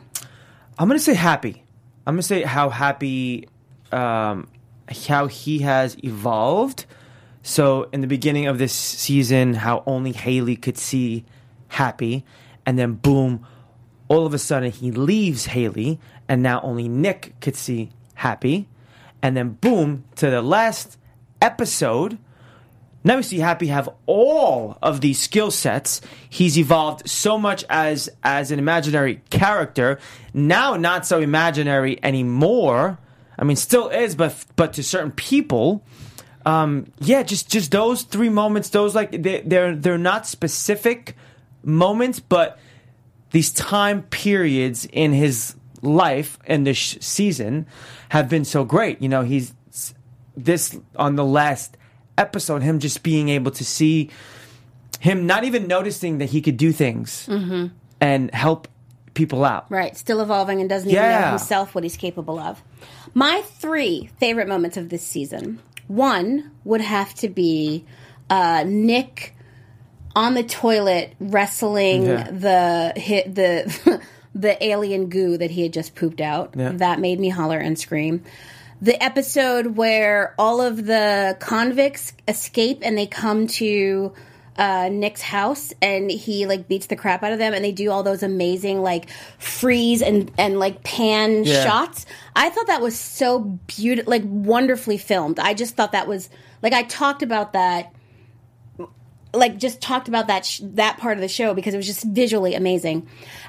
I'm 0.77 0.87
gonna 0.87 0.99
say 0.99 1.13
happy. 1.13 1.63
I'm 2.07 2.13
gonna 2.15 2.23
say 2.23 2.43
how 2.43 2.69
happy, 2.69 3.47
um, 3.91 4.47
how 5.09 5.27
he 5.27 5.59
has 5.59 5.97
evolved. 6.03 6.85
So 7.43 7.89
in 7.91 8.01
the 8.01 8.07
beginning 8.07 8.47
of 8.47 8.57
this 8.57 8.73
season, 8.73 9.53
how 9.53 9.83
only 9.85 10.11
Haley 10.11 10.55
could 10.55 10.77
see 10.77 11.25
happy, 11.67 12.23
and 12.65 12.77
then 12.77 12.93
boom, 12.93 13.45
all 14.07 14.25
of 14.25 14.33
a 14.33 14.39
sudden 14.39 14.71
he 14.71 14.91
leaves 14.91 15.47
Haley, 15.47 15.99
and 16.27 16.43
now 16.43 16.61
only 16.61 16.87
Nick 16.87 17.33
could 17.41 17.55
see 17.55 17.91
happy, 18.15 18.67
and 19.21 19.35
then 19.35 19.51
boom 19.53 20.03
to 20.15 20.29
the 20.29 20.41
last 20.41 20.97
episode. 21.41 22.17
Now 23.03 23.17
we 23.17 23.23
see 23.23 23.39
Happy 23.39 23.67
have 23.67 23.89
all 24.05 24.77
of 24.81 25.01
these 25.01 25.19
skill 25.19 25.49
sets. 25.49 26.01
He's 26.29 26.57
evolved 26.57 27.09
so 27.09 27.37
much 27.37 27.65
as 27.69 28.09
as 28.23 28.51
an 28.51 28.59
imaginary 28.59 29.21
character. 29.29 29.99
Now 30.33 30.75
not 30.75 31.05
so 31.05 31.19
imaginary 31.19 31.99
anymore. 32.03 32.99
I 33.39 33.43
mean, 33.43 33.55
still 33.55 33.89
is, 33.89 34.15
but 34.15 34.45
but 34.55 34.73
to 34.73 34.83
certain 34.83 35.11
people, 35.11 35.83
um, 36.45 36.91
yeah, 36.99 37.23
just 37.23 37.49
just 37.49 37.71
those 37.71 38.03
three 38.03 38.29
moments. 38.29 38.69
Those 38.69 38.93
like 38.93 39.11
they, 39.11 39.41
they're 39.41 39.75
they're 39.75 39.97
not 39.97 40.27
specific 40.27 41.15
moments, 41.63 42.19
but 42.19 42.59
these 43.31 43.51
time 43.51 44.03
periods 44.03 44.87
in 44.91 45.13
his 45.13 45.55
life 45.81 46.37
and 46.45 46.67
this 46.67 46.77
sh- 46.77 46.97
season 46.99 47.65
have 48.09 48.29
been 48.29 48.45
so 48.45 48.63
great. 48.63 49.01
You 49.01 49.09
know, 49.09 49.23
he's 49.23 49.53
this 50.35 50.77
on 50.95 51.15
the 51.15 51.25
last 51.25 51.77
episode, 52.17 52.61
him 52.63 52.79
just 52.79 53.03
being 53.03 53.29
able 53.29 53.51
to 53.51 53.65
see 53.65 54.09
him 54.99 55.25
not 55.25 55.43
even 55.43 55.67
noticing 55.67 56.19
that 56.19 56.29
he 56.29 56.41
could 56.41 56.57
do 56.57 56.71
things 56.71 57.27
and 57.99 58.33
help 58.33 58.67
people 59.13 59.43
out. 59.43 59.65
Right, 59.69 59.97
still 59.97 60.21
evolving 60.21 60.61
and 60.61 60.69
doesn't 60.69 60.89
even 60.89 61.01
know 61.03 61.29
himself 61.29 61.73
what 61.75 61.83
he's 61.83 61.97
capable 61.97 62.39
of. 62.39 62.61
My 63.13 63.41
three 63.41 64.09
favorite 64.19 64.47
moments 64.47 64.77
of 64.77 64.89
this 64.89 65.03
season. 65.03 65.59
One 65.87 66.51
would 66.63 66.81
have 66.81 67.13
to 67.15 67.27
be 67.29 67.85
uh, 68.29 68.63
Nick 68.65 69.35
on 70.15 70.33
the 70.35 70.43
toilet 70.43 71.13
wrestling 71.19 72.05
Yeah. 72.05 72.29
the 72.31 72.93
hit 72.95 73.33
the 73.35 74.01
the 74.35 74.63
alien 74.63 75.09
goo 75.09 75.37
that 75.37 75.51
he 75.51 75.63
had 75.63 75.73
just 75.73 75.95
pooped 75.95 76.21
out. 76.21 76.53
Yeah. 76.55 76.71
That 76.73 76.99
made 76.99 77.19
me 77.19 77.27
holler 77.29 77.57
and 77.57 77.77
scream. 77.77 78.23
The 78.81 79.01
episode 79.03 79.77
where 79.77 80.33
all 80.39 80.59
of 80.59 80.85
the 80.85 81.37
convicts 81.39 82.13
escape 82.27 82.79
and 82.81 82.97
they 82.97 83.05
come 83.05 83.45
to 83.47 84.13
uh, 84.57 84.89
Nick's 84.91 85.21
house 85.21 85.71
and 85.81 86.09
he 86.11 86.45
like 86.47 86.67
beats 86.67 86.87
the 86.87 86.95
crap 86.95 87.23
out 87.23 87.31
of 87.31 87.37
them 87.39 87.53
and 87.53 87.63
they 87.63 87.71
do 87.71 87.89
all 87.91 88.01
those 88.03 88.21
amazing 88.23 88.81
like 88.81 89.09
freeze 89.37 90.01
and 90.01 90.31
and 90.37 90.59
like 90.59 90.83
pan 90.83 91.43
Yeah. 91.43 91.63
shots. 91.63 92.05
I 92.35 92.49
thought 92.49 92.67
that 92.67 92.81
was 92.81 92.97
so 92.97 93.39
beautiful, 93.67 94.09
like 94.09 94.23
wonderfully 94.25 94.97
filmed. 94.97 95.39
I 95.39 95.53
just 95.53 95.75
thought 95.75 95.91
that 95.93 96.07
was 96.07 96.29
like 96.61 96.73
I 96.73 96.83
talked 96.83 97.21
about 97.23 97.53
that 97.53 97.93
like 99.33 99.57
just 99.57 99.79
talked 99.79 100.07
about 100.09 100.27
that 100.27 100.45
sh- 100.45 100.59
that 100.61 100.97
part 100.97 101.17
of 101.17 101.21
the 101.21 101.27
show 101.29 101.53
because 101.53 101.73
it 101.73 101.77
was 101.77 101.87
just 101.87 102.03
visually 102.03 102.53
amazing. 102.55 103.07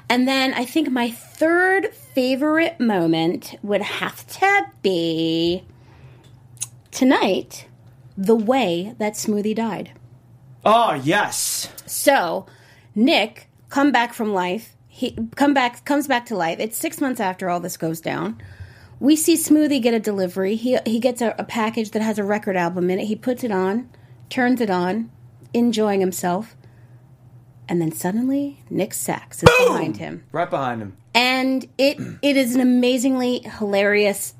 And 0.09 0.27
then 0.27 0.53
I 0.53 0.63
think 0.65 0.89
my 0.89 1.11
third 1.11 1.89
favorite 2.13 2.79
moment 2.79 3.55
would 3.63 3.81
have 3.81 4.25
to 4.27 4.65
be 4.81 5.63
tonight, 6.91 7.67
the 8.17 8.35
way 8.35 8.95
that 8.99 9.13
Smoothie 9.13 9.55
died. 9.55 9.91
Oh 10.65 10.93
yes, 10.93 11.69
So, 11.85 12.45
Nick 12.95 13.49
come 13.69 13.91
back 13.91 14.13
from 14.13 14.33
life. 14.33 14.75
He 14.87 15.17
come 15.35 15.53
back 15.53 15.83
comes 15.85 16.07
back 16.07 16.27
to 16.27 16.35
life. 16.35 16.59
It's 16.59 16.77
six 16.77 17.01
months 17.01 17.19
after 17.19 17.49
all 17.49 17.59
this 17.59 17.77
goes 17.77 17.99
down. 17.99 18.41
We 18.99 19.15
see 19.15 19.35
Smoothie 19.35 19.81
get 19.81 19.93
a 19.93 19.99
delivery. 19.99 20.55
He 20.55 20.77
he 20.85 20.99
gets 20.99 21.21
a, 21.21 21.35
a 21.37 21.43
package 21.43 21.91
that 21.91 22.01
has 22.01 22.19
a 22.19 22.23
record 22.23 22.55
album 22.55 22.89
in 22.89 22.99
it. 22.99 23.05
He 23.05 23.15
puts 23.15 23.43
it 23.43 23.51
on, 23.51 23.89
turns 24.29 24.61
it 24.61 24.69
on, 24.69 25.09
enjoying 25.53 25.99
himself, 25.99 26.55
and 27.73 27.81
then 27.81 27.91
suddenly 27.91 28.59
Nick 28.69 28.93
Sax 28.93 29.41
is 29.41 29.49
behind 29.67 29.97
him, 29.97 30.23
right 30.31 30.47
behind 30.47 30.79
him. 30.83 30.95
and 31.15 31.67
it 31.79 31.97
it 32.21 32.37
is 32.37 32.53
an 32.53 32.61
amazingly 32.61 33.39
hilarious, 33.39 34.35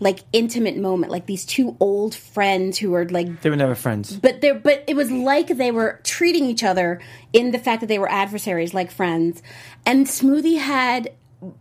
like 0.00 0.24
intimate 0.32 0.76
moment. 0.76 1.12
Like 1.12 1.26
these 1.26 1.46
two 1.46 1.76
old 1.78 2.12
friends 2.12 2.76
who 2.76 2.92
are 2.94 3.08
like 3.08 3.40
They 3.42 3.50
were 3.50 3.54
never 3.56 3.76
friends. 3.76 4.16
but 4.16 4.40
there 4.40 4.56
but 4.56 4.82
it 4.88 4.96
was 4.96 5.12
like 5.12 5.46
they 5.46 5.70
were 5.70 6.00
treating 6.02 6.44
each 6.46 6.64
other 6.64 7.00
in 7.32 7.52
the 7.52 7.58
fact 7.60 7.80
that 7.82 7.86
they 7.86 8.00
were 8.00 8.10
adversaries 8.10 8.74
like 8.74 8.90
friends. 8.90 9.40
And 9.86 10.06
smoothie 10.06 10.58
had 10.58 11.12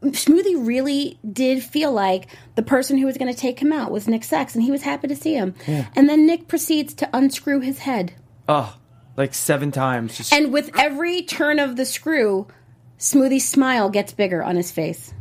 smoothie 0.02 0.66
really 0.66 1.20
did 1.30 1.62
feel 1.62 1.92
like 1.92 2.28
the 2.56 2.64
person 2.64 2.98
who 2.98 3.06
was 3.06 3.18
going 3.18 3.32
to 3.32 3.40
take 3.40 3.60
him 3.60 3.72
out 3.72 3.92
was 3.92 4.08
nick 4.08 4.24
Sax 4.24 4.56
and 4.56 4.64
he 4.64 4.72
was 4.72 4.82
happy 4.82 5.08
to 5.08 5.16
see 5.16 5.34
him. 5.36 5.54
And 5.68 6.10
then 6.10 6.26
nick 6.26 6.48
proceeds 6.48 6.96
to 6.96 7.10
unscrew 7.14 7.60
his 7.60 7.78
head. 7.80 8.14
Oh, 8.50 8.76
like 9.18 9.34
seven 9.34 9.72
times. 9.72 10.18
Just 10.18 10.34
and 10.34 10.52
with 10.54 10.70
every 10.78 11.22
turn 11.24 11.60
of 11.60 11.76
the 11.76 11.86
screw 11.86 12.48
smoothie's 12.98 13.48
smile 13.48 13.90
gets 13.90 14.14
bigger 14.14 14.42
on 14.44 14.56
his 14.56 14.72
face 14.72 15.14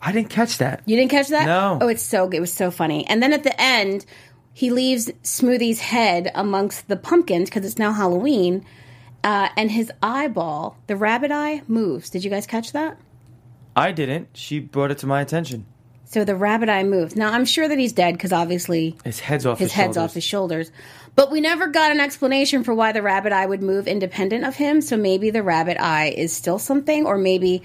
I 0.00 0.12
didn't 0.12 0.30
catch 0.30 0.58
that. 0.58 0.82
You 0.86 0.96
didn't 0.96 1.10
catch 1.10 1.28
that? 1.28 1.46
No. 1.46 1.78
Oh, 1.82 1.88
it's 1.88 2.02
so 2.02 2.28
it 2.30 2.40
was 2.40 2.52
so 2.52 2.70
funny. 2.70 3.06
And 3.08 3.22
then 3.22 3.32
at 3.32 3.42
the 3.42 3.60
end, 3.60 4.06
he 4.52 4.70
leaves 4.70 5.10
Smoothie's 5.22 5.80
head 5.80 6.30
amongst 6.34 6.88
the 6.88 6.96
pumpkins 6.96 7.48
because 7.48 7.64
it's 7.64 7.78
now 7.78 7.92
Halloween, 7.92 8.64
uh, 9.24 9.48
and 9.56 9.70
his 9.70 9.90
eyeball, 10.02 10.76
the 10.86 10.96
rabbit 10.96 11.32
eye, 11.32 11.62
moves. 11.66 12.10
Did 12.10 12.22
you 12.24 12.30
guys 12.30 12.46
catch 12.46 12.72
that? 12.72 12.98
I 13.74 13.92
didn't. 13.92 14.28
She 14.34 14.60
brought 14.60 14.90
it 14.90 14.98
to 14.98 15.06
my 15.06 15.20
attention. 15.20 15.66
So 16.04 16.24
the 16.24 16.34
rabbit 16.36 16.68
eye 16.68 16.84
moves. 16.84 17.16
Now 17.16 17.32
I'm 17.32 17.44
sure 17.44 17.68
that 17.68 17.78
he's 17.78 17.92
dead 17.92 18.14
because 18.14 18.32
obviously 18.32 18.96
His 19.04 19.20
head's 19.20 19.44
off. 19.44 19.58
his 19.58 19.66
his, 19.66 19.72
head's 19.72 19.94
shoulders. 19.96 20.10
off 20.10 20.14
his 20.14 20.24
shoulders. 20.24 20.72
But 21.18 21.32
we 21.32 21.40
never 21.40 21.66
got 21.66 21.90
an 21.90 21.98
explanation 21.98 22.62
for 22.62 22.72
why 22.72 22.92
the 22.92 23.02
rabbit 23.02 23.32
eye 23.32 23.44
would 23.44 23.60
move 23.60 23.88
independent 23.88 24.44
of 24.44 24.54
him. 24.54 24.80
So 24.80 24.96
maybe 24.96 25.30
the 25.30 25.42
rabbit 25.42 25.76
eye 25.80 26.14
is 26.16 26.32
still 26.32 26.60
something, 26.60 27.06
or 27.06 27.18
maybe 27.18 27.62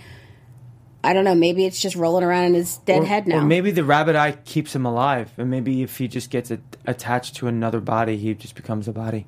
I 1.03 1.13
don't 1.13 1.23
know. 1.23 1.35
Maybe 1.35 1.63
it's 1.67 1.79
just 1.79 1.95
rolling 1.95 2.23
around 2.23 2.45
in 2.45 2.53
his 2.55 2.77
dead 2.77 3.03
Or- 3.03 3.05
head 3.05 3.27
now. 3.27 3.37
Or 3.37 3.45
maybe 3.45 3.69
the 3.69 3.83
rabbit 3.83 4.15
eye 4.15 4.31
keeps 4.31 4.75
him 4.75 4.87
alive, 4.87 5.29
and 5.37 5.51
maybe 5.51 5.83
if 5.83 5.99
he 5.99 6.07
just 6.07 6.31
gets 6.31 6.49
it 6.49 6.61
attached 6.87 7.35
to 7.35 7.47
another 7.47 7.79
body, 7.79 8.17
he 8.17 8.33
just 8.33 8.55
becomes 8.55 8.87
a 8.87 8.91
body. 8.91 9.27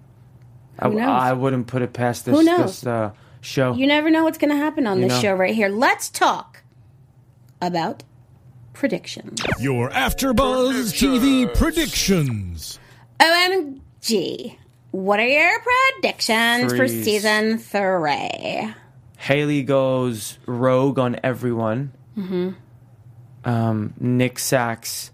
I, 0.79 0.89
knows? 0.89 1.01
I 1.07 1.33
wouldn't 1.33 1.67
put 1.67 1.83
it 1.83 1.93
past 1.93 2.25
this, 2.25 2.35
Who 2.35 2.43
knows? 2.43 2.81
this 2.81 2.87
uh, 2.87 3.11
show. 3.41 3.75
You 3.75 3.85
never 3.85 4.09
know 4.09 4.23
what's 4.23 4.39
going 4.39 4.49
to 4.49 4.57
happen 4.57 4.87
on 4.87 4.97
You 4.97 5.03
this 5.03 5.17
know. 5.17 5.21
show 5.21 5.33
right 5.35 5.53
here. 5.53 5.69
Let's 5.69 6.09
talk 6.09 6.63
about 7.61 8.01
predictions. 8.73 9.39
Your 9.59 9.91
AfterBuzz 9.91 10.95
TV 10.97 11.53
predictions. 11.55 12.79
OMG. 14.05 14.57
What 14.91 15.19
are 15.19 15.27
your 15.27 15.59
predictions 15.61 16.73
for 16.73 16.87
season 16.87 17.57
three? 17.57 18.73
Haley 19.17 19.63
goes 19.63 20.37
rogue 20.45 20.99
on 20.99 21.17
everyone. 21.23 21.91
Mm-hmm. 22.17 22.51
Um, 23.43 23.93
Nick 23.99 24.39
Sax. 24.39 25.11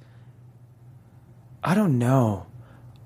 I 1.63 1.73
don't 1.73 1.97
know. 1.97 2.45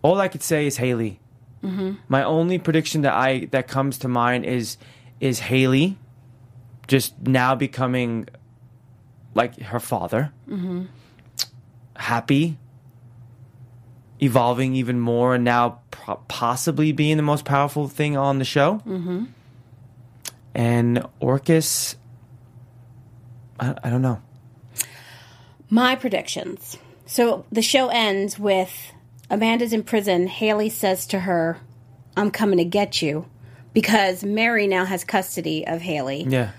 All 0.01 0.19
I 0.19 0.27
could 0.27 0.43
say 0.43 0.67
is 0.67 0.77
Haley. 0.77 1.19
Mm-hmm. 1.63 1.93
My 2.07 2.23
only 2.23 2.59
prediction 2.59 3.01
that 3.01 3.13
I 3.13 3.45
that 3.51 3.67
comes 3.67 3.97
to 3.99 4.07
mind 4.07 4.45
is 4.45 4.77
is 5.19 5.39
Haley 5.39 5.97
just 6.87 7.19
now 7.21 7.55
becoming 7.55 8.27
like 9.33 9.59
her 9.61 9.79
father. 9.79 10.31
Mm-hmm. 10.47 10.85
Happy, 11.95 12.57
evolving 14.19 14.75
even 14.75 14.99
more, 14.99 15.35
and 15.35 15.43
now 15.43 15.79
pro- 15.91 16.15
possibly 16.27 16.91
being 16.91 17.17
the 17.17 17.23
most 17.23 17.45
powerful 17.45 17.87
thing 17.87 18.15
on 18.15 18.39
the 18.39 18.45
show 18.45 18.81
mm-hmm. 18.85 19.25
and 20.53 21.05
Orcus. 21.19 21.95
I, 23.59 23.75
I 23.83 23.89
don't 23.89 24.01
know. 24.01 24.21
My 25.69 25.95
predictions. 25.95 26.77
So 27.05 27.45
the 27.51 27.61
show 27.61 27.89
ends 27.89 28.39
with 28.39 28.93
Amanda's 29.29 29.73
in 29.73 29.83
prison, 29.83 30.27
Haley 30.27 30.69
says 30.69 31.07
to 31.07 31.19
her, 31.19 31.59
I'm 32.15 32.31
coming 32.31 32.57
to 32.57 32.65
get 32.65 33.01
you 33.01 33.25
because 33.73 34.23
Mary 34.23 34.67
now 34.67 34.85
has 34.85 35.03
custody 35.03 35.67
of 35.67 35.81
Haley. 35.81 36.25
Yeah. 36.27 36.51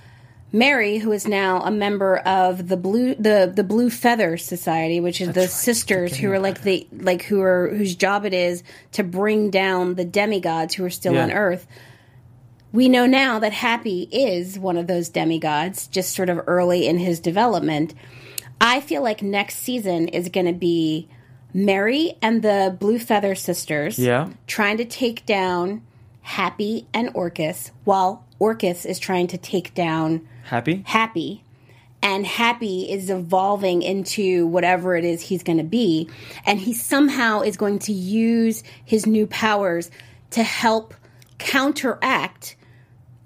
Mary, 0.57 0.97
who 0.99 1.13
is 1.13 1.29
now 1.29 1.61
a 1.61 1.71
member 1.71 2.17
of 2.17 2.69
the 2.69 2.77
blue 2.79 3.15
the 3.17 3.53
the 3.55 3.63
Blue 3.63 3.91
Feather 3.91 4.39
Society, 4.39 5.01
which 5.01 5.21
is 5.21 5.33
the 5.33 5.41
right, 5.43 5.51
sisters 5.51 6.17
who 6.17 6.33
are 6.33 6.39
like 6.39 6.63
the 6.63 6.87
like 6.93 7.23
who 7.25 7.43
are 7.43 7.69
whose 7.69 7.95
job 7.95 8.25
it 8.25 8.33
is 8.33 8.63
to 8.93 9.03
bring 9.05 9.51
down 9.51 9.97
the 9.97 10.05
demigods 10.05 10.75
who 10.75 10.85
are 10.85 10.91
still 10.91 11.13
Yeah. 11.15 11.25
on 11.25 11.33
Earth. 11.33 11.67
We 12.73 12.89
know 12.89 13.05
now 13.07 13.39
that 13.39 13.53
Happy 13.53 14.09
is 14.11 14.59
one 14.59 14.77
of 14.79 14.87
those 14.87 15.11
demigods, 15.11 15.87
just 15.89 16.15
sort 16.15 16.31
of 16.31 16.41
early 16.47 16.87
in 16.87 16.99
his 16.99 17.21
development. 17.21 17.93
I 18.59 18.81
feel 18.81 19.03
like 19.03 19.23
next 19.23 19.57
season 19.59 20.09
is 20.09 20.31
going 20.31 20.47
to 20.47 20.53
be 20.55 21.09
Mary 21.53 22.15
and 22.23 22.41
the 22.43 22.75
Blue 22.79 22.99
Feather 22.99 23.35
sisters 23.35 23.99
Yeah. 23.99 24.31
trying 24.47 24.79
to 24.79 24.85
take 24.87 25.27
down 25.27 25.83
Happy 26.27 26.89
and 26.93 27.09
Orcus, 27.15 27.71
while 27.85 28.25
Orcus 28.41 28.85
is 28.85 28.99
trying 28.99 29.29
to 29.29 29.39
take 29.39 29.75
down 29.75 30.27
Happy? 30.43 30.83
Happy. 30.85 31.45
And 32.03 32.27
Happy 32.27 32.91
is 32.91 33.11
evolving 33.11 33.83
into 33.83 34.49
whatever 34.49 34.97
it 34.97 35.05
is 35.05 35.23
he's 35.23 35.45
going 35.45 35.59
to 35.59 35.65
be. 35.65 36.11
And 36.45 36.59
he 36.59 36.75
somehow 36.75 37.43
is 37.43 37.57
going 37.57 37.79
to 37.81 37.93
use 37.93 38.65
his 38.85 39.07
new 39.07 39.29
powers 39.29 39.93
to 40.31 40.43
help 40.43 40.95
counteract 41.39 42.57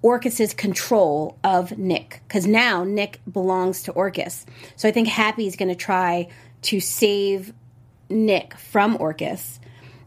Orcus's 0.02 0.52
control 0.52 1.38
of 1.42 1.78
Nick. 1.78 2.20
Because 2.28 2.46
now 2.46 2.84
Nick 2.84 3.20
belongs 3.30 3.84
to 3.84 3.92
Orcus. 3.92 4.44
So 4.76 4.90
I 4.90 4.92
think 4.92 5.08
Happy 5.08 5.46
is 5.46 5.56
going 5.56 5.70
to 5.70 5.74
try 5.74 6.28
to 6.62 6.80
save 6.80 7.54
Nick 8.10 8.58
from 8.58 8.98
Orcus. 9.00 9.59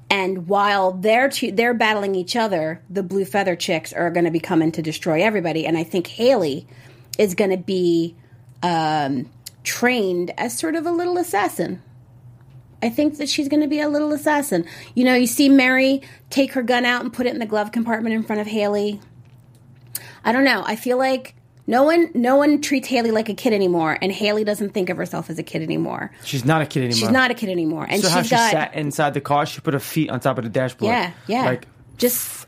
And 0.09 0.47
while 0.47 0.91
they're 0.91 1.29
they're 1.29 1.73
battling 1.73 2.15
each 2.15 2.35
other, 2.35 2.81
the 2.89 3.03
blue 3.03 3.25
feather 3.25 3.55
chicks 3.55 3.91
are 3.93 4.11
going 4.11 4.25
to 4.25 4.31
be 4.31 4.39
coming 4.39 4.71
to 4.73 4.81
destroy 4.81 5.23
everybody. 5.23 5.65
And 5.65 5.77
I 5.77 5.83
think 5.83 6.07
Haley 6.07 6.67
is 7.17 7.35
going 7.35 7.51
to 7.51 7.57
be 7.57 8.15
um, 8.61 9.29
trained 9.63 10.31
as 10.37 10.57
sort 10.57 10.75
of 10.75 10.85
a 10.85 10.91
little 10.91 11.17
assassin. 11.17 11.81
I 12.81 12.89
think 12.89 13.17
that 13.17 13.29
she's 13.29 13.47
going 13.47 13.61
to 13.61 13.67
be 13.67 13.79
a 13.79 13.87
little 13.87 14.11
assassin. 14.11 14.65
You 14.93 15.05
know, 15.05 15.13
you 15.13 15.25
see 15.25 15.47
Mary 15.47 16.01
take 16.29 16.53
her 16.53 16.61
gun 16.61 16.83
out 16.85 17.01
and 17.01 17.13
put 17.13 17.25
it 17.25 17.33
in 17.33 17.39
the 17.39 17.45
glove 17.45 17.71
compartment 17.71 18.13
in 18.13 18.23
front 18.23 18.41
of 18.41 18.47
Haley. 18.47 18.99
I 20.25 20.31
don't 20.31 20.43
know. 20.43 20.63
I 20.65 20.75
feel 20.75 20.97
like 20.97 21.35
no 21.65 21.83
one 21.83 22.09
no 22.13 22.35
one 22.35 22.61
treats 22.61 22.87
Haley 22.87 23.11
like 23.11 23.29
a 23.29 23.33
kid 23.33 23.53
anymore, 23.53 23.97
and 24.01 24.11
Haley 24.11 24.43
doesn't 24.43 24.71
think 24.73 24.89
of 24.89 24.97
herself 24.97 25.29
as 25.29 25.39
a 25.39 25.43
kid 25.43 25.61
anymore. 25.61 26.11
She's 26.23 26.43
not 26.45 26.61
a 26.61 26.65
kid 26.65 26.79
anymore. 26.83 26.97
She's 26.97 27.09
not 27.11 27.31
a 27.31 27.33
kid 27.33 27.49
anymore, 27.49 27.85
and 27.89 28.01
So 28.01 28.09
how 28.09 28.21
she 28.21 28.31
got 28.31 28.51
sat 28.51 28.73
inside 28.75 29.13
the 29.13 29.21
car, 29.21 29.45
she 29.45 29.61
put 29.61 29.73
her 29.73 29.79
feet 29.79 30.09
on 30.09 30.19
top 30.19 30.37
of 30.37 30.43
the 30.43 30.49
dashboard. 30.49 30.89
yeah, 30.91 31.11
yeah, 31.27 31.45
Like, 31.45 31.67
just 31.97 32.47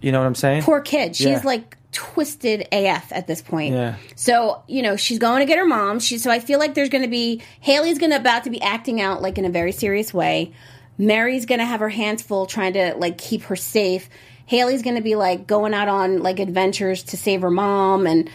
you 0.00 0.12
know 0.12 0.18
what 0.20 0.26
I'm 0.26 0.34
saying? 0.34 0.62
poor 0.62 0.80
kid. 0.80 1.14
She's 1.16 1.26
Yeah. 1.26 1.40
like 1.44 1.76
twisted 1.92 2.66
AF 2.72 3.12
at 3.12 3.26
this 3.26 3.40
point. 3.42 3.74
Yeah. 3.74 3.94
So 4.16 4.62
you 4.66 4.82
know 4.82 4.96
she's 4.96 5.18
going 5.18 5.40
to 5.40 5.46
get 5.46 5.58
her 5.58 5.66
mom. 5.66 6.00
She 6.00 6.18
so 6.18 6.30
I 6.30 6.40
feel 6.40 6.58
like 6.58 6.74
there's 6.74 6.88
going 6.88 7.04
to 7.04 7.08
be 7.10 7.42
Haley's 7.60 7.98
going 7.98 8.10
to 8.10 8.16
about 8.16 8.44
to 8.44 8.50
be 8.50 8.60
acting 8.62 9.00
out 9.00 9.22
like 9.22 9.38
in 9.38 9.44
a 9.44 9.50
very 9.50 9.72
serious 9.72 10.12
way. 10.12 10.52
Mary's 10.98 11.44
going 11.46 11.58
to 11.58 11.64
have 11.64 11.80
her 11.80 11.88
hands 11.88 12.22
full 12.22 12.46
trying 12.46 12.72
to 12.74 12.94
like 12.96 13.18
keep 13.18 13.42
her 13.44 13.56
safe. 13.56 14.08
Haley's 14.46 14.82
going 14.82 14.96
to 14.96 15.02
be 15.02 15.14
like 15.16 15.46
going 15.46 15.72
out 15.74 15.88
on 15.88 16.22
like 16.22 16.38
adventures 16.38 17.02
to 17.04 17.16
save 17.16 17.40
her 17.42 17.50
mom 17.50 18.06
and 18.06 18.28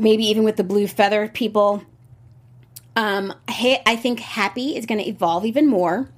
maybe 0.00 0.26
even 0.26 0.42
with 0.42 0.56
the 0.56 0.64
blue 0.64 0.86
feather 0.86 1.28
people. 1.28 1.82
Um, 2.96 3.32
I 3.48 3.96
think 3.96 4.20
Happy 4.20 4.76
is 4.76 4.86
going 4.86 5.00
to 5.00 5.08
evolve 5.08 5.44
even 5.46 5.66
more. 5.66 6.08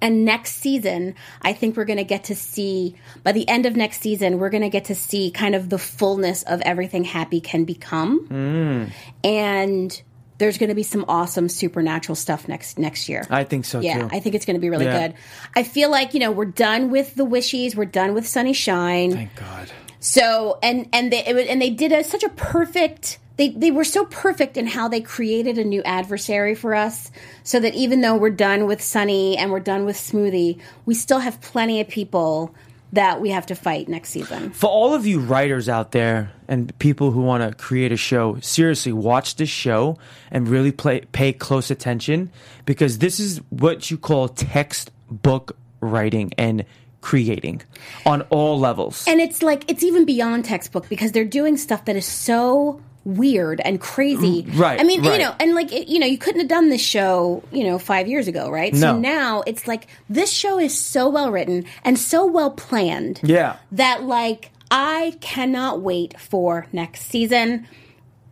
And 0.00 0.24
next 0.24 0.56
season, 0.56 1.14
I 1.42 1.52
think 1.52 1.76
we're 1.76 1.84
going 1.84 1.98
to 1.98 2.04
get 2.04 2.24
to 2.24 2.34
see, 2.34 2.96
by 3.22 3.32
the 3.32 3.48
end 3.48 3.66
of 3.66 3.76
next 3.76 4.00
season, 4.00 4.38
we're 4.38 4.50
going 4.50 4.62
to 4.62 4.68
get 4.68 4.86
to 4.86 4.94
see 4.94 5.30
kind 5.30 5.54
of 5.54 5.68
the 5.68 5.78
fullness 5.78 6.42
of 6.42 6.60
everything 6.62 7.04
Happy 7.04 7.40
can 7.40 7.64
become. 7.64 8.90
And 9.22 10.02
there's 10.38 10.58
going 10.58 10.70
to 10.70 10.74
be 10.74 10.82
some 10.82 11.04
awesome 11.06 11.48
supernatural 11.48 12.16
stuff 12.16 12.48
next 12.48 12.78
next 12.78 13.08
year. 13.08 13.24
I 13.30 13.44
think 13.44 13.64
so 13.64 13.78
yeah, 13.78 13.98
too. 13.98 14.08
I 14.10 14.18
think 14.18 14.34
it's 14.34 14.44
going 14.44 14.56
to 14.56 14.60
be 14.60 14.70
really 14.70 14.86
Yeah. 14.86 15.08
good. 15.08 15.16
I 15.54 15.62
feel 15.62 15.88
like, 15.88 16.14
you 16.14 16.20
know, 16.20 16.32
we're 16.32 16.46
done 16.46 16.90
with 16.90 17.14
the 17.14 17.24
wishies, 17.24 17.76
we're 17.76 17.84
done 17.84 18.12
with 18.14 18.26
Sonny 18.26 18.52
Shine. 18.54 19.12
Thank 19.12 19.36
God. 19.36 19.70
So 20.02 20.58
and 20.64 20.88
and 20.92 21.12
they 21.12 21.24
it 21.24 21.46
and 21.46 21.62
they 21.62 21.70
did 21.70 21.92
a, 21.92 22.02
such 22.02 22.24
a 22.24 22.28
perfect. 22.30 23.20
They 23.36 23.50
they 23.50 23.70
were 23.70 23.84
so 23.84 24.04
perfect 24.04 24.56
in 24.56 24.66
how 24.66 24.88
they 24.88 25.00
created 25.00 25.58
a 25.58 25.64
new 25.64 25.80
adversary 25.84 26.56
for 26.56 26.74
us, 26.74 27.12
so 27.44 27.60
that 27.60 27.74
even 27.74 28.00
though 28.00 28.16
we're 28.16 28.30
done 28.30 28.66
with 28.66 28.82
Sonny 28.82 29.36
and 29.38 29.52
we're 29.52 29.60
done 29.60 29.84
with 29.84 29.96
Smoothie, 29.96 30.60
we 30.86 30.94
still 30.94 31.20
have 31.20 31.40
plenty 31.40 31.80
of 31.80 31.86
people 31.86 32.52
that 32.92 33.20
we 33.20 33.30
have 33.30 33.46
to 33.46 33.54
fight 33.54 33.88
next 33.88 34.10
season. 34.10 34.50
For 34.50 34.68
all 34.68 34.92
of 34.92 35.06
you 35.06 35.20
writers 35.20 35.68
out 35.68 35.92
there 35.92 36.32
and 36.48 36.76
people 36.80 37.12
who 37.12 37.22
want 37.22 37.48
to 37.48 37.56
create 37.56 37.92
a 37.92 37.96
show, 37.96 38.38
seriously, 38.40 38.92
watch 38.92 39.36
this 39.36 39.48
show 39.48 39.98
and 40.32 40.48
really 40.48 40.72
play, 40.72 41.02
pay 41.12 41.32
close 41.32 41.70
attention 41.70 42.30
because 42.66 42.98
this 42.98 43.18
is 43.18 43.38
what 43.50 43.90
you 43.90 43.96
call 43.96 44.28
textbook 44.28 45.56
writing 45.80 46.32
and 46.36 46.64
creating 47.02 47.60
on 48.06 48.22
all 48.30 48.58
levels. 48.58 49.04
And 49.06 49.20
it's 49.20 49.42
like 49.42 49.70
it's 49.70 49.82
even 49.82 50.06
beyond 50.06 50.46
textbook 50.46 50.88
because 50.88 51.12
they're 51.12 51.24
doing 51.26 51.58
stuff 51.58 51.84
that 51.84 51.96
is 51.96 52.06
so 52.06 52.80
weird 53.04 53.60
and 53.64 53.80
crazy. 53.80 54.44
Mm, 54.44 54.58
right, 54.58 54.80
I 54.80 54.84
mean, 54.84 55.02
you 55.02 55.18
know, 55.18 55.34
and 55.40 55.54
like 55.54 55.72
it, 55.72 55.88
you 55.88 55.98
know, 55.98 56.06
you 56.06 56.16
couldn't 56.16 56.40
have 56.40 56.48
done 56.48 56.70
this 56.70 56.80
show, 56.80 57.42
you 57.52 57.64
know, 57.64 57.76
5 57.78 58.06
years 58.08 58.28
ago, 58.28 58.48
right? 58.48 58.74
So 58.74 58.96
now 58.96 59.42
it's 59.46 59.66
like 59.68 59.88
this 60.08 60.30
show 60.32 60.58
is 60.58 60.78
so 60.78 61.08
well 61.10 61.30
written 61.32 61.64
and 61.84 61.98
so 61.98 62.24
well 62.24 62.52
planned. 62.52 63.20
yeah. 63.24 63.56
that 63.72 64.04
like 64.04 64.50
I 64.70 65.16
cannot 65.20 65.82
wait 65.82 66.18
for 66.18 66.66
next 66.72 67.02
season. 67.10 67.66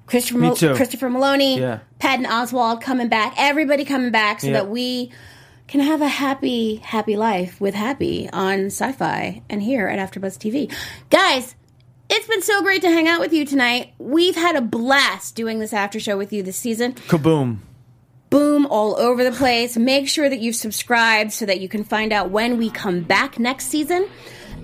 Christopher 0.07 0.39
Me 0.39 0.55
too. 0.55 0.75
Christopher 0.75 1.11
Meloni, 1.11 1.59
Yeah. 1.59 1.81
Patton 1.99 2.25
Oswalt 2.27 2.81
coming 2.81 3.09
back, 3.09 3.35
everybody 3.37 3.85
coming 3.85 4.11
back 4.11 4.41
so 4.41 4.47
Yeah. 4.47 4.53
that 4.55 4.69
we 4.71 5.11
can 5.71 5.81
have 5.81 6.03
a 6.03 6.09
happy, 6.09 6.77
happy 6.77 7.17
life 7.17 7.61
with 7.61 7.77
Happy 7.77 8.29
on 8.33 8.67
Syfy 8.67 9.41
and 9.49 9.63
here 9.63 9.87
at 9.87 10.01
AfterBuzz 10.01 10.37
TV, 10.37 10.75
guys. 11.11 11.55
It's 12.09 12.27
been 12.27 12.43
so 12.43 12.61
great 12.61 12.83
to 12.83 12.89
hang 12.89 13.07
out 13.07 13.21
with 13.21 13.33
you 13.33 13.45
tonight. 13.45 13.93
We've 13.97 14.35
had 14.35 14.57
a 14.57 14.61
blast 14.61 15.37
doing 15.37 15.61
this 15.61 15.73
after 15.73 16.01
show 16.01 16.19
with 16.19 16.33
you 16.33 16.43
this 16.43 16.57
season 16.57 16.95
Kaboom. 16.95 17.59
boom 18.31 18.67
all 18.67 18.97
over 18.99 19.23
the 19.23 19.31
place. 19.31 19.77
Make 19.77 20.09
sure 20.09 20.29
that 20.29 20.41
you've 20.41 20.57
subscribed 20.57 21.31
so 21.31 21.47
that 21.47 21.61
you 21.61 21.69
can 21.69 21.85
find 21.85 22.13
out 22.13 22.31
when 22.31 22.59
we 22.59 22.69
come 22.69 23.03
back 23.03 23.39
next 23.39 23.67
season. 23.67 24.09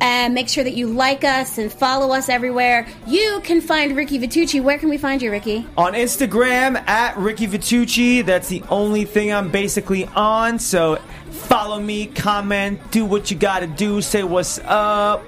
And 0.01 0.35
make 0.35 0.49
sure 0.49 0.65
that 0.65 0.75
you 0.75 0.89
like 0.89 1.25
us 1.25 1.59
and 1.59 1.73
follow 1.73 2.13
us 2.13 2.29
everywhere. 2.29 2.87
You 3.07 3.41
can 3.45 3.61
find 3.61 3.97
Ricky 3.97 4.19
Vitucci. 4.19 4.63
Where 4.63 4.79
can 4.79 4.89
we 4.89 4.99
find 4.99 5.23
you, 5.23 5.31
Ricky? 5.31 5.67
On 5.77 5.95
Instagram 5.95 6.77
at 6.89 7.17
Ricky 7.17 7.47
Vitucci. 7.47 8.25
That's 8.25 8.49
the 8.49 8.63
only 8.69 9.05
thing 9.05 9.33
I'm 9.33 9.51
basically 9.51 10.05
on. 10.07 10.59
So 10.59 10.97
follow 11.31 11.81
me, 11.81 12.07
comment, 12.07 12.81
do 12.91 13.05
what 13.05 13.31
you 13.31 13.37
gotta 13.37 13.67
do, 13.67 14.03
say 14.03 14.23
what's 14.23 14.59
up. 14.61 15.23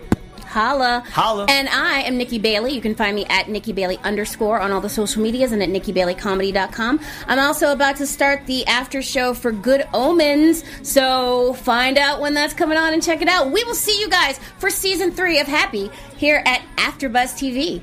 Holla. 0.49 1.05
Holla. 1.13 1.47
And 1.49 1.69
I 1.69 2.01
am 2.01 2.17
Nikki 2.17 2.39
Bailey. 2.39 2.73
You 2.73 2.81
can 2.81 2.95
find 2.95 3.15
me 3.15 3.25
at 3.27 3.49
Nikki 3.49 3.73
Bailey 3.73 3.99
underscore 4.05 4.61
on 4.61 4.73
all 4.73 4.81
the 4.81 4.89
social 4.89 5.23
medias 5.23 5.53
and 5.53 5.63
at 5.63 5.69
NikkiBaileyComedy.com. 5.69 7.01
I'm 7.27 7.39
also 7.39 7.73
about 7.73 7.97
to 7.97 8.07
start 8.07 8.47
the 8.47 8.67
after 8.67 9.03
show 9.03 9.35
for 9.35 9.53
Good 9.53 9.87
Omens. 9.93 10.65
So 10.83 11.53
find 11.55 11.99
out 11.99 12.21
when 12.21 12.35
that's 12.35 12.55
coming 12.55 12.79
on 12.79 12.93
and 12.93 13.03
check 13.03 13.23
it 13.23 13.29
out. 13.29 13.51
We 13.51 13.63
will 13.65 13.75
see 13.75 14.01
you 14.01 14.09
guys 14.09 14.39
for 14.59 14.71
season 14.71 15.13
three 15.13 15.39
of 15.39 15.47
Happy 15.47 15.91
here 16.17 16.43
at 16.45 16.63
AfterBuzz 16.77 17.35
TV. 17.35 17.83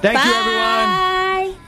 Thank 0.00 0.24
you, 0.24 0.32
everyone. 0.32 1.67